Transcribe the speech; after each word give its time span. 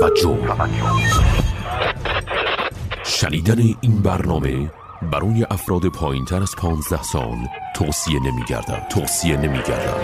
توجه. 0.00 0.38
شنیدن 3.04 3.74
این 3.80 4.02
برنامه 4.02 4.70
برای 5.12 5.46
افراد 5.50 5.86
پایین 5.86 6.24
تر 6.24 6.42
از 6.42 6.56
15 6.56 7.02
سال 7.02 7.36
توصیه 7.74 8.20
نمی 8.20 8.44
گردد 8.48 8.86
توصیه 8.90 9.36
نمی 9.36 9.58
گردد 9.58 10.00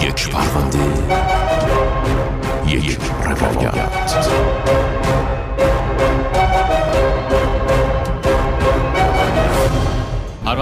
یک 0.00 0.30
پرونده 0.30 0.78
یک 2.66 2.98
روایت 3.24 5.05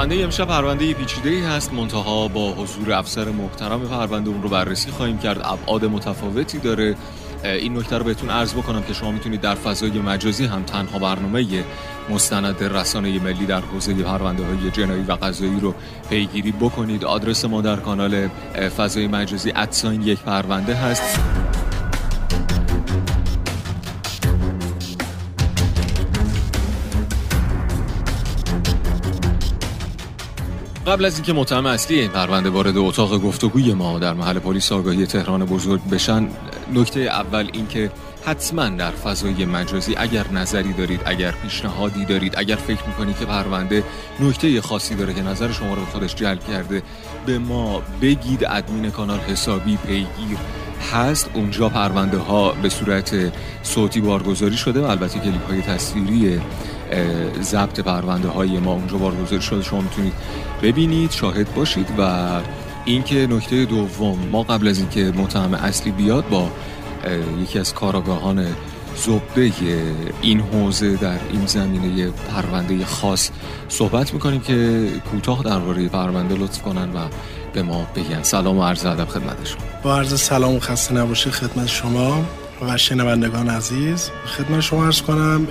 پرونده 0.05 0.25
امشب 0.25 0.45
پرونده 0.45 0.95
پیچیده 0.95 1.31
ای 1.31 1.41
هست. 1.41 1.73
منتها 1.73 2.29
با 2.29 2.53
حضور 2.53 2.93
افسر 2.93 3.25
محترم 3.25 3.81
پرونده 3.81 4.31
اون 4.31 4.43
رو 4.43 4.49
بررسی 4.49 4.91
خواهیم 4.91 5.19
کرد. 5.19 5.41
ابعاد 5.45 5.85
متفاوتی 5.85 6.59
داره. 6.59 6.97
این 7.45 7.79
نکته 7.79 7.99
رو 7.99 8.05
بهتون 8.05 8.31
عرض 8.31 8.55
بکنم 8.55 8.83
که 8.83 8.93
شما 8.93 9.11
می‌تونید 9.11 9.41
در 9.41 9.55
فضای 9.55 9.91
مجازی 9.91 10.45
هم 10.45 10.63
تنها 10.63 10.99
برنامه 10.99 11.65
مستند 12.11 12.65
رسانه 12.65 13.19
ملی 13.19 13.47
در 13.47 13.61
حوزه 13.61 13.95
پرونده 13.95 14.45
های 14.47 14.71
جنایی 14.71 15.03
و 15.03 15.13
قضایی 15.13 15.61
رو 15.61 15.75
پیگیری 16.11 16.53
بکنید. 16.53 17.05
آدرس 17.05 17.45
ما 17.45 17.61
در 17.61 17.77
کانال 17.77 18.29
فضای 18.77 19.07
مجازی 19.07 19.53
ادساین 19.57 20.03
یک 20.03 20.19
پرونده 20.19 20.75
هست. 20.75 21.21
قبل 30.87 31.05
از 31.05 31.15
اینکه 31.15 31.33
متهم 31.33 31.67
اصلی 31.67 32.01
این 32.01 32.11
پرونده 32.11 32.51
وارد 32.51 32.77
اتاق 32.77 33.19
گفتگوی 33.19 33.75
ما 33.75 33.99
در 33.99 34.15
محل 34.15 34.39
پلیس 34.39 34.73
آگاهی 34.73 35.07
تهران 35.07 35.45
بزرگ 35.45 35.81
بشن 35.91 36.29
نکته 36.75 37.01
اول 37.01 37.51
اینکه 37.53 37.91
حتما 38.25 38.69
در 38.69 38.91
فضای 38.91 39.45
مجازی 39.45 39.95
اگر 39.97 40.29
نظری 40.33 40.73
دارید 40.73 41.01
اگر 41.05 41.31
پیشنهادی 41.31 42.05
دارید 42.05 42.35
اگر 42.37 42.57
فکر 42.57 42.87
می‌کنید 42.87 43.19
که 43.19 43.25
پرونده 43.25 43.85
نکته 44.21 44.61
خاصی 44.61 44.95
داره 44.95 45.15
که 45.15 45.23
نظر 45.23 45.53
شما 45.53 45.75
رو 45.75 45.81
به 45.81 45.87
خودش 45.87 46.15
جلب 46.15 46.45
کرده 46.45 46.83
به 47.27 47.39
ما 47.39 47.83
بگید. 48.03 48.45
ادمین 48.45 48.91
کانال 48.91 49.19
حسابی 49.19 49.77
پیگیر 49.77 50.39
هست. 50.93 51.31
اونجا 51.35 51.69
پرونده 51.69 52.19
ها 52.19 52.53
به 52.53 52.69
صورت 52.69 53.33
صوتی 53.63 54.01
بارگذاری 54.01 54.57
شده 54.57 54.81
و 54.81 54.85
البته 54.85 55.19
کلیپ 55.19 55.47
های 55.51 55.63
تصویری 55.63 56.41
ضبط 57.43 57.81
پرونده 57.81 58.29
های 58.29 58.59
ما 58.59 58.73
اونجا 58.73 58.97
بارگذاری 58.97 59.43
شده 59.43 59.63
شما 59.63 59.81
می‌تونید 59.81 60.13
ببینید 60.63 61.11
شاهد 61.11 61.55
باشید. 61.55 61.89
و 61.99 62.27
اینکه 62.85 63.27
نکته 63.31 63.65
دوم 63.65 64.19
ما 64.33 64.43
قبل 64.43 64.69
از 64.69 64.79
اینکه 64.79 65.13
متهم 65.17 65.55
اصلی 65.55 65.93
بیاد 65.93 66.29
با 66.29 66.49
یکی 67.43 67.59
از 67.59 67.75
کاراگاهان 67.75 68.47
زبده 68.97 69.53
این 70.23 70.41
حوزه 70.41 70.97
در 70.97 71.19
این 71.33 71.47
زمینه 71.47 72.11
پرونده 72.11 72.85
خاص 72.85 73.31
صحبت 73.69 74.15
می‌کنیم 74.15 74.41
که 74.41 74.89
کوتاه 75.11 75.43
درباره 75.43 75.89
پرونده 75.89 76.35
لطف 76.35 76.63
کنن 76.63 76.97
و 76.97 76.99
به 77.53 77.63
ما 77.63 77.87
بگن. 77.97 78.23
سلام 78.23 78.59
و 78.59 78.65
عرض 78.65 78.87
ادب 78.87 79.09
خدمتشون 79.09 79.61
با 79.83 79.97
عرض 79.97 80.21
سلام 80.21 80.55
و 80.55 80.61
خسته 80.61 80.95
نباشه 80.95 81.31
خدمت 81.31 81.67
شما. 81.67 82.25
و 82.69 82.77
شنوندگان 82.77 83.49
عزیز 83.49 84.11
خدمت 84.27 84.61
شما 84.61 84.87
عرض 84.87 85.03
کنم 85.03 85.47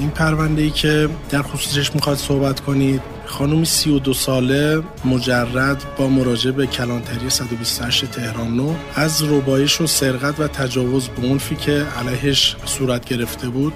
این 0.00 0.10
پرونده 0.10 0.62
ای 0.62 0.70
که 0.70 1.08
در 1.30 1.42
خصوصش 1.42 1.94
می‌خواد 1.94 2.16
صحبت 2.16 2.60
کنید 2.60 3.02
خانومی 3.26 3.66
32 3.66 4.14
ساله 4.14 4.82
مجرد 5.04 5.84
با 5.98 6.08
مراجعه 6.08 6.52
به 6.52 6.66
کلانتری 6.66 7.30
128 7.30 8.04
تهران 8.04 8.56
نو 8.56 8.74
از 8.94 9.22
ربایش 9.22 9.80
و 9.80 9.86
سرقت 9.86 10.40
و 10.40 10.48
تجاوز 10.48 11.08
به 11.08 11.28
عنفی 11.28 11.56
که 11.56 11.86
علیهش 11.98 12.56
صورت 12.64 13.04
گرفته 13.04 13.48
بود 13.48 13.72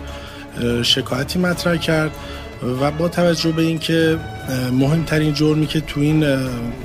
شکایتی 0.82 1.38
مطرح 1.38 1.76
کرد. 1.76 2.10
و 2.80 2.90
با 2.90 3.08
توجه 3.08 3.52
به 3.52 3.62
اینکه 3.62 4.18
مهمترین 4.72 5.34
جرمی 5.34 5.66
که 5.66 5.80
تو 5.80 6.00
این 6.00 6.24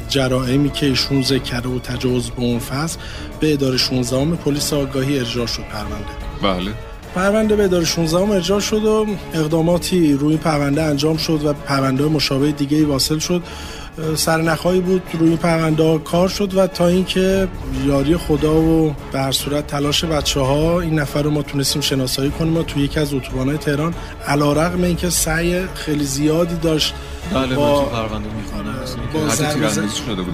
جرائمی 0.09 0.69
که 0.69 0.85
ایشون 0.85 1.21
ذکر 1.21 1.43
کرده 1.43 1.69
و 1.69 1.79
تجاوز 1.79 2.29
به 2.29 2.43
عنف 2.43 2.71
هست 2.71 2.99
به 3.39 3.53
اداره 3.53 3.77
16 3.77 4.25
پلیس 4.25 4.73
آگاهی 4.73 5.19
ارجاع 5.19 5.45
شد 5.45 5.63
پرونده. 5.63 6.11
بله. 6.41 6.71
پرونده 7.15 7.55
به 7.55 7.63
اداره 7.63 7.85
16 7.85 8.17
ارجاع 8.17 8.59
شد 8.59 8.83
و 8.83 9.05
اقداماتی 9.33 10.13
روی 10.13 10.29
این 10.29 10.37
پرونده 10.37 10.83
انجام 10.83 11.17
شد 11.17 11.45
و 11.45 11.53
پرونده 11.53 12.03
مشابه 12.03 12.51
دیگه 12.51 12.85
واصل 12.85 13.19
شد. 13.19 13.43
سرنخهایی 14.15 14.81
بود 14.81 15.01
روی 15.19 15.29
این 15.29 15.37
پرونده 15.37 15.99
کار 15.99 16.29
شد 16.29 16.53
و 16.55 16.67
تا 16.67 16.87
اینکه 16.87 17.47
یاری 17.85 18.17
خدا 18.17 18.55
و 18.55 18.95
به 19.11 19.19
هر 19.19 19.31
صورت 19.31 19.67
تلاش 19.67 20.03
بچه 20.03 20.39
ها 20.39 20.81
این 20.81 20.99
نفر 20.99 21.21
رو 21.21 21.29
ما 21.31 21.41
تونستیم 21.41 21.81
شناسایی 21.81 22.31
کنیم. 22.31 22.53
ما 22.53 22.63
توی 22.63 22.83
یکی 22.83 22.99
از 22.99 23.13
اتوبان‌های 23.13 23.57
تهران 23.57 23.93
علیرغم 24.27 24.83
اینکه 24.83 25.09
سعی 25.09 25.61
خیلی 25.75 26.03
زیادی 26.03 26.55
داشت 26.55 26.93
بله 27.33 27.55
با 27.55 27.89
ضربه 29.29 29.67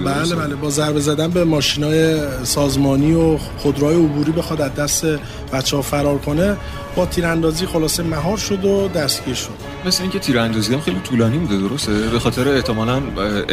بله 0.05 0.35
بله 0.35 0.55
با 0.55 0.69
ضربه 0.69 0.99
زدن 0.99 1.27
به 1.27 1.43
ماشینای 1.43 2.19
سازمانی 2.43 3.13
و 3.13 3.37
خودروهای 3.37 3.95
عبوری 3.95 4.31
بخواد 4.31 4.61
از 4.61 4.75
دست 4.75 5.05
بچه 5.53 5.75
ها 5.75 5.81
فرار 5.81 6.17
کنه 6.17 6.57
با 6.95 7.05
تیراندازی 7.05 7.65
خلاصه 7.65 8.03
مهار 8.03 8.37
شد 8.37 8.65
و 8.65 8.87
دستگیر 8.87 9.35
شد. 9.35 9.49
مثل 9.85 10.01
اینکه 10.01 10.19
تیراندازی 10.19 10.73
هم 10.73 10.81
خیلی 10.81 10.99
طولانی 10.99 11.37
بوده 11.37 11.57
درسته؟ 11.57 11.91
به 11.91 12.19
خاطر 12.19 12.47
احتمالاً 12.47 13.01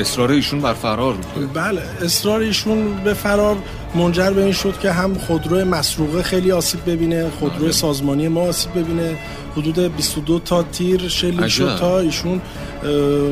اصرار 0.00 0.30
ایشون 0.30 0.60
بر 0.60 0.74
فرار 0.74 1.14
بود 1.14 1.52
بله 1.52 1.82
اصرار 2.02 2.40
ایشون 2.40 2.96
به 3.04 3.14
فرار 3.14 3.56
منجر 3.94 4.30
به 4.30 4.42
این 4.42 4.52
شد 4.52 4.78
که 4.78 4.92
هم 4.92 5.14
خودرو 5.14 5.64
مسروقه 5.64 6.22
خیلی 6.22 6.52
آسیب 6.52 6.80
ببینه 6.90 7.30
خودرو 7.30 7.58
بله. 7.58 7.72
سازمانی 7.72 8.28
ما 8.28 8.40
آسیب 8.40 8.72
ببینه. 8.78 9.16
حدود 9.56 9.96
22 9.96 10.38
تا 10.38 10.62
تیر 10.62 11.08
شلیک 11.08 11.48
شد 11.48 11.76
تا 11.76 11.98
ایشون 11.98 12.40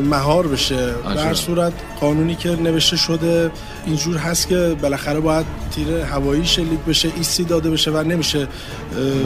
مهار 0.05 0.47
بشه. 0.47 0.95
در 1.17 1.35
صورت 1.35 1.73
قانونی 2.01 2.35
که 2.35 2.49
نوشته 2.49 2.97
شده 2.97 3.51
اینجور 3.87 4.17
هست 4.17 4.49
که 4.49 4.77
بالاخره 4.83 5.21
باید 5.21 5.47
تیر 5.71 5.89
هوایی 5.89 6.47
شلیک 6.47 6.79
بشه 6.89 7.13
ایسی 7.17 7.45
داده 7.45 7.71
بشه 7.71 7.91
و 7.91 8.03
نمیشه 8.03 8.49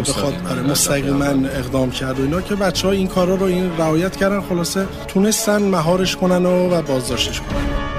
بخواد 0.09 0.35
آره، 0.51 0.63
مستقیما 0.63 1.25
اقدام 1.25 1.91
کرد 1.91 2.21
و 2.21 2.23
اینا 2.23 2.41
که 2.41 2.55
بچه 2.55 2.89
ها 2.89 2.93
این 2.93 3.09
کارا 3.09 3.35
رو 3.35 3.47
این 3.47 3.71
رعایت 3.79 4.17
کردن 4.17 4.41
خلاصه 4.41 4.87
تونستن 5.09 5.63
مهارش 5.63 6.17
کنن 6.17 6.47
و 6.47 6.83
بازداشتش 6.83 7.41
کنن. 7.41 7.92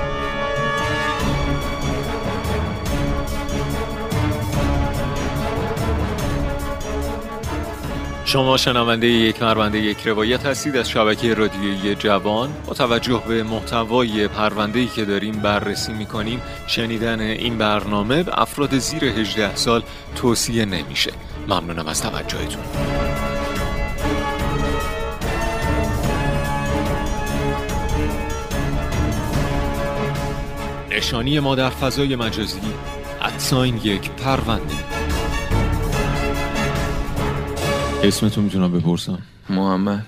شما 8.34 8.58
شنونده 8.58 9.08
یک 9.08 9.44
مرونده 9.44 9.80
یک 9.80 10.08
روایت 10.08 10.46
هستید 10.46 10.78
از 10.78 10.90
شبکه 10.90 11.34
رادیویی 11.34 11.96
جوان. 11.96 12.50
با 12.68 12.74
توجه 12.74 13.24
به 13.28 13.44
محتوای 13.44 14.28
پرونده 14.28 14.86
که 14.86 15.06
داریم 15.06 15.32
بررسی 15.32 15.94
می‌کنیم 15.94 16.42
شنیدن 16.68 17.20
این 17.20 17.58
برنامه 17.58 18.24
به 18.24 18.42
افراد 18.42 18.78
زیر 18.78 19.06
18 19.06 19.56
سال 19.56 19.84
توصیه 20.16 20.66
نمیشه. 20.66 21.12
ممنونم 21.48 21.88
از 21.88 22.02
توجهتون. 22.02 22.64
نشانی 30.92 31.40
ما 31.40 31.56
در 31.56 31.70
فضای 31.70 32.16
مجازی 32.16 32.60
ادساین 33.22 33.82
یک 33.84 34.12
پرونده. 34.12 35.03
اسمتو 38.03 38.41
می‌تونم 38.41 38.72
بپرسم؟ 38.72 39.19
محمد. 39.50 40.06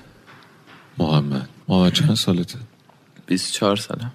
محمد. 0.98 1.50
محمد 1.68 1.94
چند 1.94 2.14
سالته؟ 2.14 2.58
24 3.28 3.76
سالم. 3.76 4.12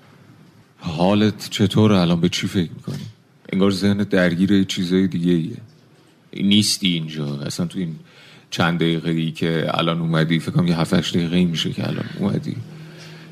حالت 0.79 1.51
چطوره؟ 1.51 1.99
الان 1.99 2.21
به 2.21 2.29
چی 2.29 2.47
فکر 2.47 2.71
می‌کنی؟ 2.71 3.07
انگار 3.53 3.71
ذهن 3.71 3.97
درگیر 3.97 4.65
چیزای 4.65 5.07
دیگه 5.07 5.33
ایه. 5.33 5.57
نیستی 6.37 6.89
اینجا. 6.89 7.41
اصلا 7.41 7.67
تو 7.67 7.79
این 7.79 7.97
چند 8.51 8.79
دقیقه 8.79 9.11
ای 9.11 9.31
که 9.31 9.71
الان 9.75 10.01
اومدی 10.01 10.39
فکر 10.39 10.51
کنم 10.51 10.67
یه 10.67 10.81
7 10.81 10.95
8 10.95 11.17
دقیقه 11.17 11.45
میشه 11.45 11.71
که 11.71 11.89
الان 11.89 12.05
اومدی 12.19 12.57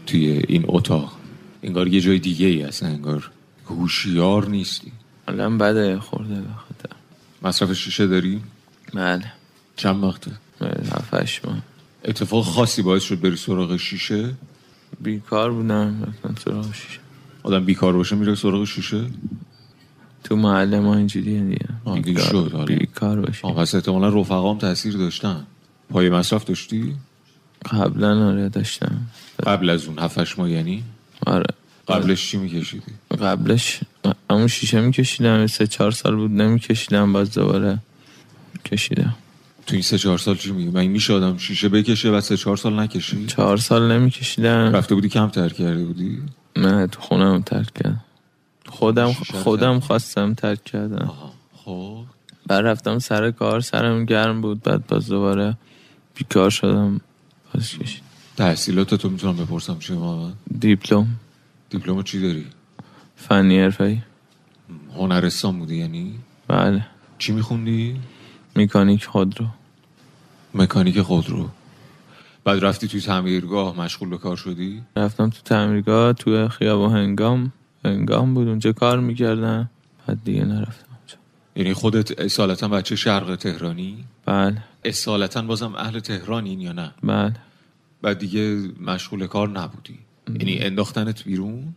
توی 0.06 0.44
این 0.48 0.64
اتاق. 0.68 1.16
انگار 1.62 1.88
یه 1.88 2.00
جای 2.00 2.18
دیگه 2.18 2.46
ای 2.46 2.62
اصلا 2.62 2.88
انگار 2.88 3.30
هوشیار 3.66 4.48
نیستی. 4.48 4.92
الان 5.28 5.58
بده 5.58 5.98
خورده 5.98 6.34
بخاطر 6.34 6.96
مصرف 7.42 7.72
شیشه 7.72 8.06
داری؟ 8.06 8.40
بله. 8.94 9.32
چند 9.78 10.04
وقته؟ 10.04 10.30
هفتش 10.92 11.44
ماه. 11.44 11.58
اتفاق 12.04 12.44
خاصی 12.44 12.82
باعث 12.82 13.02
شد 13.02 13.20
بری 13.20 13.36
سراغ 13.36 13.76
شیشه؟ 13.76 14.34
بیکار 15.00 15.52
بودم 15.52 16.14
سراغ 16.44 16.74
شیشه. 16.74 16.98
آدم 17.42 17.64
بیکار 17.64 17.92
باشه 17.92 18.16
میره 18.16 18.34
سراغ 18.34 18.64
شیشه؟ 18.64 19.04
تو 20.24 20.36
محل 20.36 20.78
ما 20.78 20.96
اینجوری 20.96 21.40
دیگه. 21.40 21.68
بیکار, 22.02 22.24
شد 22.24 22.64
بیکار 22.66 23.20
باشه. 23.20 23.52
پس 23.52 23.74
احتمالا 23.74 24.20
رفقام 24.20 24.58
تاثیر 24.58 24.96
داشتن. 24.96 25.46
پای 25.90 26.10
مصرف 26.10 26.44
داشتی؟ 26.44 26.94
قبلا 27.72 28.28
آره 28.28 28.48
داشتم. 28.48 29.00
قبل 29.46 29.70
از 29.70 29.86
اون 29.86 29.98
هفتش 29.98 30.38
ماه 30.38 30.50
یعنی؟ 30.50 30.84
آره. 31.26 31.54
قبلش 31.88 32.30
چی 32.30 32.36
میکشیدی؟ 32.36 32.92
قبلش 33.20 33.80
همون 34.30 34.46
شیشه 34.46 34.80
میکشیدم 34.80 35.46
سه 35.46 35.66
چهار 35.66 35.90
سال 35.90 36.16
بود 36.16 36.30
نمیکشیدم 36.30 37.12
باز 37.12 37.34
دوباره 37.34 37.78
کشیدم. 38.64 39.14
تو 39.68 39.74
این 39.74 39.82
سه 39.82 39.98
چهار 39.98 40.18
سال 40.18 40.36
چی 40.36 40.52
میگه 40.52 40.70
من 40.70 40.86
میشه 40.86 41.12
آدم 41.12 41.36
شیشه 41.36 41.68
بکشه 41.68 42.10
و 42.10 42.20
سه 42.20 42.36
چهار 42.36 42.56
سال 42.56 42.80
نکشی؟ 42.80 43.26
چهار 43.26 43.56
سال 43.56 43.92
نمیکشیدم. 43.92 44.72
رفته 44.76 44.94
بودی 44.94 45.08
کم 45.08 45.28
تر 45.28 45.48
کرده 45.48 45.84
بودی؟ 45.84 46.22
نه 46.56 46.86
تو 46.86 47.00
خونم 47.00 47.42
ترک 47.42 47.74
کردم. 47.74 48.04
خودم 48.66 49.12
خودم 49.12 49.78
ترک 49.78 49.84
خواستم 49.86 50.34
ترک 50.34 50.64
کردم. 50.64 51.12
خب. 51.54 52.04
بعد 52.46 52.64
رفتم 52.64 52.98
سر 52.98 53.30
کار 53.30 53.60
سرم 53.60 54.04
گرم 54.04 54.40
بود 54.40 54.62
بعد 54.62 54.86
باز 54.86 55.08
دوباره 55.08 55.56
بیکار 56.14 56.50
شدم 56.50 57.00
باز 57.54 57.78
کشید. 57.78 58.02
تحصیلات 58.36 58.94
تو 58.94 59.10
می‌تونم 59.10 59.36
بپرسم 59.36 59.78
چی 59.78 59.92
محمد؟ 59.92 60.32
دیپلم. 60.58 61.06
دیپلم 61.70 62.02
چی 62.02 62.22
داری؟ 62.22 62.46
فنی 63.16 63.60
حرفه‌ای. 63.60 63.98
هنرستان 64.96 65.58
بودی 65.58 65.76
یعنی؟ 65.76 66.14
بله. 66.48 66.86
چی 67.18 67.32
میخوندی؟ 67.32 68.00
مکانیک 68.58 69.04
خودرو. 69.04 69.46
مکانیک 70.54 71.00
خودرو. 71.00 71.48
بعد 72.44 72.64
رفتی 72.64 72.88
توی 72.88 73.00
تعمیرگاه 73.00 73.80
مشغول 73.80 74.08
به 74.08 74.18
کار 74.18 74.36
شدی؟ 74.36 74.82
رفتم 74.96 75.30
تو 75.30 75.42
تعمیرگاه 75.44 76.12
تو 76.12 76.48
خیابان 76.48 76.92
هنگام 76.92 77.52
هنگام 77.84 78.34
بود. 78.34 78.48
اونجا 78.48 78.72
کار 78.72 79.00
می‌کردم. 79.00 79.70
بعد 80.06 80.18
دیگه 80.24 80.44
نرفتم 80.44 80.86
اونجا. 80.98 81.16
یعنی 81.56 81.72
خودت 81.72 82.20
اصالتا 82.20 82.68
بچه 82.68 82.96
شرق 82.96 83.36
تهرانی؟ 83.36 84.04
بله. 84.24 84.62
اصالتا 84.84 85.42
بازم 85.42 85.74
اهل 85.74 86.00
تهرانین 86.00 86.60
یا 86.60 86.72
نه؟ 86.72 86.94
بله. 87.02 87.36
بعد 88.02 88.18
دیگه 88.18 88.70
مشغول 88.80 89.26
کار 89.26 89.48
نبودی. 89.48 89.98
یعنی 90.28 90.58
انداختنت 90.58 91.24
بیرون؟ 91.24 91.74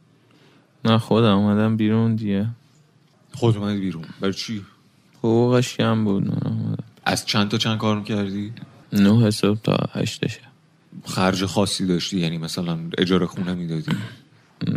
نه 0.86 0.98
خودم 0.98 1.38
اومدم 1.38 1.78
بیرون 1.78 2.16
دیگه. 2.16 2.48
خود 3.34 3.58
اومدی 3.58 3.80
بیرون. 3.80 4.04
برای 4.22 4.34
چی؟ 4.34 4.66
حقوقش 5.24 5.78
کم 5.78 6.04
بود. 6.04 6.32
از 7.06 7.26
چند 7.26 7.50
تا 7.50 7.58
چند 7.58 7.78
کار 7.78 7.98
می‌کردی 7.98 8.52
نه 8.94 9.30
صبح 9.30 9.60
تا 9.64 9.78
هشت 9.94 10.28
شب 10.28 10.40
خرج 11.06 11.46
خاصی 11.46 11.88
داشتی؟ 11.88 12.20
یعنی 12.20 12.38
مثلا 12.38 12.80
اجاره 12.98 13.26
خونه 13.26 13.54
می‌دادی؟ 13.54 13.92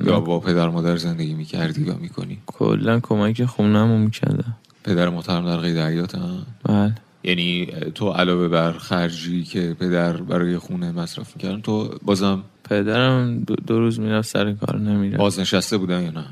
یا 0.07 0.21
با 0.21 0.41
پدر 0.41 0.69
مادر 0.69 0.97
زندگی 0.97 1.35
می‌کردی 1.35 1.85
و 1.85 1.95
می‌کنی؟ 1.95 2.39
کلا 2.47 3.01
کمک 3.01 3.45
خونم 3.45 4.01
می‌کردم 4.01 4.57
پدر 4.85 5.09
محترم 5.09 5.47
در 5.47 5.57
قید 5.57 5.79
حیات 5.79 6.15
هم 6.15 6.47
بله. 6.65 6.95
یعنی 7.25 7.67
تو 7.95 8.11
علاوه 8.11 8.49
بر 8.49 8.73
خرجی 8.73 9.43
که 9.43 9.77
پدر 9.81 10.17
برای 10.17 10.59
خونه 10.59 10.93
مصرف 10.93 11.37
می‌کردن 11.37 11.61
تو 11.61 11.99
بازم 12.03 12.43
پدرم 12.65 13.41
دو, 13.41 13.79
روز 13.79 14.01
می‌رفت 14.01 14.29
سر 14.29 14.53
کار 14.53 14.79
نمی‌رفت. 14.81 15.19
بازنشسته 15.19 15.79
بودن 15.79 16.03
یا 16.03 16.11
نه؟ 16.11 16.25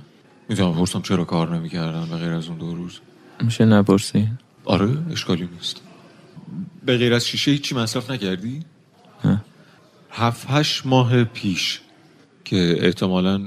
می‌تونم 0.49 0.73
بپرسم 0.73 1.03
چرا 1.03 1.25
کار 1.25 1.57
نمی‌کردن 1.57 2.07
به 2.11 2.17
غیر 2.17 2.33
از 2.33 2.49
اون 2.49 2.59
دو 2.59 2.75
روز؟ 2.75 3.01
میشه 3.43 3.65
نپرسین 3.65 4.29
آره 4.65 4.89
اشکالی 5.13 5.49
نیست. 5.53 5.81
به 6.85 6.97
غیر 6.97 7.15
از 7.15 7.27
شیشه 7.27 7.51
هیچی 7.51 7.75
مصرف 7.75 8.11
نکردی؟ 8.11 8.61
نه. 9.25 9.45
هفت 10.11 10.47
هشت 10.51 10.87
ماه 10.87 11.25
پیش 11.25 11.81
که 12.45 12.77
احتمالا 12.81 13.43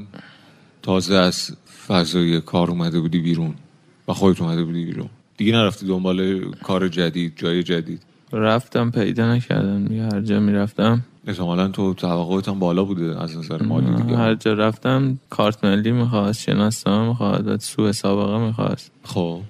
تازه 0.82 1.16
از 1.16 1.52
فضای 1.88 2.42
کار 2.42 2.72
اومده 2.72 3.00
بودی 3.00 3.20
بیرون 3.20 3.54
و 4.08 4.14
خودت 4.14 4.42
اومده 4.42 4.64
بودی 4.64 4.86
بیرون. 4.86 5.10
دیگه 5.38 5.54
نرفتی 5.54 5.88
دنبال 5.88 6.52
کار 6.52 6.88
جدید 6.88 7.34
جای 7.36 7.64
جدید. 7.64 8.02
رفتم 8.34 8.92
پیدا 8.92 9.36
نکردم. 9.36 9.86
دیگه 9.86 10.04
هر 10.04 10.22
جا 10.22 10.40
می‌رفتم. 10.40 11.02
احتمالا 11.28 11.68
تو 11.68 11.94
توقعت 11.94 12.48
هم 12.50 12.60
بالا 12.60 12.84
بوده 12.84 13.22
از 13.22 13.38
نظر 13.38 13.64
مالی 13.64 13.96
دیگه. 13.96 14.18
هر 14.18 14.36
جا 14.36 14.54
رفتم 14.54 15.20
کارت 15.30 15.64
ملی 15.64 15.92
می‌خواست 15.92 16.42
شناسنامه 16.42 17.08
می‌خواست 17.08 17.66
سوء 17.66 17.92
سابقه 17.92 18.46
می‌خواست. 18.46 18.92
خب. 19.04 19.42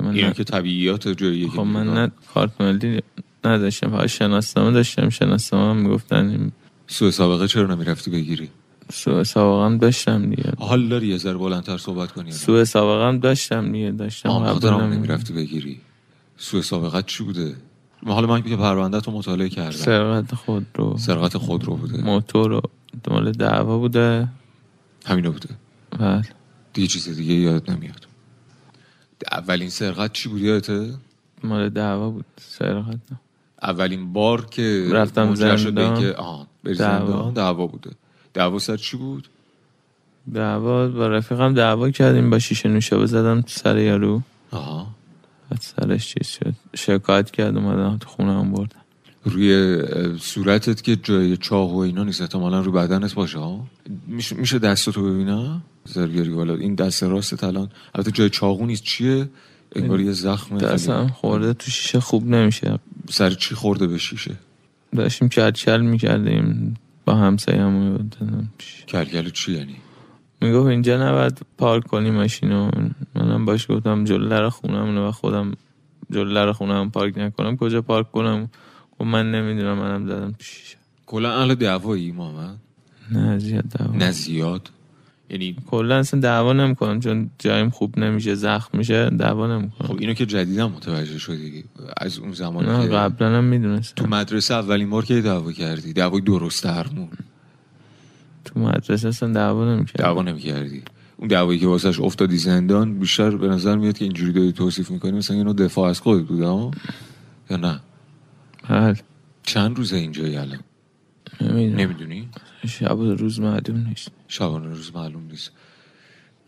که 0.00 0.06
من 0.06 0.28
نه 0.28 0.32
که 0.32 0.44
طبیعیات 0.44 1.08
جاییه 1.08 1.48
خب 1.48 1.60
من. 1.60 1.94
نه 1.94 2.10
کارت 2.34 2.60
ملی 2.60 3.00
نداشتم 3.44 3.90
فقط 3.90 4.06
شناسنامه 4.06 4.70
داشتم. 4.72 5.08
شناسنامه 5.08 5.70
هم 5.70 5.76
می‌گفتن 5.76 6.52
سوء 6.86 7.10
سابقه 7.10 7.48
چرا 7.48 7.74
نمی‌رفتی 7.74 8.10
بگیری؟ 8.10 8.48
سوء 8.92 9.22
سابقه 9.22 9.64
هم 9.66 9.78
داشتم 9.78 10.30
دیگه. 10.30 10.52
حال 10.58 10.88
داری 10.88 11.06
یه 11.06 11.16
ذره 11.16 11.34
بلندتر 11.34 11.78
صحبت 11.78 12.12
کنی؟ 12.12 12.32
سوء 12.32 12.64
سابقه 12.64 13.08
هم 13.08 13.18
داشتم 13.18 13.72
دیگه. 13.72 13.90
داشتم 13.90 14.30
نمی- 14.30 14.96
نمی‌رفتی 14.96 15.32
بگیری. 15.32 15.80
سوء 16.36 16.60
سابقت 16.60 17.06
چی 17.06 17.24
بوده؟ 17.24 17.54
حالا 18.06 18.26
من 18.26 18.42
که 18.42 18.56
پرونده 18.56 19.00
تو 19.00 19.12
مطالعه 19.12 19.48
کردم. 19.48 19.70
سرقت 19.70 20.34
خود 20.34 20.66
رو. 20.74 20.96
سرقت 20.98 21.36
خودرو 21.36 21.76
بوده. 21.76 22.04
موتور 22.04 22.50
رو. 22.50 22.60
مال 23.08 23.32
دعوا 23.32 23.78
بوده. 23.78 24.28
همینا 25.06 25.30
بوده. 25.30 25.48
بله. 25.98 26.22
دیگه 26.72 26.88
چیز 26.88 27.08
دیگه 27.08 27.34
یادت 27.34 27.70
نمیاد. 27.70 28.06
اولین 29.32 29.70
سرقت 29.70 30.12
چی 30.12 30.28
بود 30.28 30.40
یادته؟ 30.40 30.94
مال 31.44 31.68
دعوا 31.68 32.10
بود 32.10 32.24
سرقت 32.40 32.98
نه. 33.10 33.20
اولین 33.62 34.12
بار 34.12 34.46
که 34.46 34.88
رفتم 34.92 35.34
زندان. 35.34 36.12
آها 36.14 36.46
بری 36.64 36.74
دعوا. 36.74 37.30
دعوا 37.30 37.66
بوده. 37.66 37.90
دعوا 38.34 38.58
سر 38.58 38.76
چی 38.76 38.96
بود؟ 38.96 39.28
دعوا 40.34 40.88
با 40.88 41.06
رفیقم 41.06 41.54
دعوا 41.54 41.90
کردیم 41.90 42.30
با 42.30 42.38
شیشه 42.38 42.68
نوشابه 42.68 43.06
زدم 43.06 43.40
تو 43.40 43.48
سر 43.48 43.78
یارو. 43.78 44.22
آها. 44.50 44.86
بعد 45.50 45.60
سرش 45.60 46.14
چیز 46.14 46.26
شد. 46.28 46.54
شکایت 46.76 47.30
کرد 47.30 47.56
اومدم 47.56 47.98
تو 47.98 48.08
خونه 48.08 48.32
هم 48.40 48.52
بردم 48.52 48.79
روی 49.24 49.78
صورتت 50.18 50.82
که 50.82 50.96
جای 50.96 51.36
چاق 51.36 51.72
و 51.72 51.78
اینا 51.78 52.04
نیست 52.04 52.20
احتمالا 52.20 52.60
رو 52.60 52.72
بدنت 52.72 53.14
باشه 53.14 53.38
ها؟ 53.38 53.66
میشه, 54.06 54.36
میشه 54.36 54.58
دستتو 54.58 55.02
ببینم 55.02 55.62
زرگری 55.84 56.30
بالا. 56.30 56.54
این 56.54 56.74
دست 56.74 57.02
راستت 57.02 57.44
الان 57.44 57.68
البته 57.94 58.10
جای 58.10 58.30
چاقو 58.30 58.66
نیست. 58.66 58.82
چیه؟ 58.82 59.28
انگار 59.76 60.00
یه 60.00 60.12
زخم 60.12 60.58
دستم 60.58 61.06
خورده 61.06 61.52
تو 61.52 61.70
شیشه 61.70 62.00
خوب 62.00 62.26
نمیشه. 62.26 62.78
سر 63.10 63.30
چی 63.30 63.54
خورده 63.54 63.86
به 63.86 63.98
شیشه؟ 63.98 64.34
داشتیم 64.96 65.28
کل 65.28 65.50
کل 65.50 65.80
می‌کردیم 65.80 66.76
با 67.04 67.14
همسایه 67.14 67.62
هم 67.62 68.10
کلکل 68.88 69.30
چی 69.30 69.52
یعنی؟ 69.52 69.76
می‌گفت 70.40 70.66
اینجا 70.66 71.08
نباید 71.08 71.40
پارک 71.58 71.86
کنی 71.86 72.10
ماشینو. 72.10 72.70
منم 73.14 73.44
باش 73.44 73.70
گفتم 73.70 74.04
جلو 74.04 74.28
در 74.28 74.48
خونم 74.48 74.98
و 74.98 75.10
خودم 75.10 75.52
جلو 76.10 76.34
در 76.34 76.52
خونم 76.52 76.90
پارک 76.90 77.18
نکنم. 77.18 77.56
کجا 77.56 77.82
پارک 77.82 78.12
کنم؟ 78.12 78.50
خب 79.00 79.06
من 79.06 79.30
نمی‌دونم 79.30 79.78
منم 79.78 80.06
زدم 80.06 80.30
تو 80.30 80.44
شیشه. 80.44 80.76
کلا 81.06 81.40
اهل 81.40 81.54
دعوایی 81.54 82.12
محمد 82.12 82.56
نه؟ 83.10 83.38
زیاد 83.38 83.64
دعوا. 83.64 83.96
نه 83.96 84.10
زیاد. 84.10 84.70
یعنی 85.30 85.56
کلا 85.70 85.96
اصلا 85.96 86.20
دعوا 86.20 86.52
نمی‌کنم 86.52 87.00
چون 87.00 87.30
جایم 87.38 87.70
خوب 87.70 87.98
نمیشه 87.98 88.34
زخم 88.34 88.78
میشه 88.78 89.10
دعوا 89.10 89.58
نمی‌کنم. 89.58 89.88
خب 89.88 89.96
اینو 89.98 90.14
که 90.14 90.26
جدیدا 90.26 90.68
متوجه 90.68 91.18
شدی 91.18 91.64
از 91.96 92.18
اون 92.18 92.32
زمانی 92.32 92.68
نه 92.68 92.82
که 92.82 92.88
قبلا 92.88 93.28
هم 93.28 93.40
تو 93.40 93.42
می‌دونستم 93.42 94.08
مدرسه 94.08 94.54
اولین 94.54 94.90
بار 94.90 95.04
که 95.04 95.20
دعوا 95.20 95.52
کردی 95.52 95.92
دعوای 95.92 96.20
درست 96.20 96.64
درمون. 96.64 97.08
تو 98.44 98.60
مدرسه 98.60 99.08
اصلا 99.08 99.32
دعوا 99.32 99.74
نمی‌کردم 99.74 100.04
دعوا 100.04 100.22
نمی‌کردی. 100.22 100.82
اون 101.16 101.28
دعوایی 101.28 101.58
که 101.58 101.66
واسش 101.66 102.00
افتادی 102.00 102.36
زندان 102.36 102.98
بیشتر 102.98 103.30
به 103.30 103.48
نظر 103.48 103.76
میاد 103.76 103.98
که 103.98 104.04
اینجوری 104.04 104.32
داری 104.32 104.52
توصیف 104.52 104.90
می‌کنی 104.90 105.12
مثلا 105.12 105.36
اینو 105.36 105.52
دفاع 105.52 105.90
از 105.90 106.00
خودت 106.00 106.26
بود؟ 106.26 106.40
یا 107.50 107.56
نه؟ 107.56 107.80
بله. 108.70 108.96
چند 109.42 109.76
روزه 109.76 109.96
اینجایی 109.96 110.36
الان؟ 110.36 110.60
نمی‌دونم. 111.40 111.80
نمی‌دونی؟ 111.80 112.28
شب 112.68 112.98
و 112.98 113.14
روز 113.14 113.40
معلوم 113.40 113.86
نیست. 113.88 114.10
شبانه 114.28 114.68
روز 114.68 114.92
معلوم 114.94 115.26
نیست. 115.30 115.52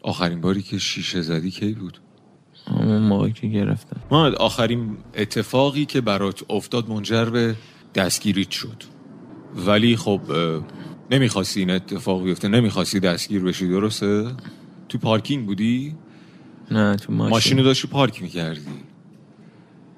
آخرین 0.03 0.41
باری 0.41 0.63
که 0.63 0.79
شیشه 0.79 1.23
زدی 1.23 1.51
کی 1.51 1.73
بود؟ 1.73 1.99
همون 2.67 3.03
موقع 3.03 3.29
که 3.29 3.47
گرفتم. 3.47 4.01
محمد 4.11 4.35
آخرین 4.35 4.97
اتفاقی 5.15 5.85
که 5.85 6.01
برات 6.01 6.51
افتاد 6.51 6.89
منجر 6.89 7.25
به 7.25 7.55
دستگیریت 7.95 8.51
شد. 8.51 8.83
ولی 9.67 9.97
خب 9.97 10.21
اه، 10.31 10.67
نمی‌خواستی 11.11 11.61
این 11.61 11.71
اتفاق 11.71 12.25
بیفته 12.25 12.49
نمی‌خواستی 12.49 13.01
دستگیر 13.01 13.43
بشی 13.43 13.69
درسته؟ 13.69 14.33
تو 14.89 14.99
پارکینگ 14.99 15.47
بودی؟ 15.47 15.97
نه 16.71 16.97
تو 16.97 17.13
ماشین, 17.13 17.35
ماشین 17.35 17.59
رو 17.59 17.65
داشتی 17.65 17.89
پارک 17.89 18.23
می‌کردی. 18.23 18.61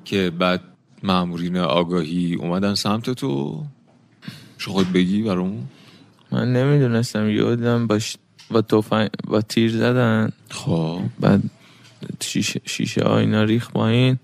که 0.05 0.31
بعد 0.31 0.61
مامورین 1.05 1.57
آگاهی 1.57 2.35
اومدن 2.35 2.75
سمت 2.75 3.11
تو؟ 3.11 3.63
شو 4.59 4.73
خود 4.73 4.93
بگی 4.93 5.23
برامون؟ 5.23 5.69
من 6.33 6.53
نمی‌دونستم 6.53 7.29
یه 7.29 7.57
دیدم 7.57 7.87
با, 7.87 7.99
ش... 7.99 8.17
با, 8.51 8.63
تفنگ... 8.63 9.09
با 9.29 9.41
تیر 9.41 9.71
زدن. 9.71 10.31
خب. 10.51 11.01
بعد 11.21 11.43
شیشه, 12.21 12.61
شیشه 12.65 13.03
آینا 13.03 13.43
ریخ 13.43 13.71
پایین. 13.71 14.19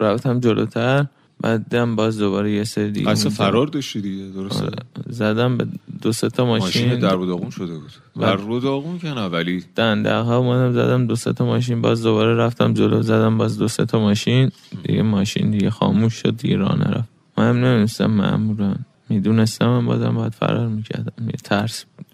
رفتم 0.00 0.40
جلوتر. 0.40 1.06
بعد 1.40 1.84
باز 1.84 2.18
دوباره 2.18 2.52
یه 2.52 2.64
سری 2.64 2.90
دیگه 2.90 3.10
اصلا. 3.10 3.30
فرار 3.30 3.66
داشتی 3.66 4.00
دیگه 4.00 4.24
درسته؟ 4.34 4.64
آره. 4.64 4.76
زدم 5.08 5.56
به 5.56 5.66
دو 6.02 6.12
سه 6.12 6.28
تا 6.28 6.44
ماشین. 6.44 6.84
ماشین 6.84 6.98
در 7.00 7.16
داغون 7.16 7.50
شده 7.50 7.74
بود. 7.78 7.90
در 8.20 8.36
رو 8.36 8.60
داغون 8.60 8.98
که 8.98 9.08
نه 9.08 9.26
ولی 9.26 9.64
دنده 9.76 10.14
ها 10.14 10.36
اومدم 10.38 10.72
زدم 10.72 11.06
دو 11.06 11.16
سه 11.16 11.32
تا 11.32 11.44
ماشین 11.44 11.82
باز 11.82 12.02
دوباره 12.02 12.34
رفتم 12.34 12.74
جلو 12.74 13.02
زدم 13.02 13.38
باز 13.38 13.58
دو 13.58 13.68
سه 13.68 13.84
تا 13.84 14.00
ماشین. 14.00 14.50
دیگه 14.82 15.02
ماشین 15.02 15.50
دیگه 15.50 15.70
خاموش 15.70 16.14
شد 16.14 16.36
دیگه 16.36 16.56
راه 16.56 16.78
نرفت. 16.78 17.08
من 17.38 17.48
هم 17.48 17.56
نمی‌دونستم 17.56 18.06
مامورن 18.06 18.84
می‌دونستم 19.08 19.66
من 19.66 19.86
بازم 19.86 20.14
باید 20.14 20.32
فرار 20.34 20.68
می‌کردم. 20.68 21.26
یه 21.26 21.38
ترس 21.44 21.84
بود. 21.96 22.06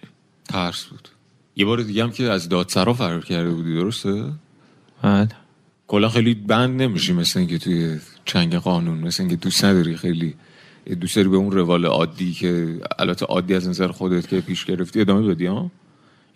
ترس 0.49 0.85
بود. 0.85 1.09
یه 1.57 1.64
بار 1.64 1.83
دیگه 1.83 2.02
هم 2.02 2.11
که 2.11 2.25
از 2.25 2.49
دادسرا 2.49 2.95
فرار 2.95 3.25
کرده 3.25 3.50
بودی 3.50 3.75
درسته؟ 3.75 4.25
بله. 5.02 5.29
کلا 5.92 6.08
خیلی 6.08 6.34
بند 6.34 6.82
نمیشی 6.82 7.12
مثل 7.12 7.38
اینکه 7.38 7.58
توی 7.58 7.99
چنگ 8.25 8.54
قانون 8.54 8.99
مثل 8.99 9.22
اینکه 9.22 9.37
دوست 9.37 9.64
نداری 9.64 9.96
خیلی 9.96 10.34
دوست 11.00 11.16
داری 11.16 11.28
به 11.28 11.37
اون 11.37 11.52
روال 11.52 11.87
عادی 11.87 12.32
که 12.32 12.80
البته 12.99 13.26
عادی 13.26 13.54
از 13.54 13.68
نظر 13.68 13.88
خودت 13.88 14.28
که 14.28 14.40
پیش 14.40 14.64
گرفتی 14.64 15.00
ادامه 15.00 15.28
بدی 15.28 15.46
ها؟ 15.46 15.70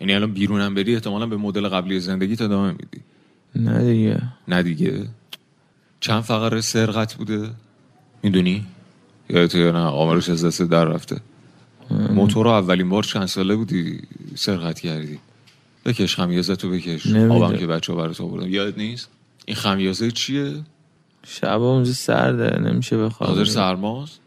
یعنی 0.01 0.13
الان 0.13 0.33
بیرونم 0.33 0.75
بری 0.75 0.93
احتمالا 0.93 1.25
به 1.25 1.37
مدل 1.37 1.67
قبلی 1.67 1.99
زندگی 1.99 2.33
ادامه 2.33 2.71
میدی. 2.71 3.01
نه 3.55 3.93
دیگه. 3.93 4.21
نه 4.47 4.63
دیگه. 4.63 5.05
چند 5.99 6.21
فقره 6.21 6.61
سرقت 6.61 7.15
بوده؟ 7.15 7.49
می‌دونی؟ 8.23 8.65
یا 9.29 9.43
یا 9.53 9.71
نه؟ 9.71 9.79
آمارش 9.79 10.29
از 10.29 10.45
دست 10.45 10.61
در 10.61 10.85
رفته. 10.85 11.21
موتور 11.89 12.45
رو 12.45 12.51
اولین 12.51 12.89
بار 12.89 13.03
چند 13.03 13.25
ساله 13.25 13.55
بودی 13.55 13.99
سرقت 14.35 14.79
کردی. 14.79 15.19
بکش 15.85 16.15
خمیازه 16.15 16.55
تو 16.55 16.69
بکش. 16.69 17.15
آبم 17.15 17.57
که 17.57 17.67
بچه 17.67 17.93
ها 17.93 17.99
برات 17.99 18.21
آوردن. 18.21 18.49
یاد 18.49 18.77
نیست؟ 18.77 19.16
این 19.47 19.55
خمیازه 19.55 20.11
چیه؟ 20.11 20.63
شب 21.27 21.61
اونجا 21.61 21.91
سرده 21.91 22.59
نمیشه 22.59 22.97
بخواب 22.97 23.29
خاطر 23.29 23.45
سرماست؟ 23.45 24.19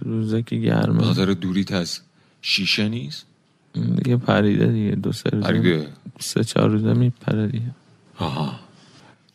روزه 0.00 0.42
که 0.42 0.56
گرمه. 0.56 1.02
خاطر 1.02 1.24
دوریت 1.24 1.72
از 1.72 2.00
شیشه 2.42 2.88
نیست؟ 2.88 3.26
دیگه 3.74 4.16
پریده 4.16 4.66
دیگه 4.66 4.94
دو 4.94 5.12
سه 5.12 5.30
روزه. 5.30 5.46
پریده؟ 5.46 5.88
سه 6.18 6.44
چهار 6.44 6.70
روزه 6.70 6.92
میپره 6.92 7.46
دیگه. 7.46 7.70
آها. 8.18 8.60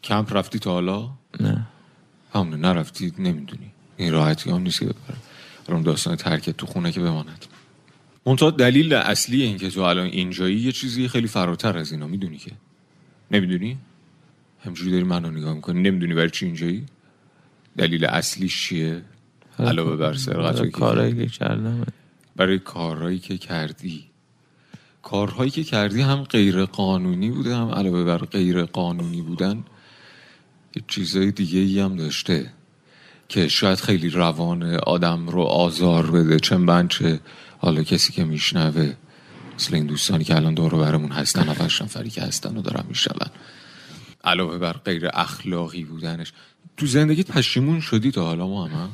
کمپ 0.04 0.38
رفتی 0.38 0.60
تا 0.60 0.72
حالا؟ 0.72 1.10
نه. 1.40 1.68
همونه 2.34 2.56
نرفتی 2.58 3.14
نمی‌دونی. 3.18 3.72
این 3.98 4.14
راحتی 4.14 4.50
هم 4.50 4.62
نیست 4.62 4.80
که 4.80 4.86
ببره 4.86 5.18
اون 5.68 5.82
داستان 5.82 6.16
ترکت 6.16 6.58
تو 6.58 6.66
خونه 6.66 6.92
که 6.92 7.00
بماند. 7.00 7.46
منتها 8.26 8.52
دلیل 8.52 8.94
اصلی 8.94 9.42
این 9.42 9.58
که 9.58 9.70
تو 9.70 9.82
الان 9.82 10.06
اینجایی 10.06 10.60
یه 10.60 10.72
چیزی 10.72 11.08
خیلی 11.08 11.28
فراتر 11.28 11.78
از 11.78 11.92
اینا 11.92 12.08
می‌دونی 12.08 12.38
که؟ 12.38 12.52
نمی‌دونی؟ 13.32 13.78
همجوری 14.66 14.92
داری 14.92 15.04
منو 15.04 15.32
نگاه 15.32 15.54
می‌کنی. 15.54 15.82
نمی‌دونی 15.82 16.14
برای 16.14 16.30
چی 16.30 16.46
اینجایی؟ 16.46 16.86
دلیل 17.78 18.06
اصلیش 18.06 18.68
چیه؟ 18.68 19.02
علاوه 19.60 19.96
بر 19.96 20.14
سرقت 20.14 20.56
برای 20.56 20.70
کارایی 20.70 21.16
که 21.16 21.26
کردم. 21.26 21.86
برای 22.36 22.60
کارهایی 22.60 23.20
که 23.20 23.38
کردی. 23.38 24.04
کارهایی 25.04 25.52
که 25.52 25.64
کردی 25.64 26.02
هم 26.02 26.24
غیر 26.24 26.66
قانونی 26.66 27.32
بوده 27.32 27.56
هم 27.56 27.70
علاوه 27.70 28.04
بر 28.04 28.18
غیر 28.18 28.64
قانونی 28.64 29.22
بودن 29.22 29.64
یه 30.76 30.84
چیزای 30.88 31.32
دیگه 31.32 31.60
ای 31.60 31.80
هم 31.80 31.96
داشته 31.96 32.54
که 33.30 33.48
شاید 33.48 33.80
خیلی 33.80 34.10
روان 34.10 34.64
آدم 34.64 35.28
رو 35.28 35.42
آزار 35.42 36.12
بده. 36.12 36.40
چه 36.40 36.58
من 36.58 36.88
چه 36.88 37.20
حالا 37.58 37.84
کسی 37.84 38.14
که 38.14 38.24
میشنوه 38.24 38.94
مثل 39.56 39.76
این 39.76 39.86
دوستانی 39.86 40.24
که 40.24 40.36
الان 40.36 40.54
دور 40.54 40.76
برمون 40.76 41.12
هستن 41.12 41.50
هفتش 41.50 41.82
نفری 41.82 42.10
که 42.10 42.22
هستن 42.22 42.58
و 42.58 42.62
دارن 42.62 42.84
میشنون. 42.90 43.30
علاوه 44.24 44.58
بر 44.58 44.74
غیر 44.74 45.10
اخلاقی 45.14 45.84
بودنش. 45.84 46.34
تو 46.78 46.86
زندگیت 46.86 47.32
پشیمون 47.32 47.80
شدی 47.80 48.12
تا 48.12 48.26
حالا 48.26 48.48
ما 48.48 48.68
هم 48.68 48.90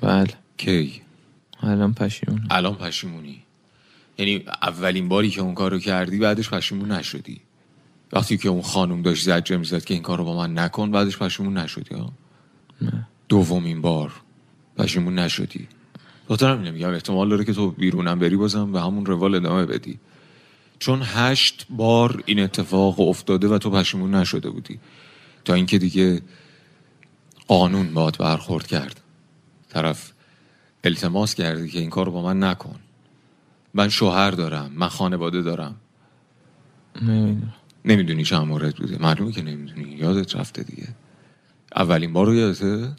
بله. 0.00 0.34
کی؟ 0.56 1.02
الان 1.62 1.94
پشیمون. 1.94 2.46
الان 2.50 2.74
پشیمونی. 2.74 3.42
یعنی 4.18 4.44
اولین 4.62 5.08
باری 5.08 5.30
که 5.30 5.40
اون 5.40 5.54
کارو 5.54 5.78
کردی 5.78 6.18
بعدش 6.18 6.50
پشیمون 6.50 6.92
نشدی. 6.92 7.40
وقتی 8.12 8.38
که 8.38 8.48
اون 8.48 8.62
خانم 8.62 9.02
داشت 9.02 9.24
زجه 9.24 9.56
می‌زد 9.56 9.84
که 9.84 9.94
این 9.94 10.02
کارو 10.02 10.24
با 10.24 10.36
من 10.36 10.58
نکن 10.58 10.90
بعدش 10.90 11.18
پشیمون 11.18 11.58
نشدی 11.58 11.94
ها؟ 11.94 12.12
نه. 12.82 13.08
دومین 13.28 13.80
بار 13.80 14.12
پشیمون 14.76 15.18
نشدی. 15.18 15.68
همینه 16.40 16.70
میگم 16.70 16.90
احتمال 16.90 17.28
داره 17.28 17.44
که 17.44 17.52
تو 17.52 17.70
بیرونم 17.70 18.18
بری 18.18 18.36
بازم 18.36 18.72
به 18.72 18.80
همون 18.80 19.06
روال 19.06 19.34
ادامه 19.34 19.66
بدی. 19.66 19.98
چون 20.80 21.02
هشت 21.04 21.66
بار 21.70 22.22
این 22.26 22.40
اتفاق 22.40 23.00
افتاده 23.00 23.48
و 23.48 23.58
تو 23.58 23.70
پشیمون 23.70 24.14
نشده 24.14 24.50
بودی. 24.50 24.80
تا 25.44 25.54
اینکه 25.54 25.78
دیگه 25.78 26.22
قانون 27.48 27.94
باید 27.94 28.18
برخورد 28.18 28.66
کرد. 28.66 29.00
طرف 29.68 30.12
التماس 30.84 31.34
کردی 31.34 31.68
که 31.68 31.78
این 31.78 31.90
کار 31.90 32.06
رو 32.06 32.12
با 32.12 32.22
من 32.22 32.42
نکن. 32.42 32.80
من 33.74 33.88
شوهر 33.88 34.30
دارم 34.30 34.72
من 34.74 34.88
خانواده 34.88 35.42
دارم. 35.42 35.76
نمی‌دونم. 37.02 37.54
نمی‌دونی 37.84 38.24
چند 38.24 38.46
مورد 38.46 38.76
بوده. 38.76 38.98
معلومه 39.02 39.32
که 39.32 39.42
نمی‌دونی. 39.42 39.90
یادت 39.90 40.36
رفته 40.36 40.62
دیگه. 40.62 40.88
اولین 41.76 42.12
بار 42.12 42.26
رو 42.26 42.34
یادته؟ 42.34 42.96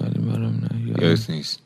ولی 0.00 0.18
برام 0.18 0.54
نه. 0.54 1.02
یادت 1.02 1.30
نیست. 1.30 1.60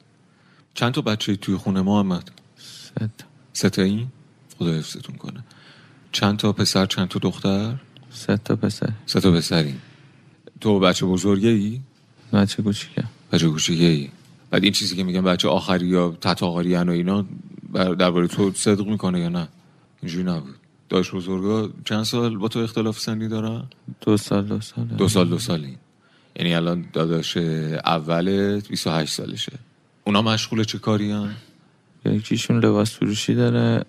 چند 0.75 0.93
تا 0.93 1.01
بچه 1.01 1.37
توی 1.37 1.57
خونه 1.57 1.83
محمد؟ 1.83 2.31
سه 2.57 3.11
تا. 3.19 3.27
سه 3.53 3.71
تا 3.71 3.83
این؟ 3.83 4.09
خدا 4.61 4.73
حفظتون 4.73 5.17
کنه. 5.17 5.45
چند 6.13 6.37
تا 6.37 6.53
پسر 6.53 6.87
چند 6.87 7.09
تا 7.09 7.19
دختر؟ 7.19 7.75
سه 8.11 8.37
تا 8.37 8.57
پسر. 8.57 8.93
سه 9.07 9.21
تا 9.21 9.33
پسرین 9.33 9.77
تو 10.61 10.81
بچه 10.81 11.07
بزرگه 11.07 11.49
ای؟ 11.49 11.81
بچه 12.33 12.63
کوچیکم 12.63 13.09
بچه 13.33 13.49
کوچیکه 13.49 13.85
ای. 13.85 14.09
بعد 14.51 14.65
این 14.65 14.73
چیزی 14.73 14.97
که 14.97 15.05
میگن 15.05 15.23
بچه 15.23 15.49
آخری 15.49 15.87
یا 15.87 16.17
تتاقاری 16.21 16.77
و 16.77 16.91
اینا 16.91 17.27
درباره 17.75 18.27
تو 18.27 18.53
صدق 18.55 18.87
می‌کنه 18.87 19.21
یا 19.21 19.29
نه؟ 19.29 19.49
اینجوری 20.03 20.25
نبود. 20.25 20.55
داشت 20.89 21.15
بزرگا 21.15 21.71
چند 21.85 22.03
سال 22.03 22.37
با 22.37 22.49
تو 22.49 22.59
اختلاف 22.59 22.99
سنی 22.99 23.29
دارن؟ 23.29 23.65
دو 24.01 24.17
سال 24.17 24.45
دو 24.47 24.61
سال. 24.61 24.85
دو 24.85 25.09
سال 25.09 25.29
دو 25.29 25.39
سالین 25.39 25.77
یعنی 26.37 26.55
الان 26.55 26.85
داداش 26.93 27.37
اولت 27.37 28.69
28 28.69 29.13
سالشه. 29.13 29.53
اونا 30.05 30.23
مشغول 30.23 30.65
چه 30.65 30.79
کاری 30.79 31.11
هم؟ 31.11 31.35
یکیشون 32.05 32.65
لباس 32.65 32.91
فروشی 32.91 33.35
داره. 33.35 33.85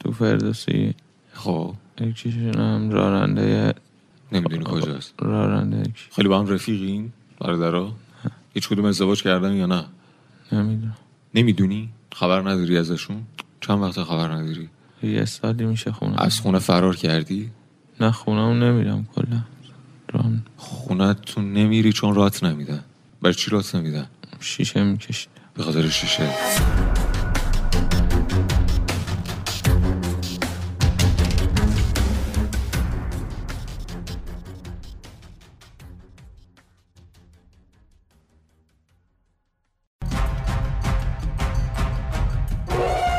تو 0.00 0.12
فردوسی. 0.12 0.94
خب. 1.32 1.74
یکیشون 2.00 2.54
هم 2.54 2.90
راننده 2.90 3.74
نمی‌دونی 4.32 4.64
کجاست. 4.64 5.14
راننده 5.18 5.80
یکی 5.80 6.04
خیلی 6.16 6.28
با 6.28 6.38
هم 6.38 6.46
رفیقین 6.46 7.12
برادرها 7.40 7.94
هیچ 8.54 8.68
کدوم 8.68 8.84
ازدواج 8.84 9.22
کردن 9.22 9.52
یا 9.52 9.66
نه؟ 9.66 9.84
نمی‌دونم. 10.52 10.96
نمی‌دونی؟ 11.34 11.88
خبر 12.12 12.40
نداری 12.40 12.78
ازشون؟ 12.78 13.22
چند 13.60 13.78
وقت 13.78 14.02
خبر 14.02 14.28
نداری؟ 14.32 14.68
یه 15.02 15.24
سالی 15.24 15.64
میشه 15.64 15.92
خونه. 15.92 16.22
از 16.22 16.40
خونه 16.40 16.58
فرار 16.58 16.96
کردی؟ 16.96 17.50
نه 18.00 18.10
خونه 18.10 18.54
نمیرم 18.54 19.08
کلا. 19.14 19.40
ران. 20.12 20.42
خونتون 20.56 21.52
نمیری 21.52 21.92
چون 21.92 22.14
رات 22.14 22.44
نمیدن. 22.44 22.84
برای 23.22 23.34
چی 23.34 23.50
رات 23.50 23.74
نمیدن؟ 23.74 24.06
شیشه 24.40 24.82
می‌کشید 24.82 25.28
به 25.54 25.62
خاطر 25.62 25.88
شیشه. 25.88 26.28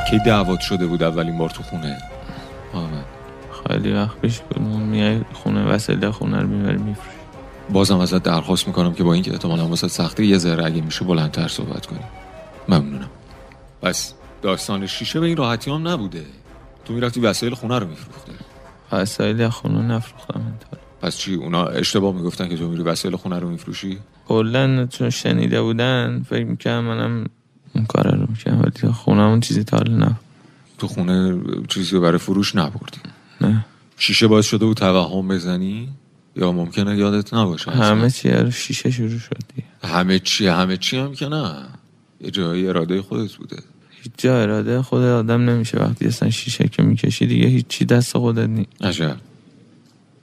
کی 0.10 0.20
دعوت 0.20 0.60
شده 0.60 0.86
بود 0.88 1.04
اولین 1.04 1.38
بار 1.38 1.50
تو 1.50 1.64
خونه؟ 1.64 1.98
محمد 2.74 3.06
خیلی 3.68 3.92
وقت 3.94 4.18
پیش 4.22 4.40
بود. 4.40 4.60
میای 4.62 5.22
خونه 5.34 5.66
وسیله 5.66 6.12
خونه 6.12 6.42
رو 6.42 6.48
می‌بری 6.48 6.78
میفروشی. 6.78 7.18
بازم 7.70 8.00
ازت 8.00 8.24
درخواست 8.24 8.68
می‌کنم 8.68 8.94
که 8.94 9.04
با 9.04 9.14
اینکه 9.14 9.32
احتمالا 9.32 9.68
واسه 9.68 9.88
سخته 9.88 10.26
یه 10.26 10.38
ذره 10.38 10.66
اگه 10.66 10.82
میشه 10.82 11.06
بلندتر 11.06 11.48
صحبت 11.48 11.86
کنیم 11.86 12.04
ممنونم. 12.70 13.10
پس 13.82 14.14
داستان 14.42 14.88
شیشه 14.88 15.20
به 15.20 15.26
این 15.26 15.38
راحتی 15.38 15.72
هم 15.72 15.88
نبوده. 15.88 16.26
تو 16.86 16.94
می‌رفتی 16.94 17.20
وسایل 17.20 17.54
خونه 17.54 17.80
رو 17.80 17.88
میفروخته 17.88 18.32
وسایل 18.92 19.50
خونه 19.50 19.82
نفروختم 19.82 20.40
انتظار 20.40 20.80
پس 21.02 21.18
چی؟ 21.18 21.36
اونا 21.36 21.66
اشتباه 21.66 22.16
می‌گفتن 22.16 22.50
که 22.50 22.58
تو 22.58 22.68
میری 22.68 22.84
وسایل 22.84 23.16
خونه 23.16 23.40
رو 23.40 23.50
میفروشی؟ 23.50 23.98
کلا 24.28 24.86
چون 24.86 25.10
شنیده 25.10 25.62
بودن 25.62 26.26
فکر 26.30 26.46
می‌کنم 26.46 26.80
منم 26.80 27.26
اون 27.76 27.86
کار 27.86 28.16
رو 28.16 28.28
می‌کنم 28.30 28.62
ولی 28.62 28.94
خونه 28.94 29.22
اون 29.22 29.40
چیزی 29.40 29.64
تا 29.64 29.78
نه. 29.78 30.16
تو 30.78 30.88
خونه 30.88 31.40
چیزی 31.68 31.96
رو 31.96 32.02
برای 32.02 32.18
فروش 32.18 32.56
نبردی. 32.56 33.00
نه. 33.42 33.66
شیشه 33.98 34.28
باعث 34.28 34.46
شده 34.46 34.66
بود 34.66 34.78
توهم 34.78 35.28
بزنی؟ 35.28 35.90
یا 36.36 36.52
ممکنه 36.52 36.98
یادت 36.98 37.34
نباشه؟ 37.34 37.72
همه 37.72 38.10
چی 38.10 38.30
رو 38.30 38.52
شیشه 38.52 38.92
شروع 38.92 39.20
شد 39.20 39.38
دیگه. 39.56 39.68
همه 39.96 40.20
چی 40.20 40.48
همه 40.48 40.78
چی 40.78 40.98
هم 40.98 41.14
که 41.14 41.28
نه. 41.28 41.56
یه 42.22 42.32
جایی 42.32 42.68
اراده 42.68 43.02
خودت 43.02 43.34
بوده. 43.34 43.58
هیچ 43.90 44.12
جا 44.18 44.42
اراده 44.42 44.82
خود 44.82 45.02
آدم 45.02 45.50
نمیشه. 45.50 45.78
وقتی 45.78 46.06
اصلا 46.06 46.30
شیشه 46.30 46.68
که 46.68 46.84
می‌کشی 46.84 47.28
دیگه 47.28 47.48
هیچی 47.48 47.86
دست 47.86 48.18
خودت 48.18 48.50
نیست. 48.50 48.70
عجب. 48.82 49.18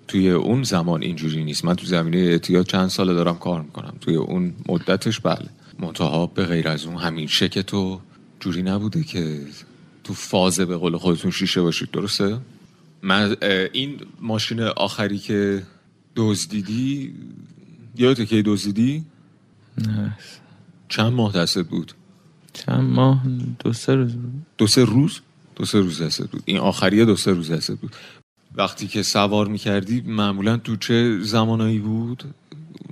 توی 0.08 0.30
اون 0.30 0.62
زمان 0.62 1.02
اینجوری 1.02 1.44
نیست. 1.44 1.64
من 1.64 1.74
تو 1.74 1.86
زمینه 1.86 2.18
اعتیاد 2.18 2.66
چند 2.66 2.88
ساله 2.88 3.14
دارم 3.14 3.38
کار 3.38 3.62
می‌کنم. 3.62 3.94
توی 4.00 4.16
اون 4.16 4.54
مدتش 4.68 5.20
بله. 5.20 5.48
منتها 5.78 6.26
به 6.26 6.44
غیر 6.44 6.68
از 6.68 6.86
اون 6.86 6.96
همیشه 6.96 7.48
که 7.48 7.62
تو 7.62 8.00
جوری 8.40 8.62
نبوده 8.62 9.04
که 9.04 9.40
تو 10.04 10.14
فاز 10.14 10.60
به 10.60 10.76
قول 10.76 10.96
خودتون 10.96 11.30
شیشه 11.30 11.62
باشید 11.62 11.90
درسته؟ 11.90 12.38
من 13.02 13.36
این 13.72 14.00
ماشین 14.20 14.60
آخری 14.60 15.18
که 15.18 15.62
دزدیدی 16.16 17.14
یادته 17.96 18.26
که 18.26 18.42
دزدیدی؟ 18.42 19.04
نه. 19.78 20.16
چند 20.88 21.12
ماه 21.12 21.32
دستت 21.32 21.66
بود؟ 21.66 21.92
چند 22.52 22.90
ماه؟ 22.90 23.22
دو 23.58 23.72
سه 23.72 23.94
روز 23.94 24.12
بود. 24.12 24.46
دو 24.58 24.66
سه 24.66 24.84
روز؟ 24.84 25.20
دو 25.56 25.64
سه 25.64 25.80
روز 25.80 26.02
دستت 26.02 26.30
بود. 26.30 26.42
این 26.44 26.58
آخریه 26.58 27.04
دو 27.04 27.16
سه 27.16 27.32
روز 27.32 27.50
دستت 27.50 27.78
بود. 27.78 27.96
وقتی 28.54 28.86
که 28.86 29.02
سوار 29.02 29.48
می‌کردی 29.48 30.00
معمولا 30.00 30.56
تو 30.56 30.76
چه 30.76 31.18
زمانایی 31.22 31.78
بود؟ 31.78 32.24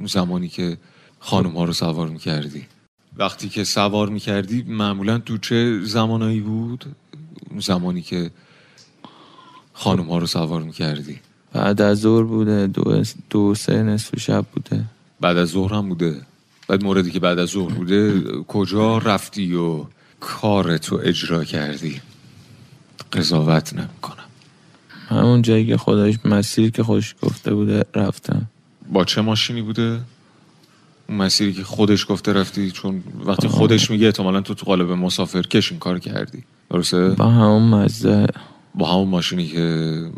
زمانی 0.05 0.49
که 0.49 0.79
خانم 1.21 1.51
ها 1.51 1.65
رو 1.65 1.73
سوار 1.73 2.09
می‌کردی. 2.09 2.67
وقتی 3.17 3.49
که 3.49 3.65
سوار 3.65 4.09
می‌کردی 4.09 4.63
معمولا 4.63 5.19
تو 5.19 5.39
چه 5.39 5.81
زمانایی 5.85 6.41
بود؟ 6.41 6.85
زمانی 7.59 8.03
که 8.03 8.31
خانم 9.73 10.05
ها 10.11 10.19
رو 10.19 10.27
سوار 10.27 10.63
می‌کردی. 10.63 11.21
بعد 11.53 11.83
از 11.83 12.01
ظهر 12.01 12.23
بوده 12.23 12.67
دو, 12.67 13.03
دو 13.31 13.55
سه 13.55 13.83
نصف 13.83 14.19
شب 14.19 14.47
بوده. 14.53 14.85
بعد 15.21 15.37
از 15.37 15.49
ظهر 15.49 15.75
هم 15.75 15.89
بوده. 15.89 16.21
بعد 16.69 16.85
موردی 16.85 17.11
که 17.11 17.21
بعد 17.21 17.39
از 17.39 17.49
ظهر 17.49 17.73
بوده 17.73 18.23
کجا 18.49 18.99
رفتی 18.99 19.55
و 19.55 19.85
کارتو 20.21 21.01
اجرا 21.03 21.45
کردی؟ 21.45 22.01
قضاوت 23.13 23.73
نمی‌کنم. 23.75 24.25
همون 25.09 25.43
جایی 25.43 25.67
که 25.67 25.77
خودش 25.77 26.15
مسیر 26.25 26.71
که 26.71 26.83
خودش 26.83 27.15
گفته 27.23 27.55
بوده 27.55 27.85
رفتم. 27.95 28.47
با 28.93 29.05
چه 29.05 29.21
ماشینی 29.21 29.63
بوده؟ 29.63 30.01
اون 31.09 31.19
مسیری 31.19 31.53
که 31.53 31.63
خودش 31.65 32.07
گفته 32.09 32.33
رفتی 32.33 32.71
چون 32.71 33.03
وقتی 33.25 33.49
خودش 33.49 33.91
میگه 33.91 34.07
احتمالا 34.07 34.41
تو 34.41 34.55
تو 34.55 34.67
قالب 34.67 34.91
مسافر 34.91 35.43
کش 35.43 35.71
این 35.71 35.81
کار 35.81 35.99
کردی. 35.99 36.45
درسته؟ 36.71 37.09
با 37.09 37.25
همون 37.25 37.63
مزده 37.63 38.27
با 38.75 38.93
همون 38.93 39.09
ماشینی 39.09 39.47
که 39.47 39.61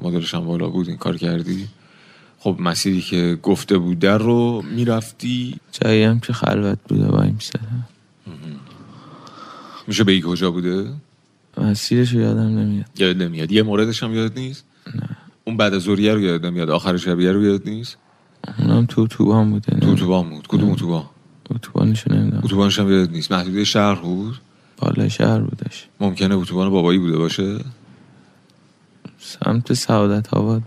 مدلش 0.02 0.34
هم 0.34 0.44
بالا 0.44 0.68
بود 0.68 0.88
این 0.88 0.96
کار 0.96 1.16
کردی؟ 1.16 1.68
خب 2.38 2.56
مسیری 2.60 3.00
که 3.00 3.38
گفته 3.42 3.78
بود 3.78 3.98
در 3.98 4.18
رو 4.18 4.62
می‌رفتی؟ 4.74 5.60
جایی 5.72 6.02
هم 6.02 6.20
که 6.20 6.32
خلوت 6.32 6.78
بوده 6.88 7.06
با 7.06 7.22
این 7.22 7.38
میشه 9.86 10.04
به 10.04 10.20
کجا 10.20 10.50
بوده؟ 10.50 10.92
مسیرش 11.58 12.12
رو 12.12 12.20
یادم 12.20 12.58
نمیاد. 12.58 12.86
یاد 12.98 13.22
نمیاد. 13.22 13.52
یه 13.52 13.62
موردش 13.62 14.02
هم 14.02 14.14
یاد 14.14 14.38
نیست؟ 14.38 14.64
نه. 14.94 15.16
اون 15.44 15.56
بعد 15.56 15.74
از 15.74 15.88
رو 15.88 15.98
یاد 15.98 16.46
نمیاد. 16.46 16.70
آخر 16.70 16.96
شبیه 16.96 17.32
رو 17.32 17.44
یاد 17.44 17.68
نیست؟ 17.68 17.96
اونم 18.58 18.86
تو 18.86 19.00
اتوبان 19.00 19.50
بوده 19.50 19.80
تو 19.80 19.90
اتوبان 19.90 20.30
بود. 20.30 20.46
کدوم 20.46 20.70
اتوبان؟ 20.70 21.04
اتوبانشو 21.50 22.14
نمی‌دونم. 22.14 22.40
اتوبانش 22.44 22.78
هم 22.78 22.92
یاد 22.92 23.10
نیست. 23.10 23.32
محدوده 23.32 23.64
شهر 23.64 23.94
بود؟ 23.94 24.40
بالا 24.76 25.08
شهر 25.08 25.40
بودش. 25.40 25.86
ممکنه 26.00 26.34
اتوبان 26.34 26.70
بابایی 26.70 26.98
بوده 26.98 27.18
باشه؟ 27.18 27.58
سمت 29.18 29.72
سعادت 29.72 30.34
آباد. 30.34 30.62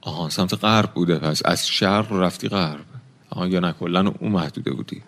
آها 0.00 0.28
سمت 0.28 0.54
غرب 0.54 0.94
بوده. 0.94 1.18
پس 1.18 1.42
از 1.44 1.66
شهر 1.66 2.12
رفتی 2.12 2.48
غرب. 2.48 2.84
آها 3.30 3.48
یا 3.48 3.60
نه 3.60 3.72
کلا 3.72 4.12
اون 4.20 4.32
محدوده 4.32 4.70
بودی. 4.72 5.02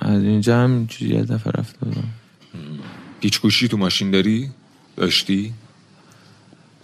از 0.00 0.22
اینجا 0.22 0.64
هم 0.64 0.70
اینجوری 0.70 1.14
یه 1.14 1.22
دفعه 1.22 1.52
رفته 1.52 1.78
بودم. 1.86 2.08
پیچ 3.20 3.40
گوشی 3.40 3.68
تو 3.68 3.76
ماشین 3.76 4.10
داری؟ 4.10 4.50
داشتی؟ 4.96 5.54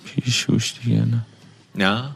پیش 0.05 0.47
گوش 0.47 0.75
دیگه 0.81 1.05
نه. 1.05 1.27
نه؟ 1.75 2.11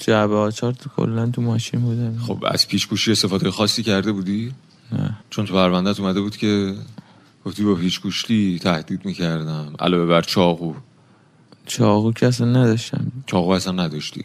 جعبه 0.00 0.34
آچار 0.34 0.72
تو 0.72 0.90
کلا 0.96 1.30
تو 1.30 1.42
ماشین 1.42 1.80
بوده. 1.80 2.18
خب 2.26 2.44
از 2.48 2.68
پیچ 2.68 2.88
گوشی 2.88 3.12
استفاده 3.12 3.50
خاصی 3.50 3.82
کرده 3.82 4.12
بودی؟ 4.12 4.52
نه. 4.92 5.16
چون 5.30 5.44
تو 5.44 5.54
پروندهت 5.54 6.00
اومده 6.00 6.20
بود 6.20 6.36
که 6.36 6.74
گفتی 7.44 7.64
با 7.64 7.74
پیچ 7.74 8.00
گوشتی 8.00 8.58
تهدید 8.58 9.04
می‌کردم. 9.04 9.74
علاوه 9.78 10.06
بر 10.06 10.22
چاقو. 10.22 10.74
چاقو 11.66 12.12
که 12.12 12.26
اصلا 12.26 12.46
نداشتم. 12.46 13.12
چاقو 13.26 13.50
اصلا 13.50 13.72
نداشتی. 13.72 14.24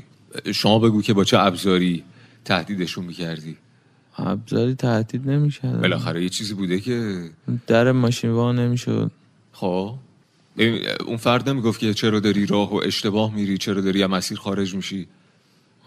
شما 0.53 0.79
بگو 0.79 1.01
که 1.01 1.13
با 1.13 1.23
چه 1.23 1.39
ابزاری 1.39 2.03
تهدیدشون 2.45 3.05
می‌کردی؟ 3.05 3.57
ابزاری 4.17 4.75
تهدید 4.75 5.29
نمی‌کردم. 5.29 5.81
بالاخره 5.81 6.23
یه 6.23 6.29
چیزی 6.29 6.53
بوده 6.53 6.79
که 6.79 7.29
در 7.67 7.91
ماشین 7.91 8.31
وا 8.31 8.51
نمی‌شد. 8.51 9.11
خب. 9.51 9.95
اون 11.05 11.17
فرد 11.17 11.49
نمی‌گفت 11.49 11.79
که 11.79 11.93
چرا 11.93 12.19
داری 12.19 12.45
راه 12.45 12.73
و 12.73 12.81
اشتباه 12.85 13.35
میری 13.35 13.57
چرا 13.57 13.81
داری 13.81 14.03
از 14.03 14.09
مسیر 14.09 14.37
خارج 14.37 14.75
میشی. 14.75 15.07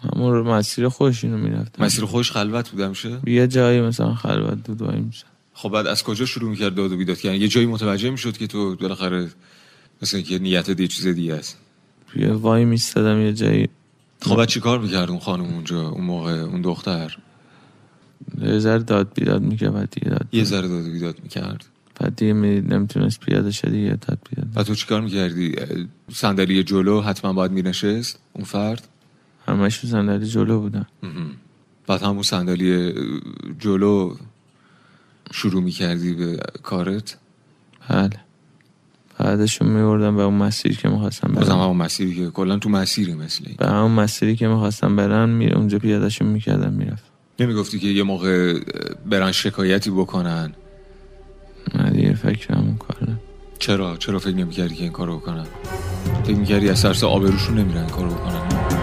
همون 0.03 0.33
رو 0.33 0.53
مسیر 0.53 0.89
خوش 0.89 1.23
اینو 1.23 1.37
می‌رفتم 1.37 1.85
مسیر 1.85 2.05
خوش 2.05 2.31
خلوت 2.31 2.69
بوده 2.69 2.87
میشه 2.87 3.19
یه 3.27 3.47
جایی 3.47 3.81
مثلا 3.81 4.15
خلوت 4.15 4.57
بود 4.67 4.81
وای 4.81 4.99
میشه 4.99 5.25
خب 5.53 5.69
بعد 5.69 5.87
از 5.87 6.03
کجا 6.03 6.25
شروع 6.25 6.49
می‌کرد 6.49 6.75
داد 6.75 6.91
و 6.91 6.97
بیداد 6.97 7.17
کردن؟ 7.17 7.41
یه 7.41 7.47
جایی 7.47 7.67
متوجه 7.67 8.09
می‌شد 8.09 8.37
که 8.37 8.47
تو 8.47 8.75
بالاخره 8.75 9.29
مثل 10.01 10.17
اینکه 10.17 10.39
نیتت 10.39 10.79
یه 10.79 10.87
چیز 10.87 11.07
دیگه 11.07 11.33
است. 11.33 11.57
یه 12.15 12.31
وای 12.31 12.65
میستدم 12.65 13.21
یه 13.21 13.33
جایی. 13.33 13.69
خب 14.21 14.35
بعد 14.35 14.47
چی 14.47 14.59
کار 14.59 14.79
می‌کرد 14.79 15.09
اون 15.09 15.19
خانم 15.19 15.43
اونجا 15.43 15.87
اون 15.87 16.03
موقع 16.03 16.31
اون 16.31 16.61
دختر؟ 16.61 17.17
یه 18.41 18.59
ذره 18.59 18.79
داد 18.79 19.11
بیداد 19.15 19.41
می‌کرد 19.41 19.73
بعد 19.73 19.89
دیگه 19.91 20.09
داد 20.09 20.27
یه 20.31 20.43
ذره 20.43 20.67
داد 20.67 20.87
و 20.87 20.91
بیداد 20.91 21.15
می‌کرد. 21.23 21.65
بعد 21.99 22.15
دیگه 22.15 22.33
می 22.33 22.61
نمی‌تونست 22.61 23.19
پیاده 23.19 23.51
شه 23.51 23.69
دیگه 23.69 23.89
داد 24.07 24.19
بیداد. 24.29 24.47
و 24.55 24.63
تو 24.63 24.75
چیکار 24.75 25.01
می‌کردی؟ 25.01 25.55
صندلی 26.13 26.63
جلو 26.63 27.01
حتما 27.01 27.33
باید 27.33 27.51
مینشست؟ 27.51 28.19
اون 28.33 28.45
فرد؟ 28.45 28.87
همش 29.49 29.85
صندلی 29.85 30.25
جلو 30.25 30.59
بودن. 30.59 30.85
بعد 31.87 32.03
همون 32.03 32.23
صندلی 32.23 32.93
جلو 33.59 34.15
شروع 35.31 35.63
می‌کردی 35.63 36.13
به 36.13 36.37
کارت؟ 36.63 37.17
بله. 37.89 38.09
بعدشون 39.19 39.67
میبردم 39.67 40.15
به 40.15 40.23
اون 40.23 40.33
مسیری 40.33 40.75
که 40.75 40.89
می‌خواستم 40.89 41.33
برم. 41.33 41.59
همون 41.59 41.77
مسیری 41.77 42.15
که 42.15 42.29
کلا 42.29 42.57
تو 42.57 42.69
مسیری 42.69 43.13
مثل 43.13 43.43
این. 43.47 43.55
به 43.59 43.67
همون 43.67 43.91
مسیری 43.91 44.35
که 44.35 44.47
می‌خواستم 44.47 44.95
برم 44.95 45.29
می... 45.29 45.47
اونجا 45.47 45.79
پیادهشون 45.79 46.27
می‌کردم 46.27 46.73
می‌رفت 46.73 47.03
نمی‌گفتی 47.39 47.79
که 47.79 47.87
یه 47.87 48.03
موقع 48.03 48.59
برن 49.05 49.31
شکایتی 49.31 49.91
بکنن؟ 49.91 50.53
نه 51.75 51.89
دیگه 51.89 52.13
فکر 52.13 52.53
همون 52.53 52.77
کار. 52.77 53.07
چرا؟ 53.59 53.97
چرا 53.97 54.19
فکر 54.19 54.35
نمی‌کردی 54.35 54.75
که 54.75 54.83
این 54.83 54.91
کارو 54.91 55.17
بکنن؟ 55.17 55.45
فکر 56.23 56.35
می‌کردی 56.35 56.69
از 56.69 56.79
سرس 56.79 57.03
آبروشون 57.03 57.57
نمیرن 57.57 57.87
کارو 57.87 58.09
بکنن؟ 58.09 58.78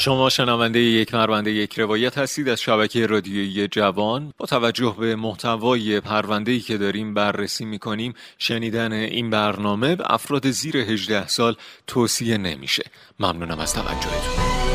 شما 0.00 0.28
شنونده 0.28 0.80
یک 0.80 1.10
پرونده 1.10 1.50
یک 1.52 1.78
روایت 1.78 2.18
هستید 2.18 2.48
از 2.48 2.60
شبکه 2.60 3.06
رادیویی 3.06 3.68
جوان. 3.68 4.32
با 4.38 4.46
توجه 4.46 4.96
به 4.98 5.16
محتوای 5.16 6.00
پرونده‌ای 6.00 6.60
که 6.60 6.78
داریم 6.78 7.14
بررسی 7.14 7.64
می‌کنیم 7.64 8.14
شنیدن 8.38 8.92
این 8.92 9.30
برنامه 9.30 9.96
به 9.96 10.04
افراد 10.14 10.50
زیر 10.50 10.76
18 10.76 11.28
سال 11.28 11.56
توصیه 11.86 12.38
نمیشه. 12.38 12.82
ممنونم 13.20 13.58
از 13.58 13.74
توجهتون. 13.74 14.70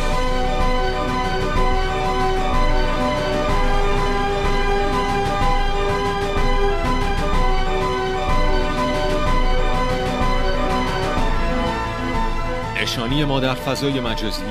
نشانی 12.82 13.26
ما 13.26 13.40
در 13.40 13.54
فضای 13.54 14.00
مجازی 14.00 14.44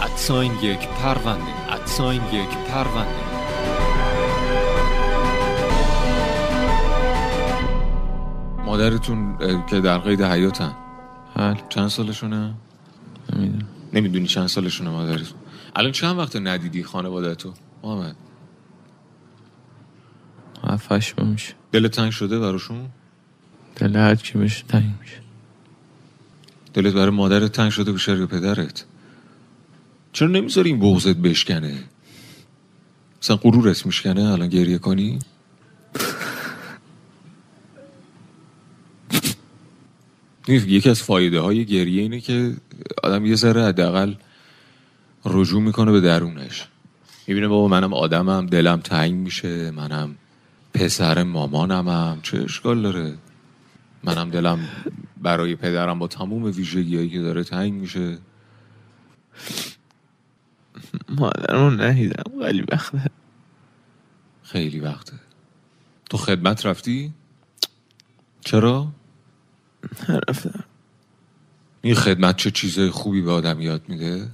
ادساین 0.00 0.52
یک 0.62 0.88
پرونده 0.88 1.72
ادساین 1.72 2.22
یک 2.32 2.48
پرونده 2.48 3.28
مادرتون 8.66 9.38
که 9.66 9.80
در 9.80 9.98
قید 9.98 10.22
حیاتن. 10.22 10.76
بله. 11.36 11.56
چند 11.68 11.88
سالشونه؟ 11.88 12.54
نمی‌دونم. 13.32 13.68
نمی‌دونی 13.92 14.26
چند 14.26 14.46
سالشونه 14.46 14.90
مادرتون. 14.90 15.38
الان 15.76 15.92
چند 15.92 16.18
وقت 16.18 16.36
ندیدی 16.36 16.82
خانواده 16.82 17.34
تو 17.34 17.52
محمد 17.82 18.16
هفتش 20.64 21.18
میشه. 21.18 21.54
دلت 21.72 21.90
تنگ 21.90 22.10
شده 22.10 22.38
براشون؟ 22.38 22.88
دل 23.76 23.96
هر 23.96 24.14
کی 24.14 24.38
بشه 24.38 24.64
تنگ 24.68 24.94
میشه. 25.00 25.20
دلت 26.74 26.94
برای 26.94 27.10
مادرت 27.10 27.52
تنگ 27.52 27.70
شده 27.70 27.92
به 27.92 27.98
شر 27.98 28.26
پدرت. 28.26 28.84
چرا 30.18 30.28
نمی‌ذاری 30.28 30.70
این 30.70 30.78
بغزت 30.78 31.16
بشکنه؟ 31.16 31.84
مثلا 33.22 33.36
غرورت 33.36 33.86
میشکنه 33.86 34.24
الان 34.24 34.48
گریه 34.48 34.78
کنی؟ 34.78 35.18
یکی 40.48 40.90
از 40.90 41.02
فایده 41.02 41.40
های 41.40 41.64
گریه 41.64 42.02
اینه 42.02 42.20
که 42.20 42.56
آدم 43.02 43.26
یه 43.26 43.34
ذره 43.34 43.64
حداقل 43.64 44.14
رجوع 45.24 45.62
می‌کنه 45.62 45.92
به 45.92 46.00
درونش. 46.00 46.66
می‌بینه 47.26 47.48
بابا 47.48 47.68
منم 47.68 47.94
آدمم 47.94 48.46
دلم 48.46 48.80
تنگ 48.80 49.14
میشه 49.14 49.70
منم 49.70 50.14
پسر 50.74 51.22
مامانمم. 51.22 52.18
چه 52.22 52.42
اشکال 52.42 52.82
داره؟ 52.82 53.14
منم 54.04 54.30
دلم 54.30 54.68
برای 55.22 55.56
پدرم 55.56 55.98
با 55.98 56.06
تموم 56.06 56.44
ویژگیهایی 56.44 57.10
که 57.10 57.18
داره 57.18 57.44
تنگ 57.44 57.72
میشه. 57.72 58.18
مادرمون 61.20 61.76
نهیدم 61.76 62.22
خیلی 62.42 62.64
وقته 62.72 63.02
خیلی 64.42 64.80
وقته 64.80 65.12
تو 66.10 66.16
خدمت 66.16 66.66
رفتی؟ 66.66 67.12
چرا؟ 68.40 68.88
نرفتم 70.08 70.64
این 71.82 71.94
خدمت 71.94 72.36
چه 72.36 72.50
چیزای 72.50 72.90
خوبی 72.90 73.22
به 73.22 73.30
آدم 73.30 73.60
یاد 73.60 73.82
میده؟ 73.88 74.28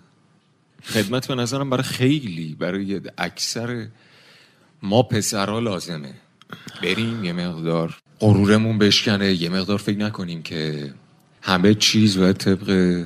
خدمت 0.85 1.29
به 1.29 1.35
نظرم 1.35 1.71
برای 1.71 1.83
خیلی 1.83 2.57
برای 2.59 3.01
اکثر 3.19 3.87
ما 4.83 5.03
پسرها 5.03 5.59
لازمه 5.59 6.15
بریم 6.83 7.25
یه 7.25 7.33
مقدار 7.33 7.97
غرورمون 8.21 8.79
بشکنه 8.79 9.33
یه 9.33 9.49
مقدار 9.49 9.79
فکر 9.79 9.99
نکنیم 9.99 10.43
که 10.43 10.93
همه 11.43 11.75
چیز 11.75 12.19
باید 12.19 12.37
طبق 12.37 13.05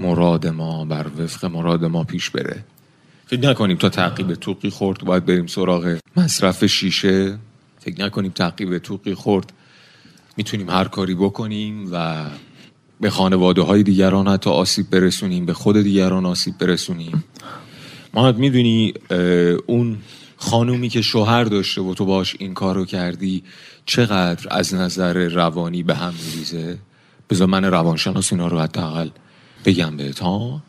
مراد 0.00 0.46
ما 0.46 0.84
بر 0.84 1.06
وفق 1.18 1.44
مراد 1.44 1.84
ما 1.84 2.04
پیش 2.04 2.30
بره 2.30 2.64
فکر 3.26 3.48
نکنیم 3.48 3.76
تا 3.76 3.88
تعقیب 3.88 4.34
توقی 4.34 4.70
خورد 4.70 5.04
باید 5.04 5.26
بریم 5.26 5.46
سراغ 5.46 5.96
مصرف 6.16 6.64
شیشه. 6.64 7.38
فکر 7.80 8.04
نکنیم 8.04 8.30
تعقیب 8.30 8.78
توقی 8.78 9.14
خورد. 9.14 9.52
می‌تونیم 10.36 10.70
هر 10.70 10.84
کاری 10.84 11.14
بکنیم 11.14 11.88
و 11.92 12.24
به 13.00 13.10
خانواده 13.10 13.62
های 13.62 13.82
دیگران 13.82 14.28
حتی 14.28 14.50
آسیب 14.50 14.90
برسونیم 14.90 15.46
به 15.46 15.52
خود 15.52 15.82
دیگران 15.82 16.26
آسیب 16.26 16.58
برسونیم. 16.58 17.24
ما 18.14 18.32
می‌دونی 18.32 18.94
اون 19.66 19.98
خانومی 20.36 20.88
که 20.88 21.02
شوهر 21.02 21.44
داشته 21.44 21.82
و 21.82 21.94
تو 21.94 22.04
باش 22.04 22.36
این 22.38 22.54
کارو 22.54 22.84
کردی 22.84 23.42
چقدر 23.86 24.46
از 24.50 24.74
نظر 24.74 25.28
روانی 25.28 25.82
به 25.82 25.94
هم 25.94 26.14
میریزه؟ 26.24 26.78
بذار 27.30 27.48
من 27.48 27.64
روانشناس 27.64 28.32
اینا 28.32 28.48
رو 28.48 28.58
حداقل 28.58 29.08
بگم 29.64 29.96
بهت 29.96 30.18
ها؟ 30.18 30.62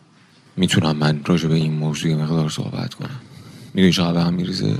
می‌تونم 0.58 0.98
من 0.98 1.22
راجع 1.26 1.48
به 1.48 1.56
این 1.56 1.74
موضوع 1.74 2.15
مقدار 2.15 2.50
صحبت 2.50 2.93
کنم. 2.93 3.20
می‌دونی 3.74 3.93
چقدر 3.93 4.13
به 4.13 4.22
هم 4.24 4.34
میریزه؟ 4.34 4.78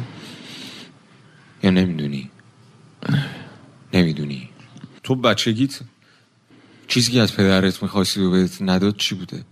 یا 1.63 1.70
نمی‌دونی؟ 1.70 2.30
نمی‌دونی. 3.94 4.50
تو 5.04 5.16
بچگیت 5.16 5.80
چیزی 6.88 7.12
که 7.12 7.22
از 7.22 7.36
پدرت 7.36 7.84
می‌خواستی 7.84 8.22
و 8.22 8.32
بهت 8.32 8.62
نداد 8.62 8.98
چی 8.98 9.16
بوده؟ 9.16 9.44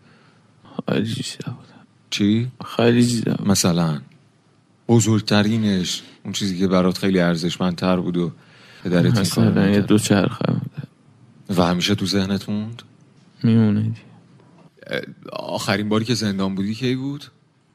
خیلی 0.89 1.13
چیزا 1.13 1.51
بود 1.51 1.65
چی؟ 2.09 2.51
خیلی 2.77 3.05
چیزا 3.07 3.35
مثلا 3.45 4.01
بزرگترینش 4.87 6.01
اون 6.23 6.33
چیزی 6.33 6.59
که 6.59 6.67
برات 6.67 6.97
خیلی 6.97 7.19
ارزشمندتر 7.19 7.95
بود 7.95 8.17
و 8.17 8.31
پدرت 8.83 9.05
این 9.05 9.19
مثلا 9.19 9.69
یه. 9.69 9.81
دو 9.81 9.97
چرخه 9.97 10.51
بوده. 10.51 10.87
و 11.61 11.63
همیشه 11.65 11.95
تو 11.95 12.05
ذهنت 12.05 12.49
موند؟ 12.49 12.81
میمونه 13.43 13.81
دیگه. 13.81 14.14
آخرین 15.31 15.89
باری 15.89 16.05
که 16.05 16.13
زندان 16.13 16.55
بودی 16.55 16.73
کی 16.73 16.95
بود؟ 16.95 17.25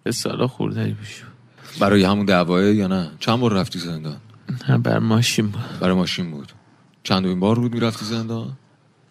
یه 0.07 0.13
سالا 0.13 0.47
خورده 0.47 0.95
پیش 0.95 1.23
بود. 1.23 1.31
برای 1.81 2.05
همون 2.05 2.27
دعواه 2.27 2.65
یا 2.65 2.87
نه؟ 2.87 3.11
چند 3.21 3.41
بار 3.41 3.53
رفتی 3.53 3.79
زندان؟ 3.79 4.17
نه 4.69 4.79
بر 4.79 4.99
ماشین 4.99 5.47
بود. 5.49 5.79
برای 5.81 5.95
ماشین 5.95 6.31
بود. 6.31 6.53
چندمین 7.03 7.41
بار 7.41 7.59
بود 7.59 7.75
می‌رفتی 7.75 8.05
زندان؟ 8.05 8.57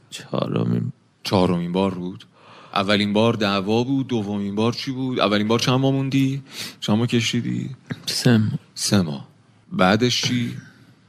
چهارمین. 0.09 0.91
چهارمین 1.23 1.71
بار 1.71 1.93
بود 1.93 2.25
اولین 2.73 3.13
بار 3.13 3.33
دعوا 3.33 3.83
بود 3.83 4.07
دومین 4.07 4.55
بار 4.55 4.73
چی 4.73 4.91
بود؟ 4.91 5.19
اولین 5.19 5.47
بار 5.47 5.59
چند 5.59 5.79
ماه 5.79 5.91
موندی؟ 5.91 6.43
چند 6.79 6.97
ماه 6.97 7.07
کشیدی؟ 7.07 7.69
سم 8.05 8.59
سه 8.75 9.01
ماه. 9.01 9.27
بعدش 9.71 10.21
چی؟ 10.21 10.57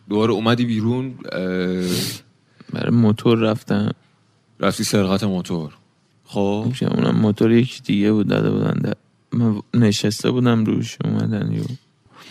دوباره 0.09 0.33
اومدی 0.33 0.65
بیرون 0.65 1.15
اه، 1.33 1.41
برای 2.73 2.91
موتور 2.91 3.39
رفتم. 3.39 3.93
رفتی 4.61 4.85
سرقت 4.85 5.25
موتور. 5.25 5.73
خب 6.33 6.73
اونم 6.83 7.17
موتور 7.17 7.53
یکی 7.53 7.83
دیگه 7.83 8.13
بود 8.13 8.29
داده 8.29 8.51
بودن 8.51 8.79
در- 8.83 8.97
من 9.33 9.61
نشسته 9.75 10.31
بودم 10.31 10.65
روش 10.65 10.97
اومدن 11.05 11.53
یو 11.53 11.63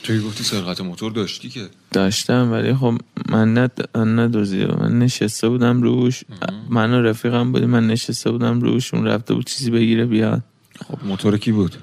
توی 0.04 0.20
گفتی 0.22 0.44
سرقت 0.44 0.82
موتور 0.82 1.12
داشتی 1.12 1.50
که؟ 1.50 1.70
داشتم 1.92 2.52
ولی 2.52 2.74
خب 2.76 2.94
من 3.30 3.58
ند... 3.58 3.98
ندوزیدم 3.98 4.78
من 4.82 5.00
نشسته 5.00 5.50
بودم 5.50 5.82
روش. 5.82 6.24
من 6.70 6.92
و 6.94 7.02
رفیقم 7.02 7.52
بودیم 7.52 7.70
من 7.70 7.88
نشسته 7.88 8.32
بودم 8.32 8.62
روش 8.62 8.94
اون 8.94 9.06
رفته 9.06 9.34
بود 9.34 9.46
چیزی 9.46 9.72
بگیره 9.72 10.06
بیاد. 10.06 10.42
خب 10.88 10.98
موتور 11.06 11.38
کی 11.38 11.52
بود؟ 11.52 11.76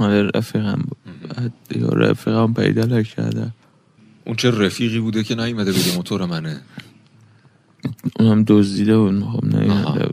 مال 0.00 0.30
رفیقم 0.34 0.84
بود. 0.88 0.98
بعد 1.28 1.52
دیگه 1.68 1.86
رفیقم 1.86 2.54
پیدا 2.54 3.02
کرده 3.02 3.52
اون 4.24 4.36
چه 4.36 4.50
رفیقی 4.50 4.98
بوده 4.98 5.24
که 5.24 5.34
نیومده 5.34 5.72
بگه 5.72 5.96
موتور 5.96 6.24
منه؟ 6.26 6.60
اونم 8.20 8.44
دزدیده 8.46 8.98
بود 8.98 9.20
خب 9.22 9.56
آها. 9.70 10.07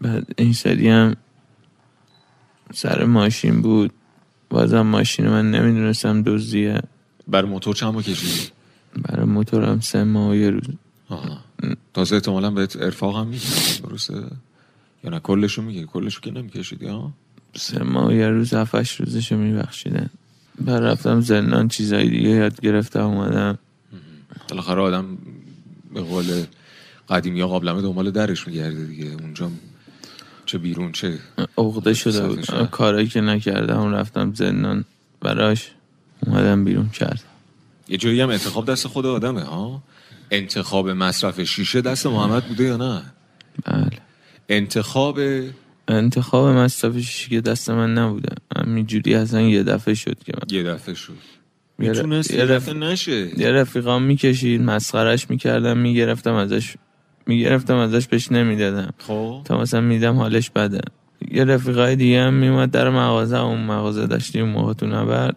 بعد 0.00 0.34
این 0.38 0.52
سری 0.52 0.88
هم 0.88 1.16
سر 2.74 3.04
ماشین 3.04 3.62
بود. 3.62 3.92
بازم 4.50 4.80
ماشین 4.80 5.28
من 5.28 5.50
نمی‌دونستم 5.50 6.22
دزدیه. 6.22 6.82
بر 7.28 7.44
موتور 7.44 7.74
چند 7.74 7.94
ماه 7.94 8.02
کشیدی؟ 8.02 8.50
برای 9.02 9.26
موتورم 9.26 9.80
سه 9.80 10.04
ماه 10.04 10.30
و 10.30 10.34
یه 10.34 10.50
روز. 10.50 10.64
تازه 11.94 12.14
احتمالا 12.14 12.50
بهت 12.50 12.76
ارفاق 12.76 13.16
هم 13.16 13.30
درسته؟ 13.82 14.14
یا 15.04 15.10
نه 15.10 15.20
کلشو 15.20 15.62
میگی؟ 15.62 15.86
کلشو 15.86 16.20
که 16.20 16.30
نمیکشیدی 16.30 16.86
ها 16.86 17.12
سه 17.56 17.82
ماه 17.82 18.08
و 18.08 18.12
یه 18.12 18.28
روز 18.28 18.54
هفتش 18.54 19.00
روزشو 19.00 19.36
میبخشیدن. 19.36 20.10
بعد 20.60 20.82
رفتم 20.82 21.20
زندان 21.20 21.68
چیزای 21.68 22.08
دیگه 22.08 22.28
یاد 22.28 22.60
گرفتم 22.60 23.06
اومدم. 23.06 23.58
بالاخره 24.48 24.80
آدم 24.80 25.18
به 25.94 26.00
قول 26.00 26.44
قدیمی 27.08 27.40
ها 27.40 27.48
قابلمه 27.48 27.82
دنبال 27.82 28.10
درش 28.10 28.48
میگرده 28.48 28.84
دیگه. 28.84 29.06
اونجا 29.06 29.50
چه 30.50 30.58
بیرون 30.58 30.92
چه 30.92 31.18
عقده 31.58 31.94
شده 31.94 32.28
بود. 32.28 32.70
کارایی 32.70 33.06
که 33.06 33.20
نکردم 33.20 33.94
رفتم 33.94 34.34
زندان 34.34 34.84
براش 35.20 35.70
اومدم 36.26 36.64
بیرون 36.64 36.88
کردم. 36.88 37.30
یه 37.88 37.96
جایی 37.96 38.20
هم 38.20 38.28
انتخاب 38.28 38.70
دست 38.70 38.86
خود 38.86 39.06
آدمه 39.06 39.42
ها؟ 39.42 39.82
انتخاب 40.30 40.88
مصرف 40.88 41.40
شیشه 41.40 41.80
دست 41.80 42.06
محمد 42.06 42.44
بوده 42.44 42.64
یا 42.64 42.76
نه؟ 42.76 43.02
بله. 43.64 43.90
انتخاب 44.48 45.20
انتخاب 45.88 46.48
مصرف 46.48 46.98
شیشه 46.98 47.28
که 47.28 47.40
دست 47.40 47.70
من 47.70 47.94
نبوده. 47.94 48.34
همینجوری 48.56 49.14
اصلا 49.14 49.40
یه 49.40 49.62
دفعه 49.62 49.94
شد 49.94 50.16
که 50.24 50.32
من 50.34 50.56
یه 50.56 50.62
دفعه 50.62 50.94
شد. 50.94 51.16
می‌تونست 51.78 52.30
یه 52.30 52.44
رف- 52.44 52.50
دفعه 52.50 52.74
نشه. 52.74 53.40
یه 53.40 53.50
رفیقام 53.50 54.02
می‌کشید 54.02 54.62
مسخرش 54.62 55.30
می‌کردم 55.30 55.78
می‌گرفتم 55.78 56.34
ازش 56.34 56.74
می‌گرفتم 57.30 57.76
ازش 57.76 58.06
بهش 58.06 58.32
نمی‌دادم. 58.32 58.90
خب. 58.98 59.40
تا 59.44 59.60
مثلا 59.60 59.80
میدم 59.80 60.16
حالش 60.16 60.50
بده. 60.50 60.80
یه 61.30 61.44
رفیقای 61.44 61.96
دیگه 61.96 62.22
هم 62.22 62.34
میومد 62.34 62.70
در 62.70 62.90
مغازه 62.90 63.40
اون 63.40 63.60
مغازه 63.60 64.06
داشتیم 64.06 64.44
موقع 64.48 64.72
تو 64.72 64.86
نبرد. 64.86 65.36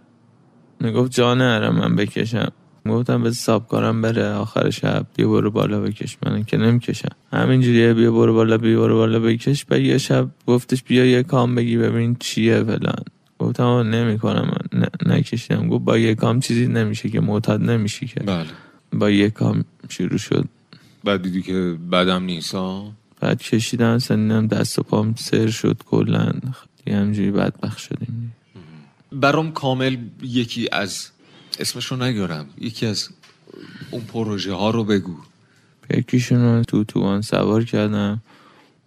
می‌گفت 0.80 1.12
جا 1.12 1.34
نره 1.34 1.70
من 1.70 1.96
بکشم. 1.96 2.52
گفتم 2.86 3.24
به 3.24 3.32
ساب 3.32 3.68
کارم 3.68 4.02
بره 4.02 4.34
آخر 4.34 4.70
شب 4.70 5.06
بیا 5.16 5.28
برو 5.30 5.52
بالا 5.52 5.80
بکش. 5.80 6.18
من 6.26 6.44
که 6.44 6.58
نمی‌کشم. 6.58 7.16
همینجوریه 7.34 7.94
بیا 7.94 8.12
برو 8.12 8.34
بالا 8.34 8.58
بیا 8.58 8.80
برو 8.80 8.96
بالا 8.98 9.20
بکش. 9.20 9.66
بعد 9.66 9.82
یه 9.82 9.98
شب 9.98 10.28
گفتش 10.48 10.84
بیا 10.84 11.06
یه 11.06 11.24
کام 11.24 11.56
بگی 11.56 11.78
ببین 11.78 12.16
چیه 12.20 12.64
فلان. 12.64 13.04
گفتم 13.40 13.64
نمی‌کنم 13.66 14.48
من 14.54 14.82
ن- 14.82 15.14
نکشیدم. 15.14 15.68
گفت 15.68 15.84
با 15.86 15.98
یه 15.98 16.16
کام 16.16 16.40
چیزی 16.40 16.68
نمیشه 16.68 17.10
که 17.10 17.22
معتاد 17.22 17.62
نمیشی 17.62 18.08
که. 18.08 18.20
بله. 18.20 18.46
با 18.94 19.10
یه 19.10 19.30
کام 19.30 19.66
شروع 19.90 20.18
شد. 20.18 20.46
بعد 21.04 21.22
دیدی 21.22 21.42
که 21.42 21.78
بدم 21.92 22.24
نیست 22.24 22.56
بعد 23.20 23.42
کشیدم 23.42 23.98
دیدم 23.98 24.48
دست 24.48 24.80
و 24.80 24.84
پام 24.84 25.16
سر 25.18 25.50
شد 25.50 25.78
کلا. 25.86 26.32
دیگه 26.86 26.98
همجوری 26.98 27.32
بدبخت 27.32 27.78
شدیم. 27.78 28.36
برام 29.12 29.52
کامل 29.52 29.98
یکی 30.22 30.70
از 30.72 31.10
اسمشو 31.60 31.96
نگارم. 31.96 32.46
یکی 32.58 32.86
از 32.86 33.10
اون 33.92 34.02
پروژه 34.02 34.54
ها 34.54 34.70
رو 34.70 34.84
بگو. 34.84 35.16
یکیشون 35.90 36.42
رو 36.42 36.64
تو 36.64 36.84
توان 36.84 37.22
سوار 37.22 37.64
کردم. 37.64 38.22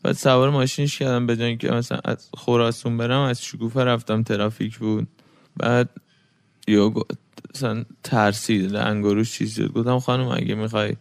بعد 0.02 0.16
سوار 0.16 0.50
ماشینش 0.50 0.98
کردم 0.98 1.26
به 1.26 1.37
جای 1.37 1.48
اینکه 1.48 1.70
مثلا 1.70 1.98
از 2.05 2.29
خراسون 2.37 2.96
برم 2.96 3.20
از 3.20 3.44
شکوفه 3.44 3.81
رفتم 3.85 4.22
ترافیک 4.22 4.79
بود. 4.79 5.09
بعد 5.57 5.90
یا 6.68 6.92
مثلا 7.55 7.85
ترسید 8.02 8.76
رنگ 8.76 9.05
و 9.05 9.14
روش 9.14 9.33
چیزی 9.33 9.68
گفتم 9.68 9.98
خانم 9.98 10.29
اگه 10.29 10.55
می‌خوای 10.55 10.96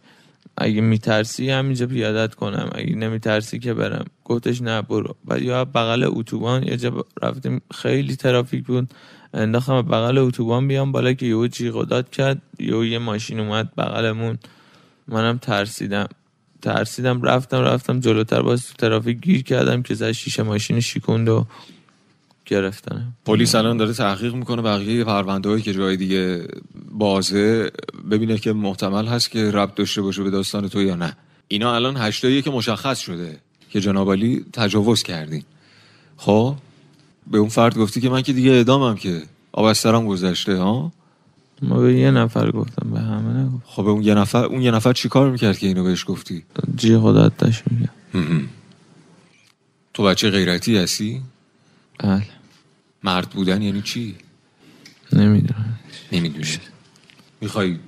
اگه 0.58 0.80
میترسی 0.80 1.50
همینجا 1.50 1.86
پیادت 1.86 2.34
کنم. 2.34 2.70
اگه 2.72 2.94
نمیترسی 2.94 3.58
که 3.58 3.74
برم. 3.74 4.04
گفتش 4.24 4.62
نه 4.62 4.82
برو. 4.82 5.16
بعد 5.24 5.42
یا 5.42 5.64
بغل 5.64 6.04
اتوبان 6.06 6.62
یه 6.62 6.76
جا 6.76 7.04
رفتیم. 7.22 7.62
خیلی 7.74 8.16
ترافیک 8.16 8.66
بود. 8.66 8.90
انداختم 9.34 9.82
بغل 9.82 10.18
اتوبان 10.18 10.68
بیام 10.68 10.92
بالا 10.92 11.12
که 11.12 11.26
یهو 11.26 11.46
جیغ 11.46 11.76
و 11.76 11.84
داد 11.84 12.10
کرد. 12.10 12.42
یهو 12.58 12.84
یه 12.84 12.98
ماشین 12.98 13.40
اومد 13.40 13.74
بغلمون. 13.74 14.38
منم 15.08 15.38
ترسیدم. 15.38 16.08
ترسیدم. 16.62 17.22
رفتم 17.22 17.60
رفتم 17.60 18.00
جلوتر. 18.00 18.42
باز 18.42 18.66
تو 18.66 18.74
ترافیک 18.78 19.20
گیر 19.20 19.42
کردم 19.42 19.82
که 19.82 19.94
زد 19.94 20.12
شیشه 20.12 20.42
ماشین 20.42 20.80
شیکوند 20.80 21.28
و 21.28 21.46
گرفتنم. 22.46 23.12
پلیس 23.24 23.54
الان 23.54 23.76
داره 23.76 23.92
تحقیق 23.92 24.34
می‌کنه. 24.34 24.62
بقیه 24.62 25.04
پرونده 25.04 25.48
هایی 25.48 25.62
که 25.62 25.74
جای 25.74 25.96
دیگه 25.96 26.48
بازه 26.90 27.70
ببینه 28.10 28.38
که 28.38 28.52
محتمل 28.52 29.06
هست 29.06 29.30
که 29.30 29.50
ربط 29.50 29.74
داشته 29.74 30.02
باشه 30.02 30.22
به 30.22 30.30
داستان 30.30 30.68
تو 30.68 30.82
یا 30.82 30.94
نه. 30.94 31.16
اینا 31.48 31.74
الان 31.74 31.96
هشتاییه 31.96 32.42
که 32.42 32.50
مشخص 32.50 32.98
شده 32.98 33.38
که 33.70 33.80
جناب 33.80 34.12
علی 34.12 34.44
تجاوز 34.52 35.02
کردین. 35.02 35.42
خب 36.16 36.56
به 37.26 37.38
اون 37.38 37.48
فرد 37.48 37.78
گفتی 37.78 38.00
که 38.00 38.08
من 38.08 38.22
که 38.22 38.32
دیگه 38.32 38.50
اعدامم 38.50 38.96
که 38.96 39.22
آب 39.52 39.64
از 39.64 39.78
سرم 39.78 40.06
گذشته 40.06 40.56
ها؟ 40.56 40.92
ما 41.62 41.80
به 41.80 41.94
یه 41.94 42.10
نفر 42.10 42.50
گفتم 42.50 42.90
به 42.90 43.00
همه 43.00 43.40
نگفت 43.40 43.64
خب 43.66 43.84
به 43.84 43.90
اون 43.90 44.02
یه 44.02 44.14
نفر 44.14 44.44
اون 44.44 44.62
یه 44.62 44.70
نفر 44.70 44.92
چی 44.92 45.08
کار 45.08 45.30
می‌کرد 45.30 45.58
که 45.58 45.66
اینو 45.66 45.84
بهش 45.84 46.04
گفتی؟ 46.08 46.42
جی 46.76 46.98
خدا 46.98 47.28
داشت 47.28 47.62
میگم 47.70 48.48
تو 49.94 50.02
بچه 50.02 50.30
غیرتی 50.30 50.76
هستی؟ 50.76 51.22
بله. 51.98 52.26
مرد 53.02 53.30
بودن 53.30 53.62
یعنی 53.62 53.82
چی؟ 53.82 54.14
نمی‌دونم. 55.12 55.78
نمی‌دونی. 56.12 56.46
می‌خوای 57.40 57.78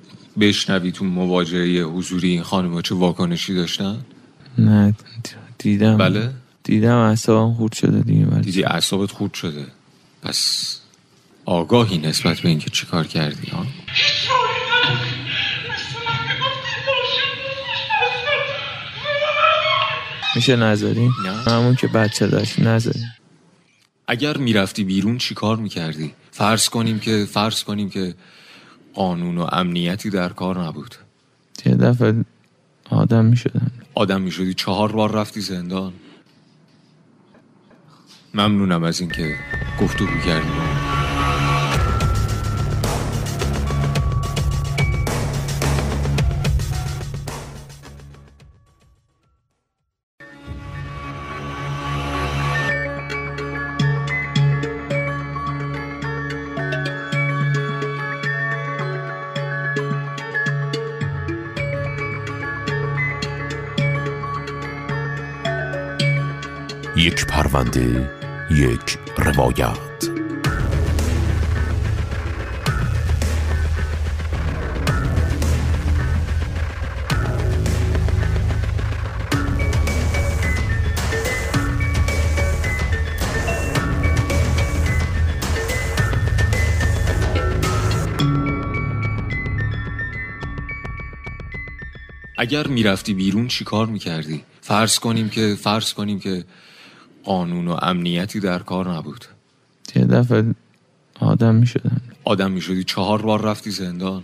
بشنوی 0.40 0.92
تو 0.92 1.04
مواجهه 1.04 1.82
حضوری 1.82 2.28
این 2.28 2.42
خانم 2.42 2.82
چه 2.82 2.94
واکنشی 2.94 3.54
داشتن؟ 3.54 3.98
نه 4.58 4.94
دیدم. 5.58 5.96
بله؟ 5.96 6.30
دیدم 6.64 6.96
اعصابم 6.96 7.54
خورد 7.54 7.72
شده 7.72 8.00
دیگه 8.00 8.26
ولی 8.26 8.40
دیدی 8.40 8.64
اعصابت 8.64 9.10
خورد 9.10 9.34
شده. 9.34 9.66
پس 10.22 10.80
آگاهی 11.44 11.98
نسبت 11.98 12.40
به 12.40 12.48
اینکه 12.48 12.70
چیکار 12.70 13.06
کردی 13.06 13.50
ها؟ 13.50 13.66
میشه 20.36 20.56
نذاریم 20.56 21.12
نه. 21.24 21.32
همون 21.32 21.74
که 21.74 21.86
بچه 21.86 22.26
داشت 22.26 22.60
نذاریم 22.60 23.14
اگر 24.06 24.36
می‌رفتی 24.36 24.84
بیرون 24.84 25.18
چیکار 25.18 25.56
می‌کردی؟ 25.56 26.12
فرض 26.30 26.68
کنیم 26.68 26.98
که 26.98 27.26
فرض 27.32 27.64
کنیم 27.64 27.90
که 27.90 28.14
قانون 28.98 29.38
و 29.38 29.46
امنیتی 29.52 30.10
در 30.10 30.28
کار 30.28 30.64
نبود. 30.66 30.94
یه 31.66 31.74
دفعه 31.74 32.24
آدم 32.90 33.24
می‌شدم. 33.24 33.70
آدم 33.94 34.20
می‌شدی 34.20 34.54
چهار 34.54 34.92
بار 34.92 35.12
رفتی 35.12 35.40
زندان. 35.40 35.92
ممنونم 38.34 38.82
از 38.82 39.00
اینکه 39.00 39.36
گفتگو 39.80 40.18
کردی. 40.26 40.77
یک 67.08 67.26
پرونده 67.26 68.10
یک 68.50 68.98
روایت. 69.16 69.78
اگر 92.38 92.66
می‌رفتی 92.66 93.14
بیرون 93.14 93.48
چیکار 93.48 93.86
می‌کردی؟ 93.86 94.44
فرض 94.60 94.98
کنیم 94.98 95.28
که 95.28 95.56
فرض 95.62 95.92
کنیم 95.92 96.20
که 96.20 96.44
قانون 97.28 97.68
و 97.68 97.76
امنیتی 97.82 98.40
در 98.40 98.58
کار 98.58 98.88
نبود. 98.96 99.24
یه 99.96 100.04
دفعه 100.04 100.54
آدم 101.20 101.54
می‌شدم 101.54 102.00
آدم 102.24 102.50
می‌شدی. 102.50 102.84
چهار 102.84 103.22
بار 103.22 103.42
رفتی 103.42 103.70
زندان. 103.70 104.22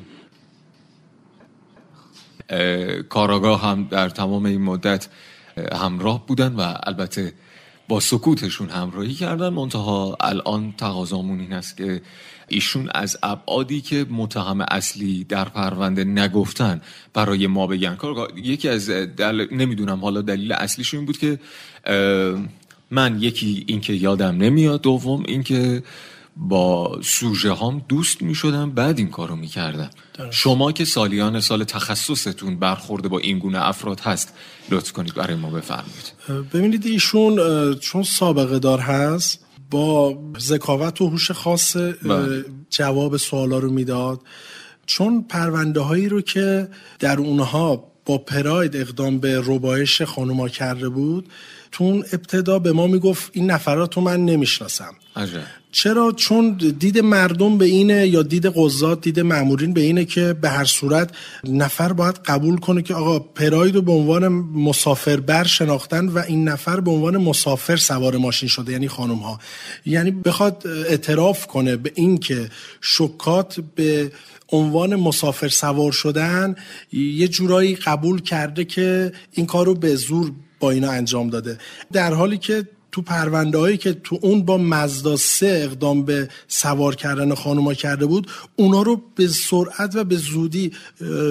اه، 2.49 3.03
کاراگاه 3.03 3.63
هم 3.63 3.89
در 3.91 4.09
تمام 4.09 4.45
این 4.45 4.63
مدت 4.63 5.09
اه، 5.57 5.81
همراه 5.85 6.27
بودن 6.27 6.53
و 6.57 6.75
البته 6.83 7.33
با 7.89 8.01
سکوتشون 8.01 8.69
همراهی 8.69 9.15
کردن. 9.15 9.49
منتها 9.49 10.17
الان 10.21 10.73
تقاضامون 10.79 11.41
این 11.41 11.53
است 11.53 11.77
که 11.77 12.03
ایشون 12.49 12.89
از 12.95 13.17
ابعادی 13.23 13.81
که 13.81 14.07
متهم 14.11 14.61
اصلی 14.61 15.25
در 15.25 15.45
پرونده 15.45 16.05
نگفتن 16.05 16.81
برای 17.15 17.47
ما 17.47 17.67
بگن. 17.67 17.95
کارگاه 17.95 18.29
یکی 18.37 18.69
از 18.69 18.91
دل... 18.91 19.47
نمی‌دونم 19.53 20.01
حالا 20.01 20.21
دلیل 20.23 20.53
اصلیش 20.53 20.95
این 20.95 21.05
بود 21.05 21.19
که 21.19 21.39
من 22.95 23.19
یکی 23.21 23.65
اینکه 23.67 23.93
یادم 23.93 24.37
نمیاد 24.37 24.81
دوم 24.81 25.23
اینکه 25.29 25.83
با 26.37 26.99
سوژه 27.03 27.55
هم 27.55 27.83
دوست 27.89 28.23
می 28.23 28.35
شدم 28.35 28.71
بعد 28.71 28.99
این 28.99 29.09
کارو 29.09 29.37
می 29.37 29.47
کردم 29.47 29.91
شما 30.31 30.73
که 30.73 30.85
سالیان 30.85 31.41
سال 31.41 31.65
تخصصتون 31.65 32.59
برخورده 32.59 33.09
با 33.09 33.19
این 33.19 33.39
گونه 33.39 33.69
افراد 33.69 34.01
هست 34.01 34.35
لطف 34.71 34.93
کنید 34.93 35.15
برای 35.15 35.37
ما 35.37 35.51
بفرمایید. 35.51 36.13
ببینید 36.53 36.87
ایشون 36.87 37.75
چون 37.75 38.03
سابقه 38.03 38.59
دار 38.59 38.79
هست 38.79 39.45
با 39.71 40.19
ذکاوت 40.39 41.01
و 41.01 41.09
هوش 41.09 41.31
خاص 41.31 41.77
بله. 41.77 42.45
جواب 42.71 43.17
سوالا 43.17 43.59
رو 43.59 43.71
می‌داد. 43.71 44.21
چون 44.87 45.23
پرونده 45.23 45.81
هایی 45.81 46.09
رو 46.09 46.21
که 46.21 46.69
در 46.99 47.19
اونها 47.19 47.85
با 48.07 48.19
پراید 48.19 48.77
اقدام 48.77 49.19
به 49.19 49.43
ربایش 49.45 50.03
خانوما 50.03 50.49
کرده 50.49 50.89
بود 50.89 51.29
تو 51.75 51.85
اون 51.85 52.05
ابتدا 52.13 52.59
به 52.59 52.73
ما 52.73 52.87
می‌گفت 52.87 53.31
این 53.33 53.51
نفرات 53.51 53.95
رو 53.95 54.03
من 54.03 54.25
نمی‌شناسم. 54.25 54.95
چرا؟ 55.73 56.13
چون 56.13 56.57
دید 56.79 56.99
مردم 56.99 57.59
به 57.59 57.65
اینه 57.65 58.09
یا 58.09 58.23
دید 58.23 58.47
قضات 58.47 59.01
دید 59.01 59.21
مامورین 59.21 59.73
به 59.73 59.81
اینه 59.81 60.05
که 60.05 60.33
به 60.33 60.49
هر 60.49 60.65
صورت 60.65 61.11
نفر 61.45 61.93
باید 61.93 62.15
قبول 62.15 62.57
کنه 62.57 62.83
که 62.83 62.95
آقا 62.95 63.19
پراید 63.19 63.75
رو 63.75 63.83
به 63.83 63.93
عنوان 63.93 64.29
مسافر 64.69 65.21
بر 65.21 65.45
شناختن 65.45 66.09
و 66.09 66.19
این 66.19 66.49
نفر 66.49 66.81
به 66.81 66.91
عنوان 66.91 67.17
مسافر 67.17 67.77
سوار 67.77 68.17
ماشین 68.17 68.49
شده 68.49 68.73
یعنی 68.73 68.89
خانم 68.89 69.19
ها 69.19 69.39
یعنی 69.87 70.11
بخواد 70.11 70.67
اعتراف 70.67 71.47
کنه 71.47 71.77
به 71.77 71.93
این 71.95 72.19
که 72.19 72.51
شکات 72.81 73.61
به 73.75 74.13
عنوان 74.53 74.97
مسافر 74.97 75.49
سوار 75.49 75.93
شدن 75.93 76.55
یه 76.93 77.29
جورایی 77.29 77.75
قبول 77.75 78.21
کرده 78.21 78.65
که 78.65 79.13
این 79.33 79.47
کار 79.47 79.67
رو 79.67 79.75
به 79.75 79.95
زور 79.95 80.33
با 80.65 80.71
اینا 80.71 80.91
انجام 80.91 81.31
داده. 81.31 81.59
در 81.93 82.15
حالی 82.15 82.39
که 82.39 82.69
تو 82.93 83.03
پرونده 83.03 83.59
هایی 83.59 83.77
که 83.77 83.93
تو 83.93 84.19
اون 84.23 84.43
با 84.43 84.59
مزدا 84.59 85.17
سه 85.17 85.61
اقدام 85.65 86.05
به 86.05 86.29
سوار 86.49 86.95
کردن 86.95 87.35
خانوما 87.35 87.75
کرده 87.75 88.07
بود 88.07 88.27
اونا 88.57 88.83
رو 88.83 89.03
به 89.15 89.29
سرعت 89.29 89.97
و 89.97 90.05
به 90.05 90.17
زودی 90.17 90.73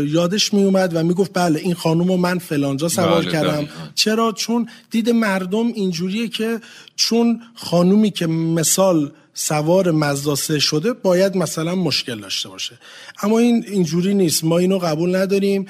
یادش 0.05 0.53
می 0.53 0.63
اومد 0.63 0.95
و 0.95 1.03
می‌گفت 1.03 1.31
بله 1.33 1.59
این 1.59 1.73
خانوم 1.73 2.07
رو 2.07 2.17
من 2.17 2.37
فلانجا 2.37 2.87
سوار 2.87 3.21
بله، 3.21 3.31
کردم. 3.31 3.51
دقیقاً. 3.51 3.71
چرا؟ 3.95 4.31
چون 4.31 4.67
دید 4.91 5.09
مردم 5.09 5.67
اینجوریه 5.67 6.27
که 6.27 6.59
چون 6.95 7.41
خانومی 7.55 8.11
که 8.11 8.27
مثال 8.27 9.11
سوار 9.33 9.91
مزدا 9.91 10.35
سه 10.35 10.59
شده 10.59 10.93
باید 10.93 11.37
مثلا 11.37 11.75
مشکل 11.75 12.19
داشته 12.19 12.49
باشه 12.49 12.77
اما 13.23 13.39
این 13.39 13.65
اینجوری 13.67 14.13
نیست 14.13 14.43
ما 14.43 14.57
اینو 14.57 14.77
قبول 14.77 15.15
نداریم 15.15 15.65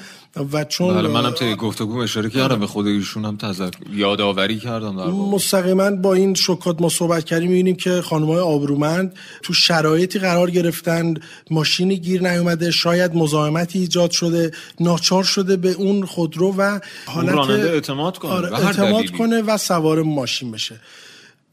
و 0.52 0.64
چون 0.64 0.94
بله 0.94 1.08
منم 1.08 1.30
طی 1.30 1.54
گفتگو 1.54 1.98
اشاره 1.98 2.30
کردم 2.30 2.60
به 2.60 2.66
خود 2.66 2.86
ایشون 2.86 3.24
هم 3.24 3.36
تذکر 3.36 3.78
یادآوری 3.92 4.58
کردم 4.58 4.96
در. 4.96 5.06
مستقیما 5.06 5.90
با 5.90 6.14
این 6.14 6.34
شکات 6.34 6.80
ما 6.80 6.88
صحبت 6.88 7.24
کردیم 7.24 7.48
می‌بینیم 7.48 7.76
که 7.76 8.02
خانمای 8.02 8.38
آبرومند 8.38 9.14
تو 9.42 9.52
شرایطی 9.52 10.18
قرار 10.18 10.50
گرفتن 10.50 11.14
ماشینی 11.50 11.96
گیر 11.98 12.30
نیومده 12.30 12.70
شاید 12.70 13.14
مزاحمتی 13.14 13.78
ایجاد 13.78 14.10
شده 14.10 14.50
ناچار 14.80 15.24
شده 15.24 15.56
به 15.56 15.72
اون 15.72 16.06
خودرو 16.06 16.54
و 16.58 16.80
حالت 17.06 17.34
راننده 17.34 17.70
اعتماد 17.70 18.18
کنه، 18.18 18.30
آره، 18.30 18.66
اعتماد. 18.66 19.10
کنه 19.10 19.42
و 19.42 19.56
سوار 19.56 20.02
ماشین 20.02 20.50
بشه 20.50 20.80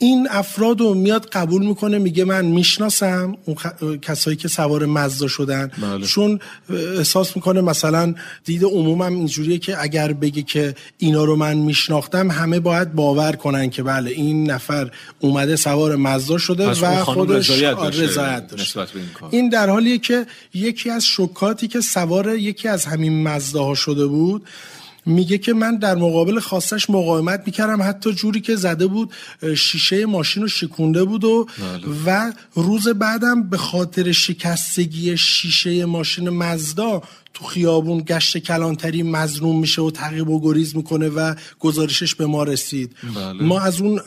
این 0.02 0.28
افراد 0.32 0.80
رو 0.80 0.94
میاد 0.94 1.26
قبول 1.26 1.66
می‌کنه 1.66 1.98
میگه 1.98 2.26
من 2.26 2.46
می‌شناسم 2.46 3.38
اون 3.46 3.58
خ- 3.58 3.98
کسایی 4.02 4.38
که 4.38 4.48
سوار 4.48 4.86
مزدا 4.86 5.28
شدن 5.28 5.72
بله. 5.82 6.06
چون 6.06 6.40
احساس 6.70 7.36
می‌کنه 7.36 7.62
مثلا 7.62 8.16
دید 8.46 8.64
عمومم 8.64 9.14
اینجوریه 9.14 9.58
که 9.58 9.82
اگر 9.82 10.14
بگه 10.14 10.42
که 10.42 10.76
اینا 10.98 11.24
رو 11.24 11.36
من 11.36 11.58
میشناختم 11.58 12.32
همه 12.32 12.60
باید 12.60 12.94
باور 12.94 13.32
کنن 13.32 13.70
که 13.70 13.84
بله 13.84 14.12
این 14.12 14.52
نفر 14.52 14.92
اومده 15.20 15.56
سوار 15.56 15.96
مزدا 15.96 16.38
شده 16.38 16.70
و 16.70 17.04
خودش 17.04 17.50
رضایت 17.50 17.74
آره، 17.74 17.86
داشته 17.86 18.04
رضایت 18.04 18.48
داشته 18.48 18.80
نسبت 18.80 18.92
به 18.92 19.00
این 19.00 19.10
کار. 19.10 19.30
این 19.32 19.50
در 19.50 19.70
حالیه 19.70 19.98
که 19.98 20.26
یکی 20.54 20.90
از 20.90 21.06
شکاتی 21.06 21.68
که 21.68 21.82
سوار 21.82 22.36
یکی 22.36 22.68
از 22.68 22.86
همین 22.86 23.24
مزداها 23.24 23.76
شده 23.76 24.08
بود 24.08 24.44
میگه 25.06 25.38
که 25.38 25.54
من 25.54 25.78
در 25.78 25.96
مقابل 25.96 26.40
خواستش 26.40 26.90
مقاومت 26.90 27.44
می‌کردم. 27.46 27.82
حتی 27.82 28.14
جوری 28.14 28.42
که 28.42 28.56
زده 28.56 28.88
بود 28.88 29.14
شیشه 29.58 30.06
ماشین 30.06 30.44
رو 30.44 30.50
شکونده 30.50 31.04
بود 31.04 31.24
و 31.24 31.48
و 32.06 32.34
روز 32.56 32.88
بعدم 32.88 33.50
به 33.50 33.58
خاطر 33.58 34.12
شکستگی 34.12 35.18
شیشه 35.18 35.86
ماشین 35.86 36.30
مزدا 36.30 37.02
تو 37.34 37.46
خیابون 37.46 38.04
گشت 38.08 38.38
کلانتری 38.38 39.04
مظلوم 39.04 39.60
میشه 39.60 39.82
و 39.82 39.92
تعقیب 39.92 40.30
و 40.30 40.42
گریز 40.42 40.76
می‌کنه 40.76 41.10
و 41.10 41.36
گزارشش 41.60 42.16
به 42.16 42.26
ما 42.26 42.44
رسید. 42.44 42.96
بله. 43.16 43.44
ما 43.44 43.60
از 43.60 43.82
اون 43.82 44.02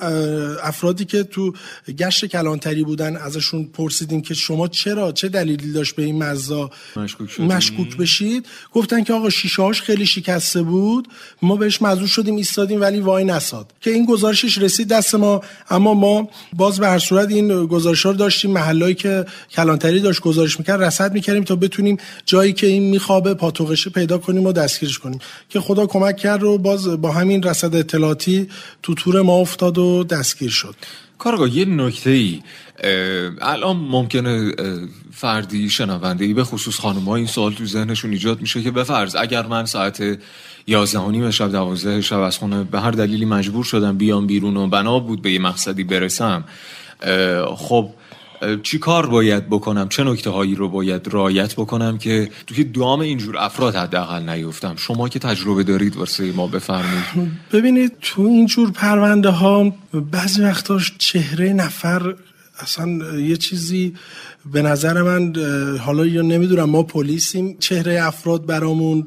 افرادی 0.63 1.05
که 1.05 1.23
تو 1.23 1.55
گشت 1.99 2.27
کلانتری 2.27 2.85
بودن 2.85 3.17
ازشون 3.17 3.65
پرسیدیم 3.65 4.23
که 4.23 4.35
شما 4.35 4.69
چرا 4.69 5.13
چه 5.13 5.29
دلیلی 5.29 5.73
داشت 5.73 5.97
به 5.97 6.03
این 6.03 6.23
مزدا 6.23 6.71
مشکوک. 6.97 7.41
مشکوک 7.41 7.97
بشید؟ 7.97 8.47
گفتن 8.73 9.05
که 9.05 9.13
آقا 9.13 9.31
شیشه 9.31 9.63
هاش 9.63 9.83
خیلی 9.83 10.07
شکسته 10.07 10.63
بود. 10.63 10.84
بود 10.85 11.09
ما 11.43 11.57
بهش 11.57 11.83
مزور 11.83 12.07
شدیم 12.07 12.37
ایستادیم 12.37 12.81
ولی 12.81 13.01
وای 13.01 13.25
نساد. 13.25 13.67
که 13.81 13.91
این 13.91 14.05
گزارشش 14.07 14.59
رسید 14.59 14.89
دست 14.89 15.15
ما 15.15 15.41
اما 15.71 15.95
ما 15.95 16.29
باز 16.53 16.81
به 16.81 16.87
هر 16.89 16.99
صورت 16.99 17.29
این 17.31 17.67
گزارش 17.67 18.05
رو 18.05 18.13
داشتیم 18.13 18.51
محلایی 18.51 18.95
که 18.95 19.25
کلانتری 19.51 20.01
داشت 20.01 20.21
گزارش 20.21 20.59
می‌کرد 20.59 20.83
رصد 20.83 21.13
می‌کردیم 21.13 21.45
تا 21.45 21.57
بتونیم 21.57 21.97
جایی 22.27 22.53
که 22.53 22.67
این 22.67 22.83
میخوابه 22.91 23.35
پاتوقشه 23.35 23.91
پیدا 23.91 24.19
کنیم 24.19 24.47
و 24.47 24.53
دستگیرش 24.53 24.99
کنیم. 24.99 25.19
که 25.49 25.61
خدا 25.61 25.87
کمک 25.87 26.17
کرد 26.17 26.43
و 26.43 26.59
باز 26.59 26.89
با 26.89 27.13
همین 27.13 27.43
رصد 27.43 27.75
اطلاعاتی 27.75 28.49
تو 28.83 28.95
تور 28.95 29.23
ما 29.23 29.37
افتاد 29.37 29.79
و 29.79 30.05
دستگیر 30.05 30.51
شد. 30.51 30.75
کارگاه 31.25 31.57
یه 31.57 31.65
نکته 31.65 32.11
ای 32.11 32.43
الان 33.41 33.77
ممکنه 33.77 34.53
فردی 35.13 35.71
شنونده 35.71 36.25
ای 36.25 36.35
به 36.35 36.45
خصوص 36.45 36.81
خانم 36.81 37.09
این 37.09 37.27
سوال 37.27 37.53
تو 37.53 37.67
ذهنشون 37.67 38.11
ایجاد 38.11 38.41
میشه 38.41 38.63
که 38.63 38.71
به 38.71 38.85
فرض 38.85 39.17
اگر 39.17 39.47
من 39.47 39.67
ساعت 39.67 40.19
یازده 40.67 40.99
و 40.99 41.11
نیم 41.11 41.31
شب 41.31 41.53
دوازده 41.53 42.01
شب 42.01 42.21
از 42.21 42.39
خونه 42.39 42.65
به 42.65 42.81
هر 42.81 42.91
دلیلی 42.91 43.25
مجبور 43.25 43.65
شدم 43.65 43.99
بیام 43.99 44.27
بیرون 44.27 44.57
و 44.57 44.67
بنا 44.67 44.99
بود 44.99 45.23
به 45.23 45.33
یه 45.33 45.39
مقصدی 45.39 45.85
برسم 45.85 46.45
خب 47.57 47.91
چی 48.63 48.79
کار 48.79 49.07
باید 49.07 49.49
بکنم؟ 49.49 49.89
چه 49.89 50.05
نکته 50.05 50.31
هایی 50.31 50.55
رو 50.55 50.69
باید 50.69 51.09
رایت 51.09 51.55
بکنم 51.55 51.99
که 51.99 52.31
توی 52.47 52.65
دام 52.65 53.01
اینجور 53.01 53.39
افراد 53.39 53.75
حداقل 53.75 54.29
نیفتم؟ 54.29 54.77
شما 54.77 55.09
که 55.09 55.19
تجربه 55.19 55.63
دارید 55.63 55.97
واسه 55.97 56.33
ما 56.33 56.47
بفرمایید. 56.47 57.05
ببینید 57.53 57.93
تو 58.01 58.23
اینجور 58.23 58.71
پرونده 58.71 59.29
ها 59.29 59.75
بعضی 60.11 60.43
وقتاش 60.43 60.93
چهره 60.99 61.53
نفر 61.53 62.15
اصلا 62.59 63.19
یه 63.19 63.37
چیزی 63.37 63.95
به 64.53 64.63
نظر 64.63 65.03
من 65.03 65.33
حالا 65.81 66.07
یا 66.07 66.23
نمی‌دونم 66.23 66.71
ما 66.71 66.83
پلیسیم 66.83 67.57
چهره 67.61 68.07
افراد 68.07 68.47
برامون 68.47 69.07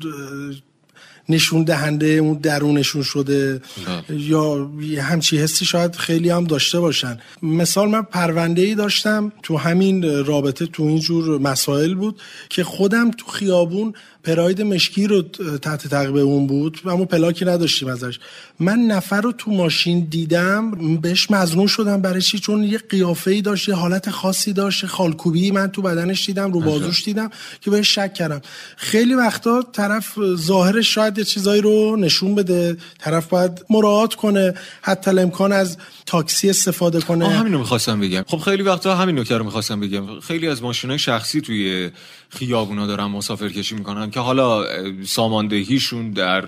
نشون 1.29 1.63
دهنده 1.63 2.07
اون 2.07 2.33
درونشون 2.37 3.03
شده. 3.03 3.61
یا 4.09 4.69
همچی 5.01 5.37
حسی 5.37 5.65
شاید 5.65 5.95
خیلی 5.95 6.29
هم 6.29 6.43
داشته 6.43 6.79
باشن. 6.79 7.19
مثال 7.41 7.89
من 7.89 8.01
پرونده 8.01 8.61
ای 8.61 8.75
داشتم 8.75 9.31
تو 9.43 9.57
همین 9.57 10.25
رابطه 10.25 10.65
تو 10.65 10.83
اینجور 10.83 11.39
مسائل 11.39 11.93
بود 11.95 12.21
که 12.49 12.63
خودم 12.63 13.11
تو 13.11 13.27
خیابون 13.27 13.93
پراید 14.27 14.61
مشکی 14.61 15.07
رو 15.07 15.21
تحت 15.61 15.87
تعقیب 15.87 16.15
اون 16.15 16.47
بود 16.47 16.81
اما 16.85 17.05
پلاکی 17.05 17.45
نداشتیم 17.45 17.87
ازش. 17.87 18.19
من 18.59 18.79
نفر 18.79 19.21
رو 19.21 19.31
تو 19.31 19.51
ماشین 19.51 20.07
دیدم 20.09 20.71
بهش 21.01 21.31
مزنون 21.31 21.67
شدم 21.67 22.01
برای 22.01 22.21
چی؟ 22.21 22.39
چون 22.39 22.63
یه 22.63 22.77
قیافه 22.89 23.31
ای 23.31 23.41
داشت 23.41 23.69
یه 23.69 23.75
حالت 23.75 24.09
خاصی 24.09 24.53
داشت 24.53 24.85
خالکوبی 24.85 25.51
من 25.51 25.67
تو 25.67 25.81
بدنش 25.81 26.25
دیدم 26.25 26.51
رو 26.51 26.61
بازوش 26.61 27.03
دیدم 27.03 27.29
که 27.61 27.71
بهش 27.71 27.95
شک 27.95 28.13
کردم. 28.13 28.41
خیلی 28.77 29.13
وقتا 29.13 29.63
طرف 29.71 30.19
ظاهرش 30.35 30.93
شاید 30.93 31.17
یه 31.17 31.23
چیزایی 31.23 31.61
رو 31.61 31.95
نشون 31.95 32.35
بده 32.35 32.77
طرف 32.99 33.27
باید 33.27 33.65
مراعات 33.69 34.15
کنه 34.15 34.53
حتی 34.81 35.11
امکان 35.11 35.51
از 35.51 35.77
تاکسی 36.05 36.49
استفاده 36.49 37.01
کنه. 37.01 37.29
همین 37.29 37.53
رو 37.53 37.59
می‌خواستم 37.59 37.99
بگم. 37.99 38.23
خب 38.27 38.37
خیلی 38.37 38.63
وقتا 38.63 38.95
همین 38.95 39.19
نکته 39.19 39.37
رو 39.37 39.43
می‌خواستم 39.43 39.79
بگم. 39.79 40.19
خیلی 40.19 40.47
از 40.47 40.63
ماشینای 40.63 40.99
شخصی 40.99 41.41
توی 41.41 41.89
خیابونا 42.29 42.87
دارن 42.87 43.05
مسافر 43.05 43.49
کشی 43.49 43.75
می‌کنن 43.75 44.09
که 44.17 44.21
حالا 44.21 44.65
ساماندهیشون 45.05 46.11
در 46.11 46.43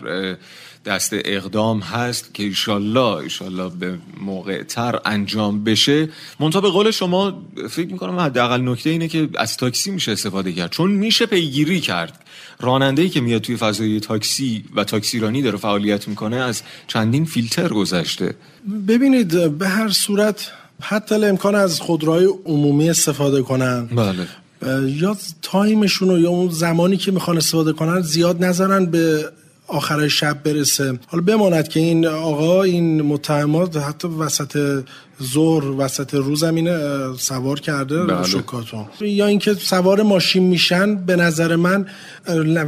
دست 0.86 1.12
اقدام 1.14 1.80
هست 1.80 2.34
که 2.34 2.44
ایشالله 2.44 3.16
ایشالله 3.16 3.70
به 3.80 3.98
موقع 4.22 4.64
تر 4.64 5.00
انجام 5.06 5.64
بشه. 5.64 6.10
منتها 6.40 6.62
به 6.62 6.70
قول 6.70 6.92
شما 6.92 7.42
فکر 7.70 7.92
می‌کنم 7.92 8.20
حداقل 8.20 8.62
نکته 8.70 8.90
اینه 8.90 9.08
که 9.08 9.30
از 9.38 9.58
تاکسی 9.58 9.92
میشه 9.92 10.12
استفاده 10.12 10.54
کرد. 10.54 10.72
چون 10.72 10.92
میشه 10.92 11.26
پیگیری 11.26 11.80
کرد. 11.80 12.26
راننده 12.60 13.10
که 13.10 13.22
میاد 13.22 13.42
توی 13.42 13.58
فضای 13.58 14.00
تاکسی 14.00 14.64
و 14.76 14.84
تاکسیرانی 14.84 15.42
داره 15.42 15.58
فعالیت 15.58 16.08
می‌کنه 16.08 16.36
از 16.36 16.62
چندین 16.88 17.26
فیلتر 17.26 17.68
گذشته. 17.68 18.36
ببینید 18.88 19.58
به 19.58 19.68
هر 19.68 19.90
صورت 19.90 20.52
حتی 20.82 21.16
امکان 21.16 21.56
از 21.56 21.82
خودروهای 21.82 22.26
عمومی 22.46 22.90
استفاده 22.90 23.42
کنن. 23.42 23.86
بله. 23.86 24.28
یا 24.86 25.18
تایمشون 25.42 26.22
یا 26.22 26.30
اون 26.30 26.50
زمانی 26.50 26.98
که 26.98 27.12
می‌خوان 27.12 27.38
استفاده 27.38 27.74
کنن 27.74 28.02
زیاد 28.02 28.44
نذارن 28.44 28.86
به 28.86 29.32
آخر 29.68 30.08
شب 30.08 30.44
برسه. 30.44 31.00
حالا 31.08 31.24
بماند 31.24 31.68
که 31.68 31.80
این 31.80 32.08
آقا 32.08 32.64
این 32.64 33.02
متهمات 33.02 33.78
حتی 33.78 34.08
وسط 34.08 34.84
ظهر 35.24 35.66
وسط 35.66 36.14
روز 36.14 36.40
زمینه 36.40 36.80
سوار 37.18 37.60
کرده 37.60 38.04
بله. 38.04 38.28
یا 39.02 39.26
اینکه 39.26 39.54
سوار 39.54 40.02
ماشین 40.02 40.44
میشن 40.44 40.96
به 40.96 41.16
نظر 41.16 41.56
من 41.56 41.86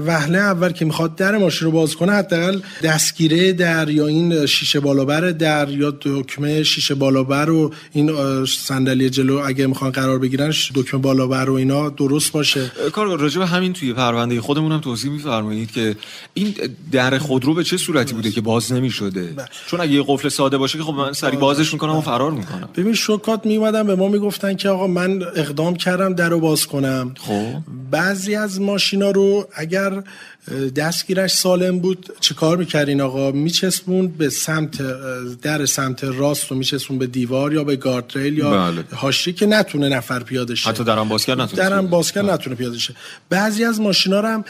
وهله 0.06 0.38
اول 0.38 0.72
که 0.72 0.86
می‌خواد 0.86 1.16
در 1.16 1.38
ماشین 1.38 1.66
رو 1.66 1.72
باز 1.72 1.96
کنه 1.96 2.12
حداقل 2.12 2.60
دستگیره 2.84 3.54
در 3.54 3.90
یا 3.90 4.08
این 4.08 4.46
شیشه 4.46 4.80
بالابر 4.80 5.22
در 5.22 5.70
یا 5.70 5.98
دکمه 6.02 6.64
شیشه 6.64 6.96
بالابر 6.96 7.50
و 7.50 7.74
این 7.92 8.16
صندلی 8.46 9.10
جلو 9.10 9.42
اگه 9.46 9.68
می‌خوان 9.68 9.92
قرار 9.92 10.20
بگیرن 10.20 10.54
دکمه 10.76 11.02
بالابر 11.02 11.50
و 11.50 11.54
اینا 11.54 11.90
درست 11.90 12.32
باشه 12.32 12.72
کار 12.92 13.20
راجع 13.20 13.42
همین 13.42 13.74
توی 13.74 13.94
پرونده 13.94 14.42
خودمون 14.42 14.72
هم 14.72 14.80
توضیح 14.80 15.12
میفرمایید 15.12 15.72
که 15.72 15.96
این 16.34 16.56
در 16.92 17.18
خودرو 17.18 17.54
به 17.54 17.64
چه 17.64 17.78
صورتی 17.78 18.14
بوده 18.14 18.32
که 18.32 18.42
باز 18.42 18.72
نمی‌شده 18.72 19.24
بله. 19.24 19.46
چون 19.68 19.82
اگه 19.82 20.04
قفل 20.08 20.30
ساده 20.30 20.58
باشه 20.58 20.78
که 20.78 20.84
خب 20.84 20.94
من 20.94 21.14
سری 21.14 21.38
بازش 21.38 21.74
می‌کنم 21.74 21.96
و 21.96 22.02
فرار 22.02 22.32
می‌کنم. 22.42 22.70
ببین 22.76 22.94
شوکات 22.94 23.46
میومدن 23.46 23.88
به 23.88 23.96
ما 23.96 24.08
می‌گفتن 24.08 24.56
که 24.56 24.70
آقا 24.70 24.88
من 24.88 25.22
اقدام 25.36 25.76
کردم 25.76 26.14
در 26.14 26.30
رو 26.30 26.40
باز 26.40 26.68
کنم. 26.68 27.14
خب. 27.20 27.54
بعضی 27.92 28.36
از 28.36 28.62
ماشینا 28.62 29.12
رو 29.12 29.48
اگر 29.54 30.04
دستگیرش 30.76 31.34
سالم 31.34 31.80
بود 31.80 32.14
چه 32.20 32.34
کار 32.34 32.58
می‌کردین 32.58 33.02
آقا؟ 33.02 33.32
میچسبون 33.32 34.08
به 34.08 34.30
سمت 34.30 34.82
در 35.42 35.66
سمت 35.66 36.04
راست 36.04 36.52
و 36.52 36.56
میچسبون 36.56 36.98
به 36.98 37.08
دیوار 37.08 37.54
یا 37.54 37.64
به 37.64 37.76
گاردریل 37.76 38.38
یا 38.38 38.52
بله. 38.52 38.84
هاشی 38.96 39.34
که 39.34 39.46
نتونه 39.46 39.90
نفر 39.90 40.20
پیاده 40.24 40.56
شه. 40.56 40.70
حتی 40.70 40.84
درم 40.84 41.10
باز 41.10 41.26
کرد 41.26 41.42
نتونه 41.42 41.64
درم 41.64 41.88
باز 41.88 42.12
کرد 42.12 42.30
نتونه 42.30 42.56
پیاده 42.56 42.78
شه. 42.78 42.96
بعضی 43.30 43.64
از 43.66 43.82
ماشینا 43.82 44.20
رو 44.20 44.28
هم 44.28 44.46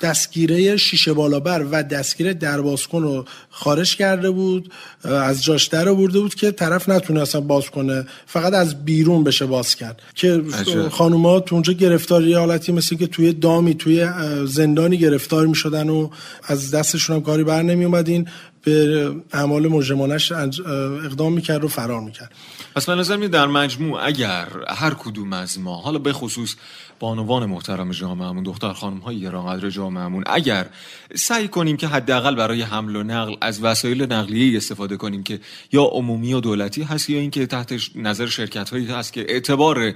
دستگیره 0.00 0.76
شیشه 0.76 1.12
بالابر 1.12 1.66
و 1.70 1.82
دستگیره 1.82 2.34
دربازکن 2.34 3.02
رو 3.02 3.24
خارج 3.50 3.96
کرده 3.96 4.30
بود 4.30 4.72
از 5.04 5.44
جاش 5.44 5.66
در 5.66 5.92
برده 5.92 6.20
بود 6.20 6.34
که 6.34 6.50
طرف 6.50 6.88
نتونه 6.88 7.20
اصلا 7.20 7.40
باز 7.40 7.70
کنه 7.70 8.06
فقط 8.26 8.54
از 8.54 8.84
بیرون 8.84 9.24
بشه 9.24 9.46
باز 9.46 9.74
کرد. 9.74 10.02
که 10.14 10.42
خانوما 10.90 11.40
تو 11.40 11.54
اونجا 11.54 11.72
گرفتاری 11.72 12.34
حالتی 12.34 12.72
مثل 12.72 12.96
که 12.96 13.06
توی 13.06 13.32
دامی 13.32 13.74
توی 13.74 14.08
زندانی 14.44 14.98
گرفتار 14.98 15.46
می 15.46 15.54
شدن 15.54 15.88
و 15.88 16.10
از 16.42 16.70
دستشون 16.70 17.16
هم 17.16 17.22
کاری 17.22 17.44
بر 17.44 17.62
نمی 17.62 17.84
اومدین 17.84 18.28
به 18.62 19.10
اعمال 19.32 19.68
مجرمانش 19.68 20.32
اقدام 20.32 21.32
می‌کرد 21.32 21.64
و 21.64 21.68
فرار 21.68 22.00
می‌کرد. 22.00 22.32
پس 22.76 22.88
من 22.88 22.98
نظر 22.98 23.16
در 23.16 23.46
مجموع 23.46 24.06
اگر 24.06 24.48
هر 24.68 24.94
کدوم 24.94 25.32
از 25.32 25.58
ما 25.58 25.76
حالا 25.76 25.98
به 25.98 26.12
خصوص 26.12 26.54
بانوان 26.98 27.46
محترم 27.46 27.90
جامعهمون 27.90 28.42
دختر 28.42 28.72
خانم 28.72 28.98
های 28.98 29.20
گرانقدر 29.20 29.70
جامعهمون 29.70 30.24
اگر 30.26 30.66
سعی 31.14 31.48
کنیم 31.48 31.76
که 31.76 31.86
حداقل 31.86 32.34
برای 32.34 32.62
حمل 32.62 32.96
و 32.96 33.02
نقل 33.02 33.34
از 33.40 33.64
وسایل 33.64 34.12
نقلیه 34.12 34.56
استفاده 34.56 34.96
کنیم 34.96 35.22
که 35.22 35.40
یا 35.72 35.82
عمومی 35.82 36.34
و 36.34 36.40
دولتی 36.40 36.82
هست 36.82 37.10
یا 37.10 37.20
اینکه 37.20 37.46
تحت 37.46 37.74
نظر 37.94 38.26
شرکت 38.26 38.70
هایی 38.70 38.86
هست 38.86 39.12
که 39.12 39.26
اعتبار 39.28 39.94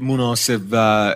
مناسب 0.00 0.60
و 0.70 1.14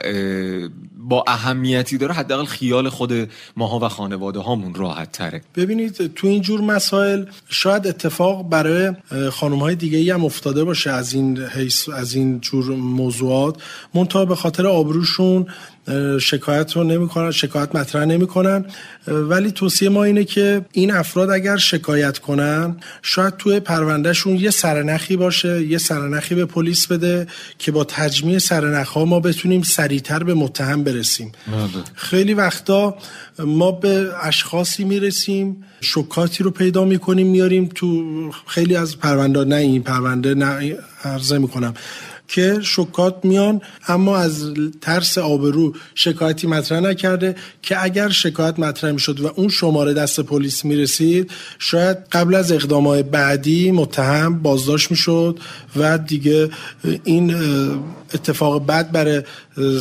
با 1.09 1.25
اهمیتی 1.27 1.99
داره 1.99 2.15
حداقل 2.15 2.45
خیال 2.45 2.89
خود 2.89 3.31
ماها 3.57 3.79
و 3.79 3.89
خانواده 3.89 4.39
هامون 4.41 4.75
راحت 4.75 5.13
تره. 5.13 5.43
ببینید 5.57 6.15
تو 6.15 6.27
این 6.27 6.43
جور 6.43 6.61
مسائل 6.61 7.25
شاید 7.49 7.87
اتفاق 7.87 8.49
برای 8.49 8.93
خانم 9.33 9.59
های 9.59 9.75
دیگه 9.75 10.15
هم 10.15 10.25
افتاده 10.25 10.65
باشه 10.65 10.91
از 10.91 11.13
این 11.15 11.41
از 11.95 12.15
این 12.15 12.41
جور 12.41 12.77
موضوعات. 12.77 13.63
منتها 13.95 14.25
به 14.25 14.37
خاطر 14.37 14.67
آبروشون 14.67 15.47
شکایت 16.21 16.73
رو 16.73 16.85
نمی‌کنن 16.85 17.31
شکایت 17.31 17.75
مطرح 17.75 18.05
نمی‌کنن. 18.05 18.65
ولی 19.07 19.51
توصیه 19.51 19.89
ما 19.89 20.05
اینه 20.05 20.25
که 20.25 20.65
این 20.73 20.91
افراد 20.91 21.31
اگر 21.31 21.57
شکایت 21.57 22.19
کنن 22.19 22.77
شاید 23.03 23.37
توی 23.37 23.61
پروندهشون 23.61 24.37
یه 24.37 24.51
سرنخی 24.51 25.17
باشه 25.17 25.63
یه 25.67 25.79
سرنخی 25.79 26.35
به 26.35 26.45
پلیس 26.45 26.87
بده 26.87 27.27
که 27.59 27.73
با 27.73 27.85
تجمیع 27.85 28.39
سرنخ 28.39 28.89
ها 28.89 29.05
ما 29.05 29.21
بتونیم 29.21 29.63
سریعتر 29.63 30.23
به 30.23 30.35
متهم 30.35 30.85
برسیم. 30.85 31.33
بله. 31.47 31.85
خیلی 31.95 32.35
وقتا 32.35 32.97
ما 33.39 33.71
به 33.71 34.11
اشخاصی 34.23 34.85
می‌رسیم 34.85 35.65
شکاتی 35.81 36.45
رو 36.45 36.51
پیدا 36.51 36.85
می‌کنیم 36.85 37.27
میاریم 37.27 37.71
تو 37.75 38.05
خیلی 38.47 38.77
از 38.77 38.99
پرونده 38.99 39.45
نه 39.45 39.57
این 39.57 39.83
پرونده 39.83 40.35
نه 40.35 40.77
عرضه 41.05 41.39
می‌کنم. 41.39 41.75
که 42.29 42.59
شکات 42.63 43.25
میان 43.25 43.61
اما 43.89 44.17
از 44.17 44.45
ترس 44.81 45.19
آبرو 45.19 45.75
شکایتی 45.95 46.47
مطرح 46.47 46.81
نکرده 46.81 47.37
که 47.63 47.83
اگر 47.85 48.09
شکایت 48.09 48.59
مطرح 48.59 48.93
می‌شد 48.93 49.21
و 49.21 49.33
اون 49.37 49.49
شماره 49.49 49.95
دست 49.95 50.21
پلیس 50.21 50.65
می‌رسید 50.65 51.31
شاید 51.59 51.97
قبل 52.13 52.35
از 52.35 52.53
اقدامات 52.53 53.05
بعدی 53.05 53.71
متهم 53.71 54.43
بازداشت 54.43 54.91
می‌شد 54.91 55.39
و 55.77 55.99
دیگه 55.99 56.51
این 57.05 57.35
اتفاق 58.15 58.67
بد 58.67 58.93
برای 58.93 59.23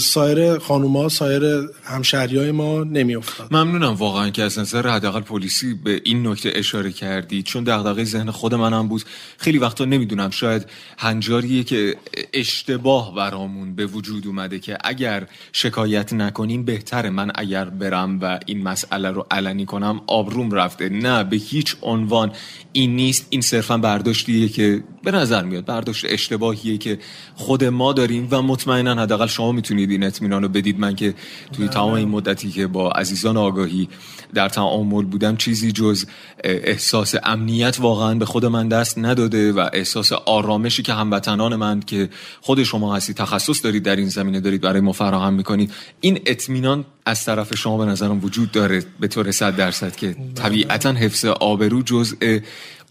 سایر 0.02 0.58
خانوما 0.58 1.10
سایر 1.10 1.44
همشهری 1.84 2.38
های 2.38 2.52
ما 2.52 2.84
نمیافتاد. 2.84 3.54
ممنونم 3.54 3.94
واقعا 3.94 4.30
که 4.30 4.44
از 4.44 4.60
نظر 4.60 4.88
حداقل 4.88 5.22
پلیسی 5.22 5.74
به 5.74 6.02
این 6.06 6.28
نکته 6.28 6.52
اشاره 6.56 6.92
کردی 6.92 7.44
چون 7.44 7.64
دغدغه 7.64 8.04
ذهن 8.04 8.32
خود 8.32 8.54
منم 8.56 8.88
بود. 8.88 9.04
خیلی 9.38 9.58
وقتا 9.58 9.86
نمی‌دونم 9.86 10.30
شاید 10.30 10.66
هنجاریه 10.98 11.64
که 11.64 11.96
اشتباه 12.34 13.16
برامون 13.16 13.76
به 13.76 13.86
وجود 13.86 14.28
اومده 14.28 14.60
که 14.60 14.78
اگر 14.84 15.28
شکایت 15.52 16.14
نکنیم 16.14 16.66
بهتره 16.66 17.10
من 17.10 17.32
اگر 17.36 17.66
برم 17.66 18.20
و 18.22 18.40
این 18.46 18.64
مسئله 18.64 19.12
رو 19.12 19.28
علنی 19.32 19.66
کنم 19.66 20.02
آبروم 20.08 20.52
رفته. 20.52 20.90
نه 20.90 21.24
به 21.24 21.38
هیچ 21.38 21.76
عنوان 21.82 22.32
این 22.74 22.96
نیست. 22.96 23.28
این 23.30 23.42
صرفا 23.42 23.78
برداشتیه 23.78 24.50
که 24.50 24.84
به 25.04 25.12
نظر 25.12 25.44
میاد 25.44 25.66
برداشت 25.66 26.06
اشتباهیه 26.10 26.78
که 26.78 27.00
خود 27.36 27.64
ما 27.64 27.94
داریم 27.94 28.17
و 28.32 28.42
مطمئنا 28.42 28.96
حداقل 28.96 29.28
شما 29.28 29.52
می‌تونید 29.52 29.92
این 29.92 30.04
اطمینان 30.04 30.42
رو 30.44 30.50
بدید. 30.50 30.80
من 30.80 30.96
که 30.96 31.14
توی 31.54 31.68
تمام 31.68 31.94
این 31.94 32.10
مدتی 32.10 32.50
که 32.52 32.68
با 32.68 32.92
عزیزان 32.92 33.38
آگاهی 33.38 33.90
در 34.34 34.50
تعامل 34.50 35.06
بودم 35.06 35.36
چیزی 35.38 35.72
جز 35.72 36.06
احساس 36.44 37.16
امنیت 37.24 37.78
واقعا 37.80 38.16
به 38.16 38.26
خود 38.26 38.46
من 38.46 38.68
دست 38.68 38.98
نداده 38.98 39.52
و 39.52 39.70
احساس 39.74 40.12
آرامشی 40.12 40.84
که 40.84 40.94
هموطنان 40.94 41.56
من 41.56 41.80
که 41.80 42.10
خود 42.42 42.64
شما 42.64 42.96
هستی 42.96 43.14
تخصص 43.14 43.64
دارید 43.64 43.84
در 43.84 43.96
این 43.96 44.10
زمینه 44.10 44.40
دارید 44.40 44.62
برای 44.62 44.82
ما 44.82 44.92
فراهم 44.92 45.34
می‌کنید. 45.34 45.72
این 46.02 46.20
اطمینان 46.26 46.86
از 47.06 47.26
طرف 47.26 47.56
شما 47.56 47.78
به 47.78 47.86
نظرم 47.86 48.24
وجود 48.24 48.52
داره 48.52 48.84
به 49.00 49.08
طور 49.08 49.32
صد 49.32 49.56
درصد 49.56 49.96
که 49.96 50.16
طبیعتا 50.36 50.92
حفظ 50.92 51.26
آبرو 51.26 51.82
جزء 51.82 52.40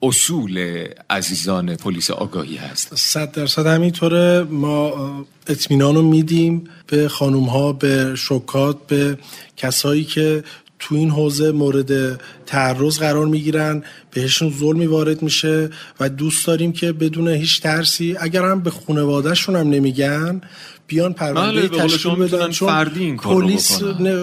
اصول 0.03 0.85
عزیزان 1.11 1.77
پلیس 1.77 2.11
آگاهی 2.11 2.57
هست. 2.57 2.95
صد 2.95 3.33
درصد 3.33 3.67
همینطوره. 3.67 4.43
ما 4.43 5.27
اطمینان 5.47 5.95
رو 5.95 6.03
میدیم 6.03 6.65
به 6.87 7.09
خانوم 7.09 7.45
ها 7.45 7.73
به 7.73 8.15
شکات 8.17 8.77
به 8.87 9.19
کسایی 9.57 10.05
که 10.05 10.45
تو 10.79 10.95
این 10.95 11.11
حوزه 11.11 11.53
مورد 11.53 12.21
تعرض 12.47 12.99
قرار 12.99 13.27
می‌گیرن 13.27 13.83
بهشون 14.11 14.55
ظلمی 14.59 14.87
وارد 14.87 15.23
میشه 15.23 15.71
و 16.01 16.09
دوست 16.09 16.47
داریم 16.47 16.73
که 16.73 16.93
بدون 16.93 17.29
هیچ 17.29 17.63
ترسی 17.63 18.17
اگر 18.21 18.45
هم 18.45 18.61
به 18.61 18.71
خانوادهشون 18.71 19.57
هم 19.57 19.71
نمیگن 19.71 20.41
بیان 20.87 21.13
پرونده 21.13 21.69
بله 21.69 21.83
تشکیل 21.83 22.15
بدن. 22.15 22.51
چون 22.51 23.17
پلیس 23.17 23.83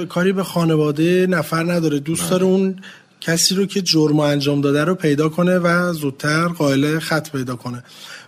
کاری 0.10 0.34
به 0.34 0.44
خانواده 0.44 1.28
نفر 1.28 1.64
نداره. 1.64 2.00
دوست 2.00 2.22
بله. 2.22 2.30
داره 2.30 2.44
اون 2.44 2.76
کسی 3.26 3.56
رو 3.56 3.66
که 3.66 3.82
جرم 3.82 4.20
انجام 4.20 4.62
داده 4.62 4.84
رو 4.84 4.96
پیدا 4.96 5.30
کنه 5.30 5.60
و 5.60 5.94
زودتر 5.94 6.48
قائل 6.48 7.00
خط 7.00 7.32
پیدا 7.32 7.56
کنه. 7.56 7.84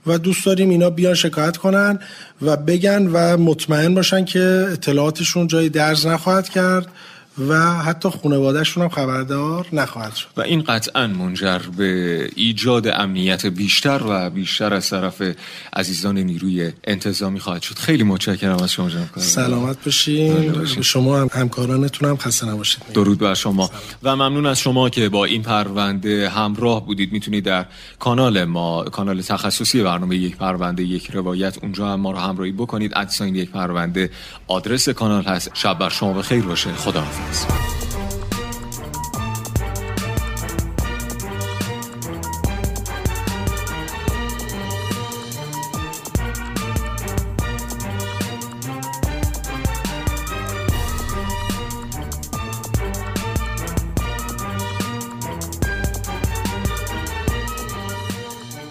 و 0.08 0.18
دوست 0.18 0.46
داریم 0.46 0.70
اینا 0.70 0.90
بیان 0.90 1.14
شکایت 1.14 1.58
کنن 1.58 2.00
و 2.42 2.58
بگن 2.58 3.08
و 3.08 3.38
مطمئن 3.38 3.94
باشن 3.94 4.26
که 4.26 4.68
اطلاعاتشون 4.72 5.48
جای 5.48 5.70
درز 5.70 6.06
نخواهد 6.06 6.50
کرد 6.50 6.88
و 7.38 7.78
حتی 7.82 8.10
خانوادهشون 8.10 8.84
هم 8.84 8.90
خبردار 8.90 9.68
نخواهد 9.74 10.16
شد. 10.16 10.28
و 10.38 10.42
این 10.42 10.62
قطعا 10.62 11.08
منجر 11.08 11.60
به 11.78 12.30
ایجاد 12.36 12.88
امنیت 12.88 13.46
بیشتر 13.46 14.02
و 14.08 14.30
بیشتر 14.30 14.74
از 14.74 14.90
طرف 14.90 15.22
عزیزان 15.74 16.18
نیروی 16.18 16.72
انتظامی 16.84 17.40
خواهد 17.40 17.62
شد. 17.62 17.76
خیلی 17.76 18.04
متشکرم 18.04 18.64
از 18.64 18.72
شما 18.72 18.90
جناب 18.90 19.08
سلامت 19.18 19.84
باشین. 19.86 20.66
شما 20.66 21.20
هم 21.20 21.30
همکارانتون 21.32 22.10
هم 22.10 22.18
خسته 22.18 22.48
نباشید. 22.48 22.84
درود 22.94 23.20
بر 23.20 23.34
شما. 23.34 23.70
و 24.04 24.16
ممنون 24.16 24.46
از 24.46 24.60
شما 24.60 24.90
که 24.90 25.10
با 25.10 25.26
این 25.26 25.42
پرونده 25.42 26.30
همراه 26.30 26.86
بودید. 26.86 27.12
می‌تونید 27.12 27.44
در 27.44 27.66
کانال 28.00 28.44
ما 28.44 28.84
کانال 28.84 29.22
تخصصی 29.22 29.84
برنامه 29.84 30.16
یک 30.16 30.38
پرونده 30.38 30.84
یک 30.84 31.12
روایت 31.12 31.58
اونجا 31.62 31.94
هم 31.94 32.00
ما 32.00 32.12
رو 32.12 32.18
همراهی 32.18 32.52
بکنید. 32.52 32.92
ادساین 32.96 33.36
یک 33.36 33.52
پرونده. 33.52 34.10
آدرس 34.48 34.90
کانال 34.90 35.24
هست. 35.24 35.52
شب 35.54 35.80
بر 35.80 35.90
شما 35.90 36.14
بخیر 36.14 36.42
باشه. 36.44 36.74
خدا 36.74 37.04
Productions. 37.26 37.95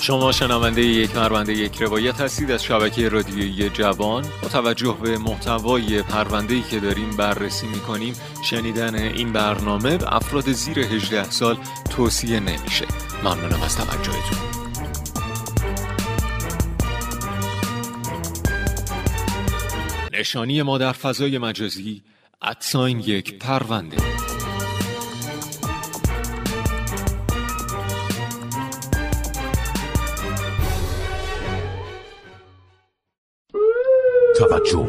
شما 0.04 0.32
شنونده 0.32 0.82
یک 0.82 1.10
پرونده 1.10 1.52
یک 1.52 1.82
روایت 1.82 2.20
هستید 2.20 2.50
از 2.50 2.64
شبکه 2.64 3.08
رادیویی 3.08 3.68
جوان. 3.68 4.24
با 4.42 4.48
توجه 4.48 4.96
به 5.02 5.18
محتوای 5.18 6.02
پرونده 6.02 6.62
که 6.62 6.80
داریم 6.80 7.10
بررسی 7.16 7.66
می‌کنیم 7.66 8.14
شنیدن 8.42 8.94
این 8.94 9.32
برنامه 9.32 9.96
به 9.96 10.16
افراد 10.16 10.52
زیر 10.52 10.78
18 10.78 11.30
سال 11.30 11.58
توصیه 11.90 12.40
نمیشه. 12.40 12.86
ممنونم 13.24 13.62
از 13.62 13.76
توجهتون. 13.76 14.38
نشانی 20.12 20.62
ما 20.62 20.78
در 20.78 20.92
فضای 20.92 21.38
مجازی 21.38 22.02
ادساین 22.42 23.00
یک 23.00 23.38
پرونده. 23.38 24.23
توجه 34.64 34.88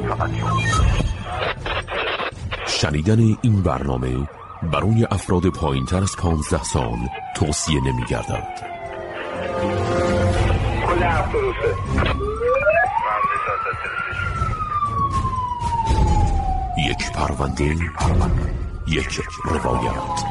شنیدن 2.67 3.19
این 3.41 3.61
برنامه 3.61 4.27
برای 4.73 5.07
افراد 5.11 5.49
پایین 5.49 5.85
تر 5.85 6.03
از 6.03 6.15
15 6.17 6.63
سال 6.63 6.97
توصیه 7.35 7.81
نمی 7.81 8.05
گردد 8.09 8.75
یک 16.89 17.11
پرونده 17.11 17.75
یک 18.87 19.19
روایت. 19.45 20.25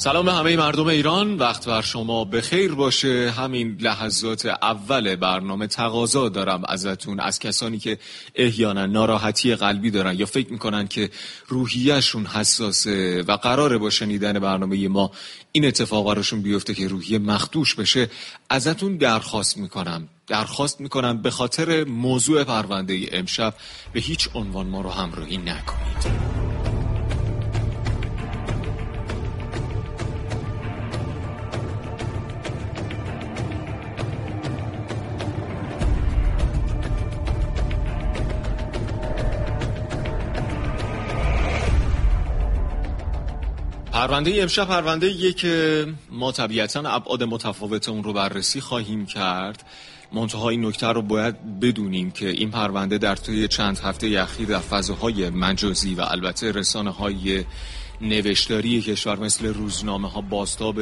سلام 0.00 0.24
به 0.24 0.32
همه 0.32 0.56
مردم 0.56 0.86
ایران. 0.86 1.38
وقت 1.38 1.66
بر 1.66 1.82
شما 1.82 2.24
بخیر 2.24 2.74
باشه. 2.74 3.30
همین 3.36 3.76
لحظات 3.80 4.46
اول 4.46 5.16
برنامه 5.16 5.66
تقاضا 5.66 6.28
دارم 6.28 6.62
ازتون. 6.68 7.20
از 7.20 7.38
کسانی 7.38 7.78
که 7.78 7.98
احیانا 8.34 8.86
ناراحتی 8.86 9.54
قلبی 9.54 9.90
دارن 9.90 10.18
یا 10.18 10.26
فکر 10.26 10.52
می‌کنن 10.52 10.88
که 10.88 11.10
روحیهشون 11.48 12.26
حساسه 12.26 13.22
و 13.22 13.32
قراره 13.32 13.78
با 13.78 13.90
شنیدن 13.90 14.38
برنامه 14.38 14.88
ما 14.88 15.10
این 15.52 15.64
اتفاق 15.64 16.06
براشون 16.06 16.42
بیفته 16.42 16.74
که 16.74 16.88
روحیه 16.88 17.18
مخدوش 17.18 17.74
بشه 17.74 18.10
ازتون 18.50 18.96
درخواست 18.96 19.58
می‌کنم. 19.58 20.08
درخواست 20.26 20.80
می‌کنم 20.80 21.22
به 21.22 21.30
خاطر 21.30 21.84
موضوع 21.84 22.44
پرونده 22.44 23.08
امشب 23.12 23.54
به 23.92 24.00
هیچ 24.00 24.28
عنوان 24.34 24.66
ما 24.66 24.80
رو 24.80 24.90
همراهی 24.90 25.36
نکنید. 25.36 26.39
پرونده 44.00 44.42
امشب 44.42 44.68
پرونده 44.68 45.10
یه 45.10 45.32
که 45.32 45.86
ما 46.10 46.32
طبیعتا 46.32 46.80
ابعاد 46.80 47.22
متفاوت 47.22 47.88
اون 47.88 48.04
رو 48.04 48.12
بررسی 48.12 48.60
خواهیم 48.60 49.06
کرد. 49.06 49.62
منتها 50.12 50.48
این 50.48 50.64
نکته 50.64 50.86
رو 50.86 51.02
باید 51.02 51.60
بدونیم 51.60 52.10
که 52.10 52.28
این 52.28 52.50
پرونده 52.50 52.98
در 52.98 53.16
طی 53.16 53.48
چند 53.48 53.78
هفته 53.78 54.20
اخیر 54.20 54.48
در 54.48 54.58
فضاهای 54.58 55.30
مجازی 55.30 55.94
و 55.94 56.00
البته 56.00 56.52
رسانه 56.52 56.90
های 56.90 57.44
نوشتاری 58.00 58.80
کشور 58.80 59.18
مثل 59.18 59.46
روزنامه 59.46 60.10
ها 60.10 60.20
باستاب 60.20 60.80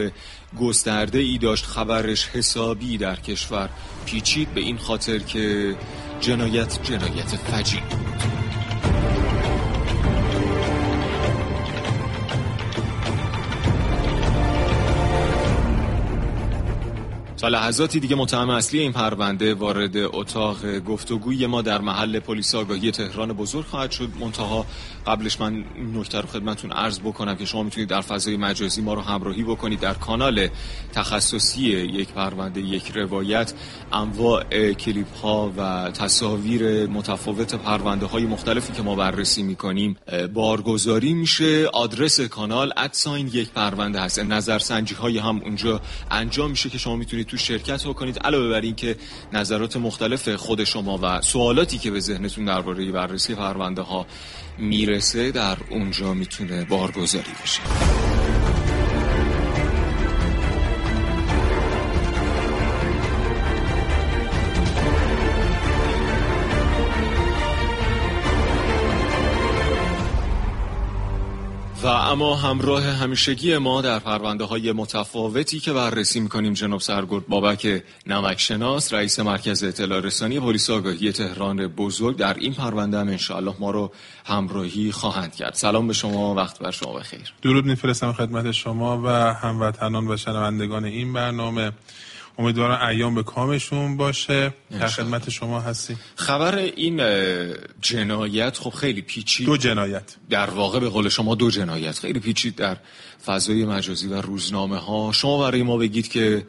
گسترده 0.61 1.19
ای 1.19 1.39
داشت. 1.39 1.65
خبرش 1.65 2.27
حسابی 2.29 2.99
در 2.99 3.17
کشور 3.17 3.69
پیچید. 4.07 4.55
به 4.55 4.61
این 4.61 4.79
خاطر 4.79 5.19
که 5.19 5.77
جنایت 6.21 6.79
جنایت 6.83 7.37
فجیع 7.37 7.81
بود. 7.81 8.48
لحظاتی 17.49 18.01
دیگه 18.01 18.17
متهم 18.17 18.51
اصلی 18.51 18.81
این 18.81 18.93
پرونده 18.93 19.55
وارد 19.55 19.97
اتاق 19.97 20.79
گفتگوی 20.79 21.47
ما 21.47 21.63
در 21.63 21.81
محل 21.81 22.19
پلیس 22.19 22.55
آگاهی 22.55 22.91
تهران 22.91 23.33
بزرگ 23.33 23.65
خواهد 23.65 23.91
شد. 23.91 24.09
منتها 24.21 24.67
قبلش 25.07 25.41
من 25.41 25.65
نکته 25.95 26.21
رو 26.21 26.29
خدمتتون 26.29 26.73
عرض 26.73 26.99
بکنم 26.99 27.37
که 27.37 27.45
شما 27.45 27.63
می‌تونید 27.63 27.89
در 27.89 28.01
فضای 28.01 28.37
مجازی 28.37 28.83
ما 28.83 28.95
رو 28.95 29.01
همراهی 29.01 29.43
بکنید 29.43 29.81
در 29.81 29.95
کانال 29.95 30.49
تخصصی 30.93 31.63
یک 31.63 32.09
پرونده 32.09 32.61
یک 32.61 32.93
روایت. 32.95 33.53
انواع 33.93 34.73
کلیپ 34.73 35.17
ها 35.17 35.53
و 35.57 35.91
تصاویر 35.91 36.87
متفاوت 36.87 37.55
پرونده 37.55 38.07
های 38.07 38.25
مختلفی 38.25 38.73
که 38.73 38.83
ما 38.83 38.95
بررسی 38.95 39.43
می‌کنیم 39.43 39.97
بارگذاری 40.35 41.15
میشه. 41.15 41.67
آدرس 41.73 42.21
کانال 42.21 42.73
ادساین 42.77 43.31
یک 43.33 43.51
پرونده 43.51 44.01
هست. 44.01 44.19
نظرسنجی 44.19 44.95
های 44.95 45.19
هم 45.19 45.41
اونجا 45.45 45.81
انجام 46.11 46.51
میشه 46.51 46.71
که 46.71 46.79
شما 46.79 46.97
می‌تونید 46.97 47.27
تو 47.27 47.37
شرکت 47.39 47.87
بکنید 47.87 48.19
علاوه 48.19 48.49
بر 48.49 48.61
این 48.61 48.75
که 48.75 48.97
نظرات 49.33 49.77
مختلف 49.77 50.29
خود 50.29 50.65
شما 50.65 50.99
و 51.03 51.21
سوالاتی 51.21 51.79
که 51.79 51.91
به 51.91 52.01
ذهنتون 52.01 52.45
درباره 52.45 52.93
بررسی 52.93 53.35
پرونده 53.35 53.83
ها 53.83 54.07
می‌رسه 54.59 55.31
در 55.31 55.57
اونجا 55.71 56.15
می‌تونه 56.15 56.65
بارگذاری 56.65 57.33
بشه. 57.43 58.18
و 71.83 71.87
اما 71.87 72.37
همراه 72.37 72.83
همیشگی 72.83 73.59
ما 73.59 73.81
در 73.81 73.99
پرونده 73.99 74.45
های 74.45 74.73
متفاوتی 74.73 75.61
که 75.61 75.73
بررسی 75.73 76.21
می‌کنیم 76.21 76.53
جناب 76.53 76.81
سرگرد 76.81 77.27
بابک 77.27 77.83
نمکشناس 78.07 78.93
رئیس 78.93 79.21
مرکز 79.21 79.65
اطلاع 79.65 80.01
رسانی 80.01 80.41
پلیس 80.41 80.71
آگاهی 80.71 81.13
تهران 81.13 81.67
بزرگ 81.67 82.17
در 82.17 82.35
این 82.35 82.55
پرونده 82.55 82.99
هم 82.99 83.09
انشاءالله 83.09 83.55
ما 83.59 83.71
رو 83.71 83.93
همراهی 84.25 84.93
خواهند 84.93 85.35
کرد. 85.35 85.55
سلام 85.55 85.87
به 85.87 85.93
شما 85.93 86.35
وقت 86.35 86.59
بر 86.59 86.71
شما 86.71 86.93
بخیر. 86.93 87.35
درود 87.43 87.65
میفرستم 87.65 88.13
خدمت 88.13 88.53
شما 88.53 89.03
و 89.05 89.09
هموطنان 89.35 90.09
و 90.09 90.17
شنوندگان 90.17 90.85
این 90.85 91.13
برنامه. 91.13 91.73
امیدوارم 92.39 92.89
ایام 92.89 93.15
به 93.15 93.23
کامشون 93.23 93.97
باشه. 93.97 94.55
در 94.71 94.89
خدمت 94.89 95.31
شما 95.31 95.61
هستی. 95.61 95.97
خبر 96.17 96.57
این 96.57 97.03
جنایت 97.81 98.59
خب 98.59 98.71
خیلی 98.71 99.03
پیچید. 99.03 99.47
دو 99.47 99.57
جنایت. 99.57 100.17
در 100.31 100.51
واقع 100.51 100.81
به 100.81 100.89
قول 100.89 101.09
شما 101.09 101.35
دو 101.35 101.51
جنایت. 101.51 101.99
خیلی 101.99 102.21
پیچید 102.21 102.57
در 102.57 102.77
فضای 103.27 103.65
مجازی 103.65 104.09
و 104.09 104.21
روزنامه 104.21 104.77
ها 104.77 105.13
شما 105.13 105.39
برای 105.39 105.63
ما 105.63 105.77
بگید 105.77 106.09
که 106.09 106.47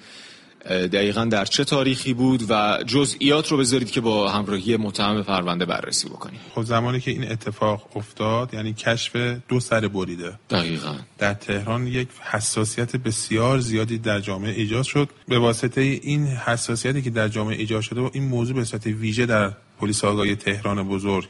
دقیقا 0.67 1.25
در 1.25 1.45
چه 1.45 1.63
تاریخی 1.63 2.13
بود 2.13 2.45
و 2.49 2.77
جزئیات 2.85 3.51
رو 3.51 3.57
بذارید 3.57 3.91
که 3.91 4.01
با 4.01 4.29
همراهی 4.29 4.77
متهم 4.77 5.23
پرونده 5.23 5.65
بررسی 5.65 6.09
بکنید 6.09 6.39
خب 6.55 6.63
زمانی 6.63 6.99
که 6.99 7.11
این 7.11 7.31
اتفاق 7.31 7.97
افتاد 7.97 8.53
یعنی 8.53 8.73
کشف 8.73 9.15
دو 9.47 9.59
سر 9.59 9.87
بریده. 9.87 10.39
دقیقا. 10.49 10.95
در 11.17 11.33
تهران 11.33 11.87
یک 11.87 12.07
حساسیت 12.31 12.95
بسیار 12.95 13.59
زیادی 13.59 13.97
در 13.97 14.19
جامعه 14.19 14.51
ایجاد 14.51 14.83
شد. 14.83 15.09
به 15.27 15.39
واسطه 15.39 15.81
این 15.81 16.27
حساسیتی 16.27 17.01
که 17.01 17.09
در 17.09 17.27
جامعه 17.27 17.55
ایجاد 17.57 17.81
شده 17.81 18.01
و 18.01 18.09
این 18.13 18.23
موضوع 18.23 18.55
به 18.55 18.63
صورت 18.63 18.85
ویژه 18.85 19.25
در 19.25 19.51
پلیس 19.79 20.03
آگاهی 20.03 20.35
تهران 20.35 20.83
بزرگ 20.83 21.27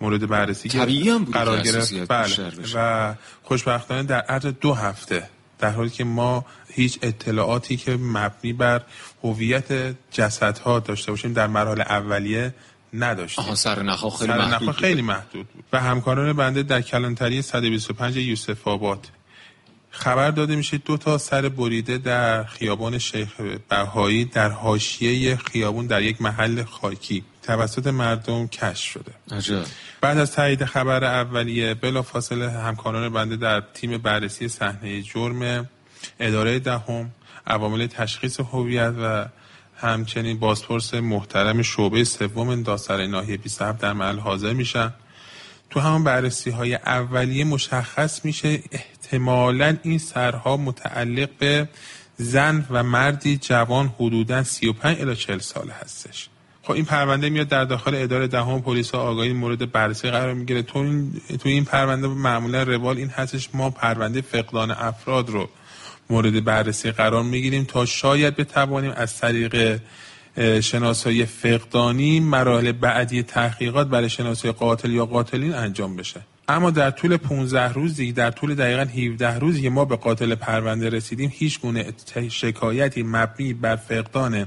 مورد 0.00 0.28
بررسی 0.28 0.68
قرار 0.68 1.60
گرفت. 1.60 2.08
بله. 2.08 2.50
و 2.74 3.14
خوشبختانه 3.42 4.02
در 4.02 4.20
عرض 4.20 4.46
دو 4.46 4.74
هفته 4.74 5.28
در 5.64 5.70
حالی 5.70 5.90
که 5.90 6.04
ما 6.04 6.44
هیچ 6.68 6.98
اطلاعاتی 7.02 7.76
که 7.76 7.96
مبنی 7.96 8.52
بر 8.52 8.82
هویت 9.22 9.94
جسدها 10.10 10.78
داشته 10.78 11.12
باشیم 11.12 11.32
در 11.32 11.46
مراحل 11.46 11.80
اولیه 11.80 12.54
نداشتیم. 12.94 13.44
آها 13.44 13.54
سرنخها 13.54 14.10
خیلی 14.10 14.32
محدود 14.32 14.76
خیلی 14.76 15.02
محدود 15.02 15.48
بود. 15.48 15.64
و 15.72 15.80
همکاران 15.80 16.32
بنده 16.32 16.62
در 16.62 16.80
کلانتری 16.80 17.42
125 17.42 18.16
یوسف 18.16 18.68
آباد. 18.68 19.08
خبر 19.90 20.30
داده 20.30 20.56
میشه 20.56 20.78
دو 20.78 20.96
تا 20.96 21.18
سر 21.18 21.48
بریده 21.48 21.98
در 21.98 22.44
خیابان 22.44 22.98
شیخ 22.98 23.40
بهایی 23.68 24.24
در 24.24 24.48
حاشیه 24.48 25.36
خیابون 25.36 25.86
در 25.86 26.02
یک 26.02 26.22
محل 26.22 26.64
خاکی. 26.64 27.24
توسط 27.46 27.86
مردم 27.86 28.46
کشف 28.46 28.84
شده. 28.84 29.12
عجب. 29.30 29.64
بعد 30.00 30.18
از 30.18 30.32
تایید 30.32 30.64
خبر 30.64 31.04
اولیه 31.04 31.74
بلا 31.74 32.02
فاصله 32.02 32.50
همکاران 32.50 33.08
بنده 33.08 33.36
در 33.36 33.62
تیم 33.74 33.98
بررسی 33.98 34.48
صحنه 34.48 35.02
جرم 35.02 35.68
اداره 36.20 36.58
دهم 36.58 37.10
عوامل 37.46 37.86
تشخیص 37.86 38.40
هویت 38.40 38.94
و 39.02 39.26
همچنین 39.76 40.38
بازپرس 40.38 40.94
محترم 40.94 41.62
شعبه 41.62 42.04
سوم 42.04 42.62
داسر 42.62 43.06
ناحیه 43.06 43.36
27 43.36 43.78
در 43.78 43.92
محل 43.92 44.18
حاضر 44.18 44.52
میشن. 44.52 44.92
تو 45.70 45.80
همون 45.80 46.04
بررسی 46.04 46.50
های 46.50 46.74
اولیه 46.74 47.44
مشخص 47.44 48.24
میشه 48.24 48.62
احتمالا 48.72 49.76
این 49.82 49.98
سرها 49.98 50.56
متعلق 50.56 51.28
به 51.38 51.68
زن 52.16 52.66
و 52.70 52.82
مردی 52.82 53.36
جوان 53.36 53.94
حدودا 53.98 54.42
35 54.42 55.00
الی 55.00 55.16
40 55.16 55.38
سال 55.38 55.70
هستش. 55.70 56.28
خب 56.64 56.72
این 56.72 56.84
پرونده 56.84 57.30
میاد 57.30 57.48
در 57.48 57.64
داخل 57.64 57.94
اداره 57.94 58.26
دهم 58.26 58.62
پلیس 58.62 58.94
آگاهی 58.94 59.32
مورد 59.32 59.72
بررسی 59.72 60.10
قرار 60.10 60.34
می‌گیره. 60.34 60.62
تو 60.62 60.78
این 60.78 61.20
تو 61.40 61.48
این 61.48 61.64
پرونده 61.64 62.08
معمولا 62.08 62.62
روال 62.62 62.96
این 62.96 63.08
هستش 63.08 63.48
ما 63.54 63.70
پرونده 63.70 64.20
فقدان 64.20 64.70
افراد 64.70 65.28
رو 65.30 65.48
مورد 66.10 66.44
بررسی 66.44 66.90
قرار 66.90 67.22
می‌گیریم 67.22 67.64
تا 67.64 67.84
شاید 67.84 68.36
بتوانیم 68.36 68.92
از 68.96 69.18
طریق 69.18 69.80
شناسایی 70.60 71.26
فقدانی 71.26 72.20
مراحل 72.20 72.72
بعدی 72.72 73.22
تحقیقات 73.22 73.88
برای 73.88 74.08
شناسایی 74.08 74.54
قاتل 74.54 74.90
یا 74.90 75.06
قاتلین 75.06 75.54
انجام 75.54 75.96
بشه. 75.96 76.20
اما 76.48 76.70
در 76.70 76.90
طول 76.90 77.16
15 77.16 77.72
روزی 77.72 78.12
در 78.12 78.30
طول 78.30 78.54
دقیقا 78.54 78.82
17 78.82 79.38
روزی 79.38 79.62
که 79.62 79.70
ما 79.70 79.84
به 79.84 79.96
قاتل 79.96 80.34
پرونده 80.34 80.88
رسیدیم 80.88 81.32
هیچ 81.34 81.60
گونه 81.60 81.86
شکایتی 82.30 83.02
مبنی 83.02 83.54
بر 83.54 83.76
فقدان 83.76 84.46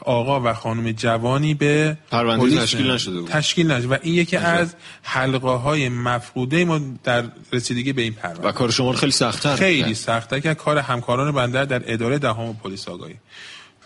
آقا 0.00 0.40
و 0.40 0.52
خانم 0.52 0.92
جوانی 0.92 1.54
به 1.54 1.96
پرونده 2.10 2.60
تشکیل 2.60 2.90
نشده 2.90 3.20
بود. 3.20 3.30
تشکیل 3.30 3.70
نشده. 3.70 3.88
و 3.88 3.96
این 4.02 4.14
یکی 4.14 4.36
از 4.36 4.74
حلقه 5.02 5.48
های 5.48 5.88
مفقوده 5.88 6.64
ما 6.64 6.80
در 7.04 7.24
رسیدگی 7.52 7.92
به 7.92 8.02
این 8.02 8.12
پرونده. 8.12 8.48
و 8.48 8.52
کار 8.52 8.70
شما 8.70 8.92
خیلی 8.92 9.12
سخت‌تر 9.12 9.56
خیلی 9.56 9.94
سخت‌تر 9.94 10.40
که 10.40 10.54
کار 10.54 10.78
همکاران 10.78 11.32
بنده 11.32 11.64
در 11.64 11.92
اداره 11.92 12.18
دهم 12.18 12.56
پلیس 12.64 12.88
آگاهی. 12.88 13.14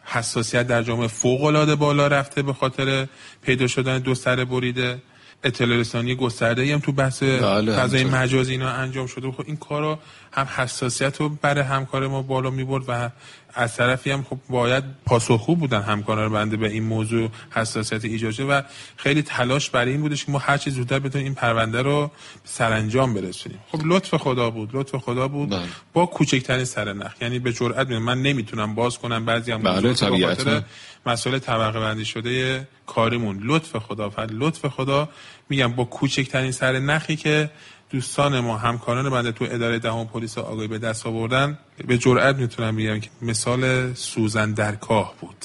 حساسیت 0.04 0.66
در 0.66 0.82
جامعه 0.82 1.08
فوق 1.08 1.44
العاده 1.44 1.74
بالا 1.74 2.06
رفته 2.06 2.42
به 2.42 2.52
خاطر 2.52 3.06
پیدا 3.42 3.66
شدن 3.66 3.98
دو 3.98 4.14
سر 4.14 4.44
بریده. 4.44 5.02
اطلاع 5.44 5.78
رسانی 5.78 6.14
گسترده 6.14 6.72
هم 6.72 6.78
تو 6.78 6.92
بحث 6.92 7.22
بله، 7.22 7.72
فضای 7.72 8.04
مجازی 8.04 8.52
اینا 8.52 8.68
انجام 8.68 9.06
شده. 9.06 9.30
خب 9.30 9.44
این 9.46 9.56
کارو 9.56 9.98
هم 10.32 10.48
حساسیت 10.56 11.20
رو 11.20 11.28
برای 11.28 11.64
همکار 11.64 12.06
ما 12.06 12.22
بالا 12.22 12.50
می 12.50 12.64
برد 12.64 12.84
و 12.88 13.10
از 13.54 13.76
طرفی 13.76 14.10
هم 14.10 14.22
خب 14.22 14.38
باید 14.48 14.84
پاسخگو 15.06 15.56
بودن 15.56 15.82
همکاران 15.82 16.32
بنده 16.32 16.56
به 16.56 16.68
این 16.68 16.82
موضوع 16.82 17.28
حساسیت 17.50 18.04
ایجاد 18.04 18.32
شده 18.32 18.46
و 18.46 18.62
خیلی 18.96 19.22
تلاش 19.22 19.70
برای 19.70 19.92
این 19.92 20.00
بودش 20.00 20.24
که 20.24 20.32
ما 20.32 20.38
هر 20.38 20.56
چه 20.56 20.70
زودتر 20.70 20.98
بتونیم 20.98 21.24
این 21.24 21.34
پرونده 21.34 21.82
رو 21.82 22.10
سرانجام 22.44 23.14
برسونیم. 23.14 23.58
خب 23.72 23.80
لطف 23.84 24.14
خدا 24.14 24.50
بود 24.50 24.70
لطف 24.72 24.96
خدا 24.96 25.28
بود. 25.28 25.50
بله. 25.50 25.62
با 25.92 26.06
کوچکترین 26.06 26.64
سرنخ 26.64 27.12
یعنی 27.20 27.38
به 27.38 27.52
جرئت 27.52 27.90
من 27.90 28.22
نمی‌تونم 28.22 28.74
باز 28.74 28.98
کنم 28.98 29.24
بعضی 29.24 29.52
هم 29.52 29.62
بله 29.62 30.64
مسئله 31.06 31.38
طبقه 31.38 31.80
بندی 31.80 32.04
شده 32.04 32.68
کاریمون. 32.86 33.40
لطف 33.44 33.76
خدا 33.76 34.10
فقط 34.10 34.28
لطف 34.32 34.66
خدا. 34.66 35.08
میگم 35.48 35.72
با 35.72 35.84
کوچکترین 35.84 36.52
سر 36.52 36.78
نخی 36.78 37.16
که 37.16 37.50
دوستان 37.90 38.40
ما 38.40 38.56
همکاران 38.56 39.10
بنده 39.10 39.32
تو 39.32 39.46
اداره 39.50 39.78
دهم 39.78 40.04
پلیس 40.04 40.38
آگاهی 40.38 40.68
به 40.68 40.78
دست 40.78 41.06
آوردن. 41.06 41.58
به 41.86 41.98
جرئت 41.98 42.36
می‌تونم 42.36 42.76
بگم 42.76 43.00
که 43.00 43.10
مثال 43.22 43.94
سوزن 43.94 44.52
در 44.52 44.74
کاه 44.74 45.14
بود. 45.20 45.44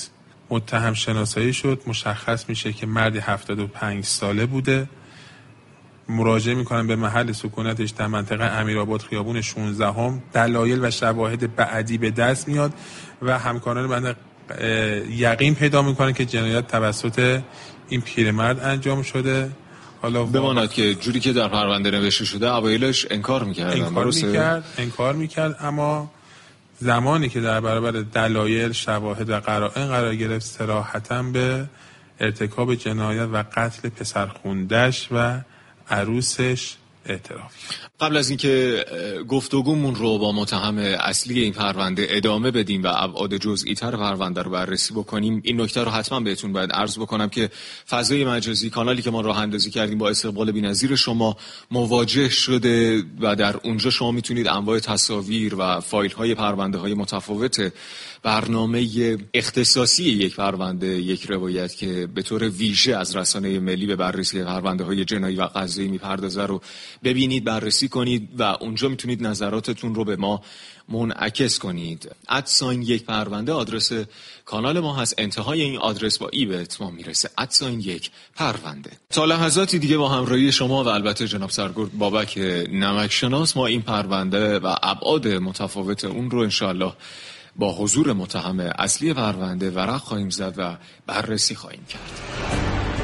متهم 0.49 0.93
شناسایی 0.93 1.53
شد. 1.53 1.81
مشخص 1.87 2.49
میشه 2.49 2.73
که 2.73 2.85
مردی 2.85 3.19
75 3.19 4.03
ساله 4.03 4.45
بوده. 4.45 4.89
مراجعه 6.09 6.55
می‌کنن 6.55 6.87
به 6.87 6.95
محل 6.95 7.31
سکونتش 7.31 7.89
در 7.89 8.07
منطقه 8.07 8.43
امیرآباد 8.43 9.01
خیابون 9.01 9.41
16 9.41 9.85
هم 9.87 10.23
دلایل 10.33 10.85
و 10.85 10.91
شواهد 10.91 11.55
بعدی 11.55 11.97
به 11.97 12.11
دست 12.11 12.47
میاد 12.47 12.73
و 13.21 13.39
همکاران 13.39 13.87
بنده 13.87 14.15
یقین 15.09 15.55
پیدا 15.55 15.81
می‌کنن 15.81 16.13
که 16.13 16.25
جنایت 16.25 16.67
توسط 16.67 17.41
این 17.89 18.01
پیرمرد 18.01 18.59
انجام 18.63 19.01
شده. 19.01 19.51
حالا 20.01 20.23
بماند 20.23 20.71
که 20.71 20.95
جوری 20.95 21.19
که 21.19 21.33
در 21.33 21.47
پرونده 21.47 21.91
نوشته 21.91 22.25
شده 22.25 22.55
اوایلش 22.55 23.05
انکار 23.09 23.43
می‌کرد 23.43 23.77
انکار 23.77 24.05
می‌کرد 24.05 24.63
انکار 24.77 25.13
می‌کرد 25.13 25.57
اما 25.59 26.11
زمانی 26.79 27.29
که 27.29 27.41
در 27.41 27.59
برابر 27.59 27.91
دلایل 27.91 28.71
شواهد 28.71 29.29
و 29.29 29.39
قرائن 29.39 29.87
قرار 29.87 30.15
گرفت 30.15 30.45
سراحتا 30.45 31.23
به 31.23 31.65
ارتکاب 32.19 32.75
جنایت 32.75 33.27
و 33.33 33.43
قتل 33.55 33.89
پسر 33.89 34.27
خوندش 34.27 35.07
و 35.11 35.41
عروسش 35.89 36.75
اعتراف 37.05 37.53
قبل 37.99 38.17
از 38.17 38.29
اینکه 38.29 38.85
گفتگومون 39.27 39.95
رو 39.95 40.17
با 40.17 40.31
متهم 40.31 40.77
اصلی 40.77 41.41
این 41.41 41.53
پرونده 41.53 42.07
ادامه 42.09 42.51
بدیم 42.51 42.83
و 42.83 42.87
ابعاد 42.95 43.37
جزئی 43.37 43.73
تر 43.73 43.91
پرونده 43.91 44.41
رو 44.41 44.51
بررسی 44.51 44.93
بکنیم 44.93 45.41
این 45.43 45.61
نکته 45.61 45.83
رو 45.83 45.91
حتما 45.91 46.19
بهتون 46.19 46.53
باید 46.53 46.71
عرض 46.71 46.97
بکنم 46.97 47.29
که 47.29 47.49
فضای 47.89 48.25
مجازی 48.25 48.69
کانالی 48.69 49.01
که 49.01 49.11
ما 49.11 49.21
راه 49.21 49.39
اندازی 49.39 49.71
کردیم 49.71 49.97
با 49.97 50.09
استقبال 50.09 50.51
بی‌نظیر 50.51 50.95
شما 50.95 51.37
مواجه 51.71 52.29
شده 52.29 53.03
و 53.19 53.35
در 53.35 53.57
اونجا 53.63 53.89
شما 53.89 54.11
می‌تونید 54.11 54.47
انواع 54.47 54.79
تصاویر 54.79 55.55
و 55.55 55.79
فایل 55.79 56.11
های 56.11 56.35
پرونده 56.35 56.77
های 56.77 56.93
متفاوت 56.93 57.73
برنامه 58.25 59.17
اختصاصی 59.33 60.03
یک 60.03 60.35
پرونده 60.35 60.87
یک 60.87 61.25
روایت 61.25 61.75
که 61.75 62.07
به 62.15 62.21
طور 62.21 62.49
ویژه 62.49 62.95
از 62.95 63.15
رسانه 63.15 63.59
ملی 63.59 63.85
به 63.85 63.95
بررسی 63.95 64.43
پرونده 64.43 64.83
های 64.83 65.05
جنایی 65.05 65.35
و 65.35 65.41
قضایی 65.41 65.87
می‌پردازه 65.87 66.45
رو 66.45 66.61
ببینید 67.03 67.43
بررسی 67.43 67.87
کنید 67.87 68.29
و 68.37 68.43
اونجا 68.43 68.89
می‌تونید 68.89 69.27
نظراتتون 69.27 69.95
رو 69.95 70.03
به 70.03 70.15
ما 70.15 70.41
منعکس 70.89 71.59
کنید. 71.59 72.11
ادساین 72.29 72.81
یک 72.81 73.05
پرونده 73.05 73.51
آدرس 73.51 73.91
کانال 74.45 74.79
ما 74.79 74.95
هست. 74.95 75.15
انتهای 75.17 75.61
این 75.61 75.77
آدرس 75.77 76.17
با 76.17 76.29
ای 76.29 76.45
به 76.45 76.61
اتمام 76.61 76.93
می‌رسه. 76.93 77.29
ادساین 77.37 77.79
یک 77.79 78.11
پرونده. 78.35 78.91
تا 79.09 79.25
لحظاتی 79.25 79.79
دیگه 79.79 79.97
با 79.97 80.09
همراهی 80.09 80.51
شما 80.51 80.83
و 80.83 80.87
البته 80.87 81.27
جناب 81.27 81.49
سرگرد 81.49 81.97
بابک 81.97 82.37
نمک 82.71 83.11
شناس 83.11 83.57
ما 83.57 83.65
این 83.65 83.81
پرونده 83.81 84.59
و 84.59 84.75
ابعاد 84.83 85.27
متفاوت 85.27 86.05
اون 86.05 86.31
رو 86.31 86.39
انشالله 86.39 86.93
با 87.55 87.73
حضور 87.73 88.13
متهم 88.13 88.59
اصلی 88.59 89.13
پرونده 89.13 89.69
ورق 89.69 90.01
خواهیم 90.01 90.29
زد 90.29 90.53
و 90.57 90.77
بررسی 91.07 91.55
خواهیم 91.55 91.85
کرد. 91.85 92.94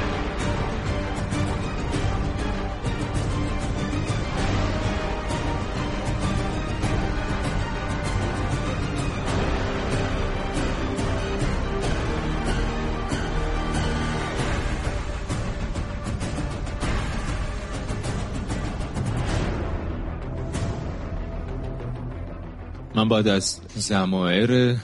باید 23.12 23.28
از 23.28 23.60
زمایر 23.74 24.76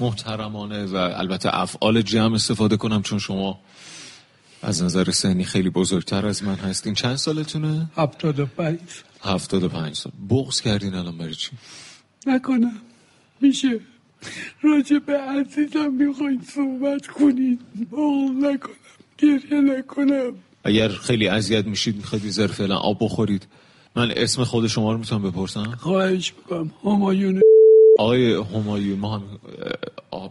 محترمانه 0.00 0.84
و 0.84 0.96
البته 0.96 1.60
افعال 1.60 2.02
جمع 2.02 2.34
استفاده 2.34 2.76
کنم 2.76 3.02
چون 3.02 3.18
شما 3.18 3.58
از 4.62 4.82
نظر 4.82 5.10
سنی 5.10 5.44
خیلی 5.44 5.70
بزرگتر 5.70 6.26
از 6.26 6.44
من 6.44 6.54
هستین. 6.54 6.94
چند 6.94 7.16
سالتونه؟ 7.16 7.90
هفتاد 7.96 8.40
و 8.40 8.46
پنج. 8.46 8.78
هفتاد 9.22 9.62
و 9.62 9.68
پنج 9.68 9.96
سال. 9.96 10.12
بغز 10.30 10.60
کردین 10.60 10.94
الان 10.94 11.18
برای 11.18 11.34
چی؟ 11.34 11.50
نکنم. 12.26 12.72
میشه. 13.40 13.80
راجع 14.62 14.98
به 14.98 15.18
عزیزم 15.18 15.92
می‌خواین 15.92 16.42
صحبت 16.54 17.06
کنید 17.06 17.60
بغز 17.92 18.30
نکنم. 18.42 18.74
گریه 19.18 19.60
نکنم. 19.60 20.32
اگر 20.64 20.88
خیلی 20.88 21.28
اذیت 21.28 21.66
میشید 21.66 21.96
می‌خواید 21.96 22.28
زر 22.28 22.46
فعلا 22.46 22.76
آب 22.76 22.98
بخورید. 23.00 23.46
من 23.96 24.10
اسم 24.16 24.44
خود 24.44 24.66
شما 24.66 24.92
رو 24.92 24.98
می‌تونم 24.98 25.30
بپرسم؟ 25.30 25.74
خواهش 25.78 26.32
می‌کنم. 26.36 26.72
همایون 26.84 27.40
آقای 27.98 28.34
همایون 28.34 28.98
ما 28.98 29.14
هم 29.14 29.22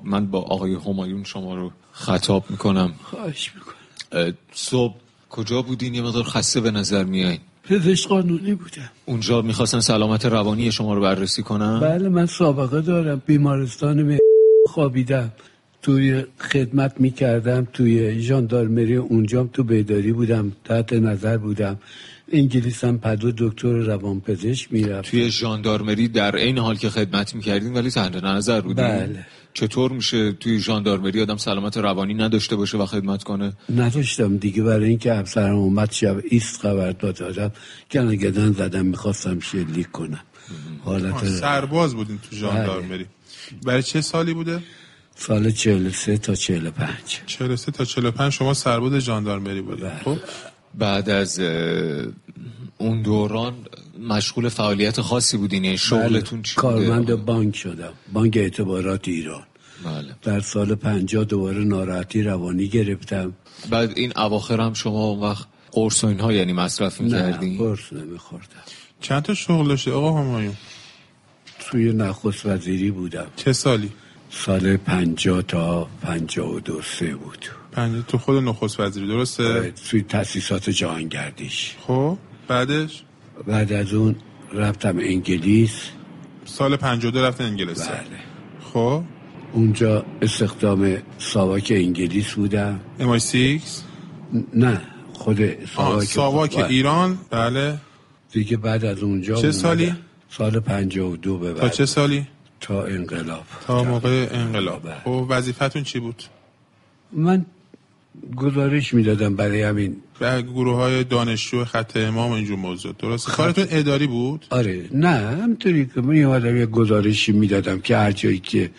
من 0.03 0.25
با 0.25 0.39
آقای 0.41 0.75
همایون 0.75 1.23
شما 1.23 1.55
رو 1.55 1.71
خطاب 1.91 2.45
می‌کنم. 2.49 2.93
خواهش 3.03 3.51
می‌کنم. 3.55 4.33
صبح 4.51 4.95
کجا 5.29 5.61
بودین؟ 5.61 5.95
یه 5.95 6.01
مقدار 6.01 6.23
خسته 6.23 6.61
به 6.61 6.71
نظر 6.71 7.03
میایین 7.03 7.39
پزشک 7.63 8.07
قانونی 8.07 8.53
بودم. 8.53 8.91
اونجا 9.05 9.41
می‌خواستن 9.41 9.79
سلامت 9.79 10.25
روانی 10.25 10.71
شما 10.71 10.93
رو 10.93 11.01
بررسی 11.01 11.43
کنم 11.43 11.79
بله 11.79 12.09
من 12.09 12.25
سابقه 12.25 12.81
دارم. 12.81 13.21
بیمارستان 13.25 14.01
می 14.01 14.17
خوابیدم. 14.67 15.31
توی 15.81 16.25
خدمت 16.39 16.95
می‌کردم. 16.99 17.67
توی 17.73 18.21
ژاندارمری 18.21 18.95
اونجام 18.95 19.49
تو 19.53 19.63
بیداری 19.63 20.11
بودم. 20.11 20.51
تحت 20.65 20.93
نظر 20.93 21.37
بودم. 21.37 21.77
انگلیس 22.31 22.83
هم 22.83 22.99
پدو 22.99 23.31
دکتر 23.37 23.67
روانپزشک 23.67 24.73
می‌رفت. 24.73 25.11
توی 25.11 25.29
ژاندارمری 25.29 26.07
در 26.07 26.35
این 26.35 26.57
حال 26.57 26.75
که 26.75 26.89
خدمت 26.89 27.35
می‌کردین 27.35 27.73
ولی 27.73 27.91
تحت 27.91 28.23
نظر 28.23 28.61
بودین 28.61 28.85
بله. 28.85 29.25
چطور 29.53 29.91
میشه 29.91 30.31
توی 30.31 30.59
ژاندارمری 30.59 31.21
آدم 31.21 31.37
سلامت 31.37 31.77
روانی 31.77 32.13
نداشته 32.13 32.55
باشه 32.55 32.77
و 32.77 32.85
خدمت 32.85 33.23
کنه؟ 33.23 33.53
نداشتم 33.75 34.37
دیگه. 34.37 34.63
برای 34.63 34.89
اینکه 34.89 35.17
افسرم 35.17 35.55
اومد 35.55 35.91
شب 35.91 36.15
ایست 36.29 36.61
خبر 36.61 36.91
دادم 36.91 37.51
گدن 37.93 38.51
زدم 38.51 38.85
می‌خواستم 38.85 39.39
شلیک 39.39 39.91
کنم. 39.91 40.21
حالت 40.83 41.25
سرباز 41.25 41.95
بودین 41.95 42.19
تو 42.29 42.35
ژاندارمری. 42.35 43.05
برای 43.65 43.83
چه 43.83 44.01
سالی 44.01 44.33
بوده؟ 44.33 44.59
سال 45.15 45.51
43 45.51 46.17
تا 46.17 46.35
45 46.35 46.91
43 47.25 47.71
تا 47.71 47.85
45 47.85 48.33
شما 48.33 48.53
سرباز 48.53 48.99
ژاندارمری 48.99 49.61
بودید 49.61 49.89
خب 50.05 50.17
بعد 50.77 51.09
از 51.09 51.39
اون 52.77 53.01
دوران 53.01 53.53
مشغول 53.99 54.49
فعالیت 54.49 55.01
خاصی 55.01 55.37
بودین 55.37 55.63
یعنی 55.63 55.77
شغلتون 55.77 56.41
چی 56.41 56.55
کارمند 56.55 57.25
بانک 57.25 57.55
شدم. 57.55 57.93
بانک 58.13 58.37
اعتبارات 58.37 59.07
ایران. 59.07 59.43
بله. 59.85 60.15
در 60.21 60.39
سال 60.39 60.75
50 60.75 61.23
دوباره 61.23 61.63
ناراحتی 61.63 62.23
روانی 62.23 62.67
گرفتم. 62.67 63.33
بعد 63.69 63.97
این 63.97 64.13
اواخر 64.15 64.61
هم 64.61 64.73
شما 64.73 65.03
اون 65.03 65.19
وقت 65.19 65.47
قرص 65.71 66.03
و 66.03 66.07
اینها 66.07 66.33
یعنی 66.33 66.53
مصرف 66.53 67.01
می‌کردین؟ 67.01 67.51
نه 67.51 67.57
قرص 67.57 67.93
نمیخوردم. 67.93 68.63
چند 69.01 69.23
تا 69.23 69.33
شغل 69.33 69.67
داشته 69.67 69.91
آقا 69.91 70.21
همایون؟ 70.21 70.53
توی 71.59 71.93
نخست 71.93 72.45
وزیری 72.45 72.91
بودم. 72.91 73.27
چه 73.35 73.53
سالی؟ 73.53 73.91
سال 74.29 74.77
50 74.77 75.41
تا 75.41 75.87
52 76.01 76.81
سه 76.81 77.15
بود. 77.15 77.45
پنج 77.75 78.03
تو 78.07 78.17
خود 78.17 78.43
نخست 78.43 78.79
وزیری 78.79 79.07
درسته؟ 79.07 79.73
توی 79.89 80.01
تاسیسات 80.01 80.69
جهانگردیش. 80.69 81.75
خب 81.87 82.17
بعدش؟ 82.47 83.03
بعد 83.47 83.73
از 83.73 83.93
اون 83.93 84.15
رفتم 84.53 84.97
انگلیس. 84.99 85.81
سال 86.45 86.75
52 86.75 87.25
رفتن 87.25 87.43
انگلیس. 87.43 87.87
بله. 87.87 87.99
خب؟ 88.73 89.03
اونجا 89.53 90.05
استخدام 90.21 90.97
ساواک 91.17 91.71
انگلیس 91.75 92.33
بودم. 92.33 92.79
MI6 92.99 93.83
نه 94.53 94.81
خود 95.13 95.65
ساواک, 95.75 96.03
ساواک 96.03 96.57
ایران؟ 96.57 97.17
بله. 97.29 97.77
دیگه 98.31 98.57
بعد 98.57 98.85
از 98.85 99.03
اونجا 99.03 99.35
چه 99.35 99.51
سالی؟ 99.51 99.93
سال 100.29 100.59
52 100.59 101.37
به 101.37 101.53
بعد. 101.53 101.61
تا 101.61 101.69
چه 101.69 101.85
سالی؟ 101.85 102.27
تا 102.59 102.85
انقلاب. 102.85 103.43
تا 103.67 103.83
موقع 103.83 104.27
انقلاب. 104.31 104.81
خب 105.03 105.25
وظیفتون 105.29 105.83
چی 105.83 105.99
بود؟ 105.99 106.23
من 107.11 107.45
گزارش 108.35 108.93
می‌دادم 108.93 109.35
برای 109.35 109.61
همین. 109.61 109.95
به 110.19 110.41
گروه 110.41 110.75
های 110.75 111.03
دانشجو 111.03 111.65
خط 111.65 111.97
امام 111.97 112.31
اینجور 112.31 112.57
موضوع 112.57 112.93
درست 112.99 113.27
کارتون 113.27 113.65
اداری 113.69 114.07
بود؟ 114.07 114.45
آره. 114.49 114.89
نه 114.91 115.07
همطوری 115.07 115.85
که 115.95 116.01
من 116.01 116.15
یه 116.15 116.57
یه 116.59 116.65
گزارشی 116.65 117.31
می‌دادم 117.31 117.79
که 117.79 117.97
هر 117.97 118.11
جایی 118.11 118.39
که 118.39 118.71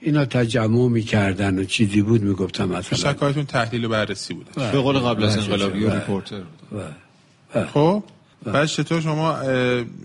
اینا 0.00 0.24
تجمع 0.24 0.88
می‌کردن 0.88 1.58
و 1.58 1.64
چیزی 1.64 2.02
بود 2.02 2.22
می‌گفتم 2.22 2.68
مثلا. 2.68 3.12
کارتون 3.12 3.44
تحلیل 3.44 3.84
و 3.84 3.88
بررسی 3.88 4.34
بوده. 4.34 4.50
به 4.72 4.78
قول 4.78 4.98
قبل 4.98 5.24
از 5.24 5.38
انقلابی 5.38 5.84
و 5.84 5.90
ریپورتر 5.94 6.42
خب؟ 7.74 8.02
بعد 8.44 8.66
چطور 8.66 9.00
شما 9.00 9.38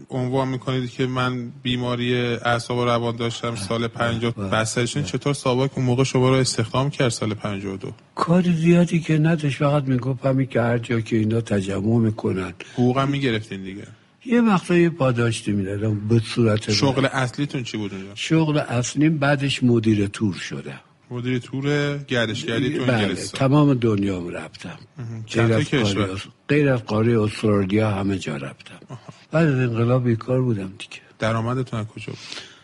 عنوان 0.09 0.47
می‌کنید 0.47 0.91
که 0.91 1.05
من 1.05 1.51
بیماری 1.63 2.15
اعصاب 2.15 2.77
و 2.77 2.85
روان 2.85 3.15
داشتم 3.15 3.55
سال 3.55 3.87
50 3.87 4.33
بسترشون 4.33 5.03
چطور 5.03 5.33
سابق 5.33 5.69
اون 5.75 5.85
موقع 5.85 6.03
شما 6.03 6.29
رو 6.29 6.35
استخدام 6.35 6.89
کرد 6.89 7.09
سال 7.09 7.33
52 7.33 7.91
کار 8.15 8.41
زیادی 8.41 8.99
که 8.99 9.17
نداشت 9.17 9.57
فقط 9.57 9.83
می‌گفت 9.83 10.25
همین 10.25 10.47
که 10.47 10.61
هر 10.61 10.77
جا 10.77 10.99
که 10.99 11.15
اینا 11.15 11.41
تجمع 11.41 11.97
می‌کنن. 11.97 12.53
حقوق 12.73 12.97
هم 12.97 13.09
می‌گرفتین 13.09 13.63
دیگه. 13.63 13.87
یه 14.25 14.41
وقتا 14.41 14.75
یه 14.75 14.89
پاداشتی 14.89 15.51
می‌دادم 15.51 16.07
به 16.07 16.19
صورت 16.19 16.71
شغل 16.71 17.05
اصلیتون 17.05 17.63
چی 17.63 17.77
بود 17.77 17.91
شغل 18.15 18.57
اصلیم 18.57 19.17
بعدش 19.17 19.63
مدیر 19.63 20.07
تور 20.07 20.33
شدم 20.33 20.79
مدیر 21.11 21.39
تور 21.39 21.97
گردشگری 21.97 22.77
تو 22.77 22.85
بله. 22.85 22.93
انگلیس 22.93 23.29
تمام 23.29 23.73
دنیا 23.73 24.29
رفتم. 24.29 24.79
غیر 25.33 25.53
از, 25.53 25.69
قاره 25.69 26.07
غیر 26.47 26.69
از 26.69 26.83
قاره 26.83 27.21
استرالیا 27.21 27.91
همه 27.91 28.17
جا 28.17 28.37
رفتم. 28.37 28.79
بعد 29.31 29.47
از 29.47 29.59
انقلاب 29.59 30.03
بیکار 30.03 30.41
بودم 30.41 30.73
دیگه. 30.77 31.01
درآمدتون 31.19 31.79
از 31.79 31.85
کجا 31.85 32.05
بود؟ 32.05 32.17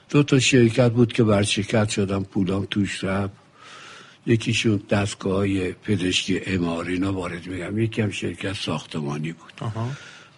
دو 0.09 0.23
تا 0.23 0.39
شرکت 0.39 0.91
بود 0.91 1.13
که 1.13 1.23
بر 1.23 1.43
شرکت 1.43 1.89
شدم 1.89 2.23
پولام 2.23 2.67
توش 2.69 3.03
رفت. 3.03 3.33
یکیشون 4.25 4.81
دستگاه 4.89 5.33
های 5.33 5.71
پزشکی 5.71 6.41
امارینا 6.45 7.13
وارد 7.13 7.47
میگم. 7.47 7.79
یکی 7.79 8.01
هم 8.01 8.11
شرکت 8.11 8.53
ساختمانی 8.53 9.31
بود. 9.31 9.53
آها. 9.61 9.89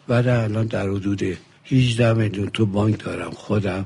بعد 0.08 0.28
الان 0.28 0.66
در 0.66 0.89
حدود 0.89 1.24
18 1.66 2.14
میلیون 2.14 2.49
تو 2.49 2.66
بانک 2.66 3.04
دارم 3.04 3.32
خودم. 3.32 3.86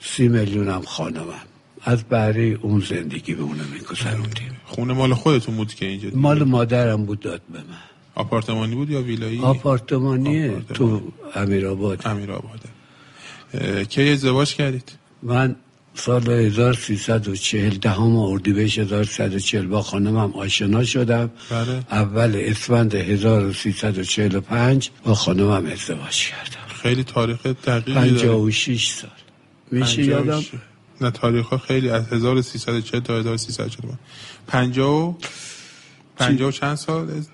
سی 0.00 0.28
میلیون 0.28 0.68
هم 0.68 0.82
خانمم. 0.82 1.47
از 1.88 2.04
بهره 2.04 2.58
اون 2.62 2.80
زندگی 2.80 3.34
به 3.34 3.42
اونو 3.42 3.62
میگذروندیم. 3.72 4.56
خونه 4.64 4.94
مال 4.94 5.14
خودتون 5.14 5.56
بود 5.56 5.74
که 5.74 5.86
اینجا 5.86 6.08
مال 6.14 6.44
مادرم 6.44 7.04
بود 7.04 7.20
داد 7.20 7.40
به 7.52 7.58
من. 7.58 7.64
آپارتمانی 8.14 8.74
بود 8.74 8.90
یا 8.90 9.02
ویلایی؟ 9.02 9.40
آپارتمانی. 9.40 10.50
تو 10.74 11.00
امیر 11.34 11.66
آباد 11.66 12.02
امیر 12.04 12.32
آباده 12.32 12.68
اه، 13.54 13.84
کی 13.84 14.10
ازدواج 14.10 14.54
کردید؟ 14.54 14.92
من 15.22 15.56
سال 15.94 16.30
1340 16.30 17.78
دهم 17.78 18.16
اردیبهشت 18.16 18.78
1340 18.78 19.66
با 19.66 19.82
خانمم 19.82 20.32
آشنا 20.32 20.84
شدم. 20.84 21.30
بله. 21.50 21.82
اول 21.90 22.32
اسفند 22.44 22.94
1345 22.94 24.90
با 25.04 25.14
خانمم 25.14 25.66
ازدواج 25.66 26.28
کردم. 26.28 26.74
خیلی 26.82 27.04
تاریخ 27.04 27.46
دقیقی 27.46 27.92
داره 27.94 28.10
56 28.10 28.88
سال. 28.88 29.10
میشه 29.70 30.04
یادم؟ 30.04 30.42
نه 31.00 31.10
تاریخ 31.10 31.46
ها 31.46 31.58
خیلی 31.58 31.90
از 31.90 32.12
1340 32.12 33.00
تا 33.00 33.18
1340 33.18 33.92
50 34.46 34.90
و 34.90 35.14
50 36.16 36.48
و 36.48 36.52
چند 36.52 36.74
سال؟ 36.74 37.24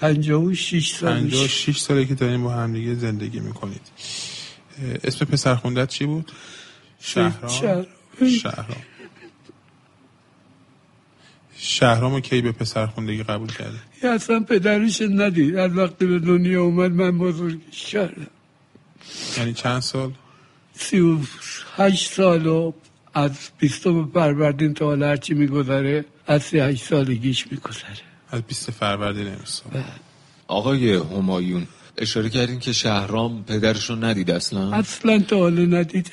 56 0.00 0.94
سال. 0.94 1.20
میشه 1.20 1.36
56 1.36 1.78
ساله 1.78 2.04
که 2.04 2.14
دارین 2.14 2.42
با 2.42 2.50
هم 2.50 2.72
دیگه 2.72 2.94
زندگی 2.94 3.40
می‌کنید. 3.40 3.80
اسم 5.04 5.24
پسر 5.24 5.54
خوندت 5.54 5.88
چی 5.88 6.06
بود؟ 6.06 6.32
شهرام. 7.00 7.52
شهرام. 7.52 7.86
شهرام. 8.42 8.82
شهرامو 11.56 12.20
کی 12.20 12.40
به 12.42 12.52
پسر 12.52 12.86
خوندگی 12.86 13.22
قبول 13.22 13.48
کرده؟ 13.48 13.78
یه 14.02 14.10
اصلا 14.10 14.40
پدرش 14.40 15.02
ندید. 15.02 15.56
از 15.56 15.76
وقتی 15.76 16.06
به 16.06 16.18
دنیا 16.18 16.62
اومد 16.62 16.90
من 16.90 17.18
بزرگش 17.18 17.86
کردم 17.86 18.26
یعنی 19.38 19.52
چند 19.54 19.80
سال؟ 19.80 20.12
سی 20.74 21.00
و 21.00 21.18
هشت 21.76 22.12
سال 22.12 22.46
و 22.46 22.72
از 23.14 23.30
بیستم 23.58 24.10
فروردین 24.14 24.74
تا 24.74 24.84
حالا 24.84 25.06
هرچی 25.06 25.34
میگذره 25.34 26.04
از 26.26 26.42
سی 26.42 26.58
هشت 26.58 26.84
سالگیش 26.84 27.46
میگذره. 27.50 28.12
از 28.30 28.42
20 28.42 28.70
فروردین 28.70 29.28
امسال 29.28 29.84
آقای 30.46 30.94
همایون 30.94 31.66
اشاره 31.98 32.28
کردین 32.28 32.58
که 32.58 32.72
شهرام 32.72 33.44
پدرشون 33.44 34.04
ندید 34.04 34.30
اصلا؟ 34.30 34.72
اصلا 34.72 35.18
تا 35.18 35.36
حالا 35.36 35.62
ندیده. 35.62 36.10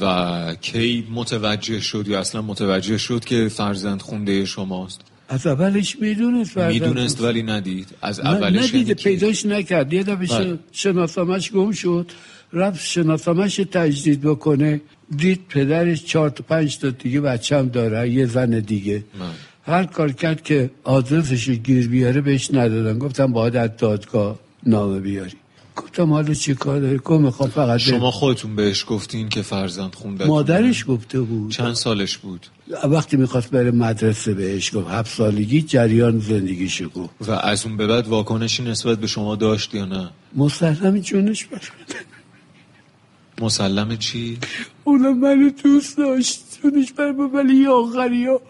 و 0.00 0.54
کی 0.60 1.06
متوجه 1.10 1.80
شد 1.80 2.08
یا 2.08 2.20
اصلا 2.20 2.42
متوجه 2.42 2.98
شد 2.98 3.24
که 3.24 3.48
فرزند 3.48 4.02
خونده 4.02 4.44
شماست؟ 4.44 5.00
از 5.30 5.46
اولش 5.46 5.96
می‌دونست 6.00 6.58
می‌دونست. 6.58 7.20
ولی 7.20 7.42
ندید 7.42 7.88
از 8.02 8.20
اولش 8.20 8.58
ندیده 8.58 8.78
یعنی 8.78 8.94
کی؟ 8.94 9.04
پیداش 9.04 9.46
نکرد 9.46 9.92
یه 9.92 10.02
دفعه 10.02 10.26
بله. 10.26 10.58
شناسامش 10.72 11.52
گم 11.52 11.72
شد 11.72 12.06
رفت 12.52 12.80
شناسامش 12.86 13.56
تجدید 13.56 14.20
بکنه 14.20 14.80
دید 15.16 15.40
پدرش 15.48 16.04
چهار 16.04 16.30
تا 16.30 16.44
پنج 16.48 16.78
تا 16.78 16.90
دیگه 16.90 17.20
بچه 17.20 17.58
هم 17.58 17.68
داره 17.68 18.10
یه 18.10 18.26
زن 18.26 18.50
دیگه 18.50 19.04
بله. 19.18 19.28
هر 19.76 19.84
کار 19.84 20.12
کرد 20.12 20.42
که 20.42 20.70
آدرسش 20.84 21.50
گیر 21.50 21.88
بیاره 21.88 22.20
بهش 22.20 22.50
ندادن 22.54 22.98
گفتم 22.98 23.32
باید 23.32 23.56
از 23.56 23.70
دادگاه 23.78 24.38
نامه 24.66 25.00
بیاری 25.00 25.39
گفتم 25.82 26.12
حالا 26.12 26.34
چی 26.34 26.54
کار 26.54 26.80
داری؟ 26.80 26.98
گفت 26.98 27.20
می‌خوام 27.20 27.50
فقط 27.50 27.80
شما 27.80 28.10
خودتون 28.10 28.56
بهش 28.56 28.84
گفتین 28.88 29.28
که 29.28 29.42
فرزند 29.42 29.94
خونده 29.94 30.26
مادرش 30.26 30.84
گفته 30.88 31.20
بود. 31.20 31.50
چند 31.50 31.74
سالش 31.74 32.18
بود؟ 32.18 32.46
وقتی 32.84 33.16
می‌خواست 33.16 33.50
بره 33.50 33.70
مدرسه 33.70 34.34
بهش 34.34 34.76
گفت. 34.76 34.88
هفت 34.88 35.16
سالگی 35.16 35.62
جریان 35.62 36.18
زندگیشو 36.18 36.88
گفت. 36.88 37.10
و 37.20 37.30
از 37.30 37.66
اون 37.66 37.76
به 37.76 37.86
بعد 37.86 38.08
واکنشی 38.08 38.62
نسبت 38.62 38.98
به 38.98 39.06
شما 39.06 39.36
داشت 39.36 39.74
یا 39.74 39.84
نه؟ 39.84 40.10
مسلم 40.36 40.98
جونش 40.98 41.44
بر 41.44 41.60
مسلم 43.40 43.96
چی؟ 43.96 44.38
اونم 44.84 45.18
منو 45.18 45.50
دوست 45.50 45.98
داشت. 45.98 46.40
جونش 46.62 46.92
بر 46.92 47.12
ولی 47.12 47.66
آخری 47.66 48.26
ها 48.26 48.40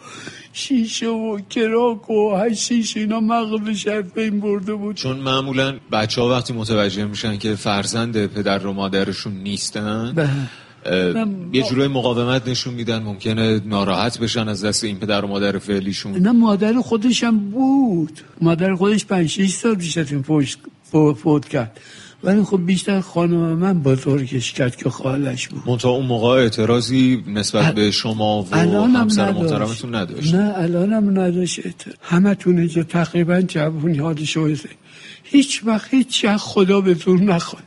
شیشه 0.53 1.07
و 1.09 1.39
کراک 1.51 2.11
و 2.11 2.37
هشیش 2.37 2.97
اینا 2.97 3.21
مغزش 3.21 3.87
از 3.87 4.05
بین 4.05 4.41
برده 4.41 4.75
بود. 4.75 4.97
چون 4.97 5.17
معمولا 5.17 5.79
بچه 5.93 6.21
ها 6.21 6.29
وقتی 6.29 6.53
متوجه 6.53 7.05
میشن 7.05 7.37
که 7.39 7.55
فرزند 7.55 8.27
پدر 8.27 8.67
و 8.67 8.73
مادرشون 8.73 9.33
نیستن 9.33 10.13
به- 10.17 10.29
یه 11.53 11.63
جورای 11.63 11.89
مقاومت 11.89 12.49
نشون 12.49 12.75
میدن 12.75 13.03
ممکنه 13.03 13.61
ناراحت 13.65 14.19
بشن 14.19 14.49
از 14.49 14.65
دست 14.65 14.85
این 14.85 14.99
پدر 14.99 15.25
و 15.25 15.29
مادر 15.29 15.59
فعلیشون. 15.59 16.13
نه 16.17 16.33
مادر 16.33 16.73
خودش 16.81 17.25
هم 17.25 17.39
بود. 17.39 18.21
مادر 18.41 18.75
خودش 18.75 19.05
پنج 19.07 19.27
شیش 19.29 19.55
سال 19.55 19.75
پیش 19.75 19.99
از 19.99 20.13
این 20.13 20.23
فوت 21.15 21.49
کرد. 21.49 21.81
ولی 22.25 22.43
خب 22.43 22.67
بیشتر 22.67 23.01
خانم 23.01 23.59
من 23.59 23.81
بزرگش 23.81 24.53
کرد 24.53 24.77
که 24.77 24.91
خالش 24.91 25.49
بود. 25.49 25.63
منتها 25.67 25.91
اون 25.91 26.07
موقع 26.07 26.29
اعتراضی 26.29 27.25
نسبت 27.27 27.75
به 27.75 27.91
شما 27.91 28.43
و 28.43 28.55
همسر. 28.55 29.33
محترمتون 29.33 29.95
نداشت. 29.95 30.35
نه 30.35 30.53
الانم 30.57 31.21
نداشت. 31.21 31.61
همه 32.03 32.35
تون 32.35 32.59
اینجا 32.59 32.83
تقریبا 32.83 33.41
جوون 33.41 33.95
یادش 33.95 34.37
هست 34.37 34.69
هیچ 35.23 35.63
وقت 35.65 35.95
هیچ 35.95 36.27
خدا 36.27 36.81
به 36.81 36.95
زور 36.95 37.21
نخواد. 37.21 37.63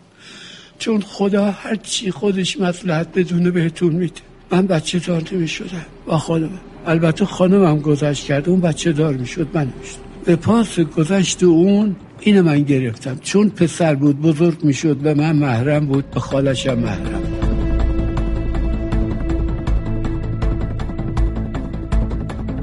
چون 0.79 1.01
خدا 1.01 1.51
هر 1.51 1.75
چی 1.75 2.11
خودش 2.11 2.59
مصلحت 2.59 3.07
بدونه 3.15 3.51
بهتون 3.51 3.93
میده. 3.93 4.21
من 4.51 4.67
بچه 4.67 4.99
دار 4.99 5.23
نمی 5.31 5.47
شدم 5.47 5.85
با 6.05 6.17
خانمم 6.17 6.59
البته 6.85 7.25
خانمم 7.25 7.79
گذشت 7.79 8.25
کرد. 8.25 8.49
اون 8.49 8.61
بچه 8.61 8.91
دار 8.91 9.13
می‌شد 9.13 9.47
من 9.53 9.61
نمی‌شد 9.61 9.97
به 10.25 10.35
پاس 10.35 10.79
گذشت 10.79 11.43
اون 11.43 11.95
اینو 12.25 12.43
من 12.43 12.61
گرفتم. 12.61 13.17
چون 13.21 13.49
پسر 13.49 13.95
بود 13.95 14.21
بزرگ 14.21 14.63
می‌شد 14.63 14.97
به 14.97 15.13
من 15.13 15.35
محرم 15.35 15.85
بود 15.85 16.11
به 16.11 16.19
خالشم 16.19 16.79
محرم 16.79 17.52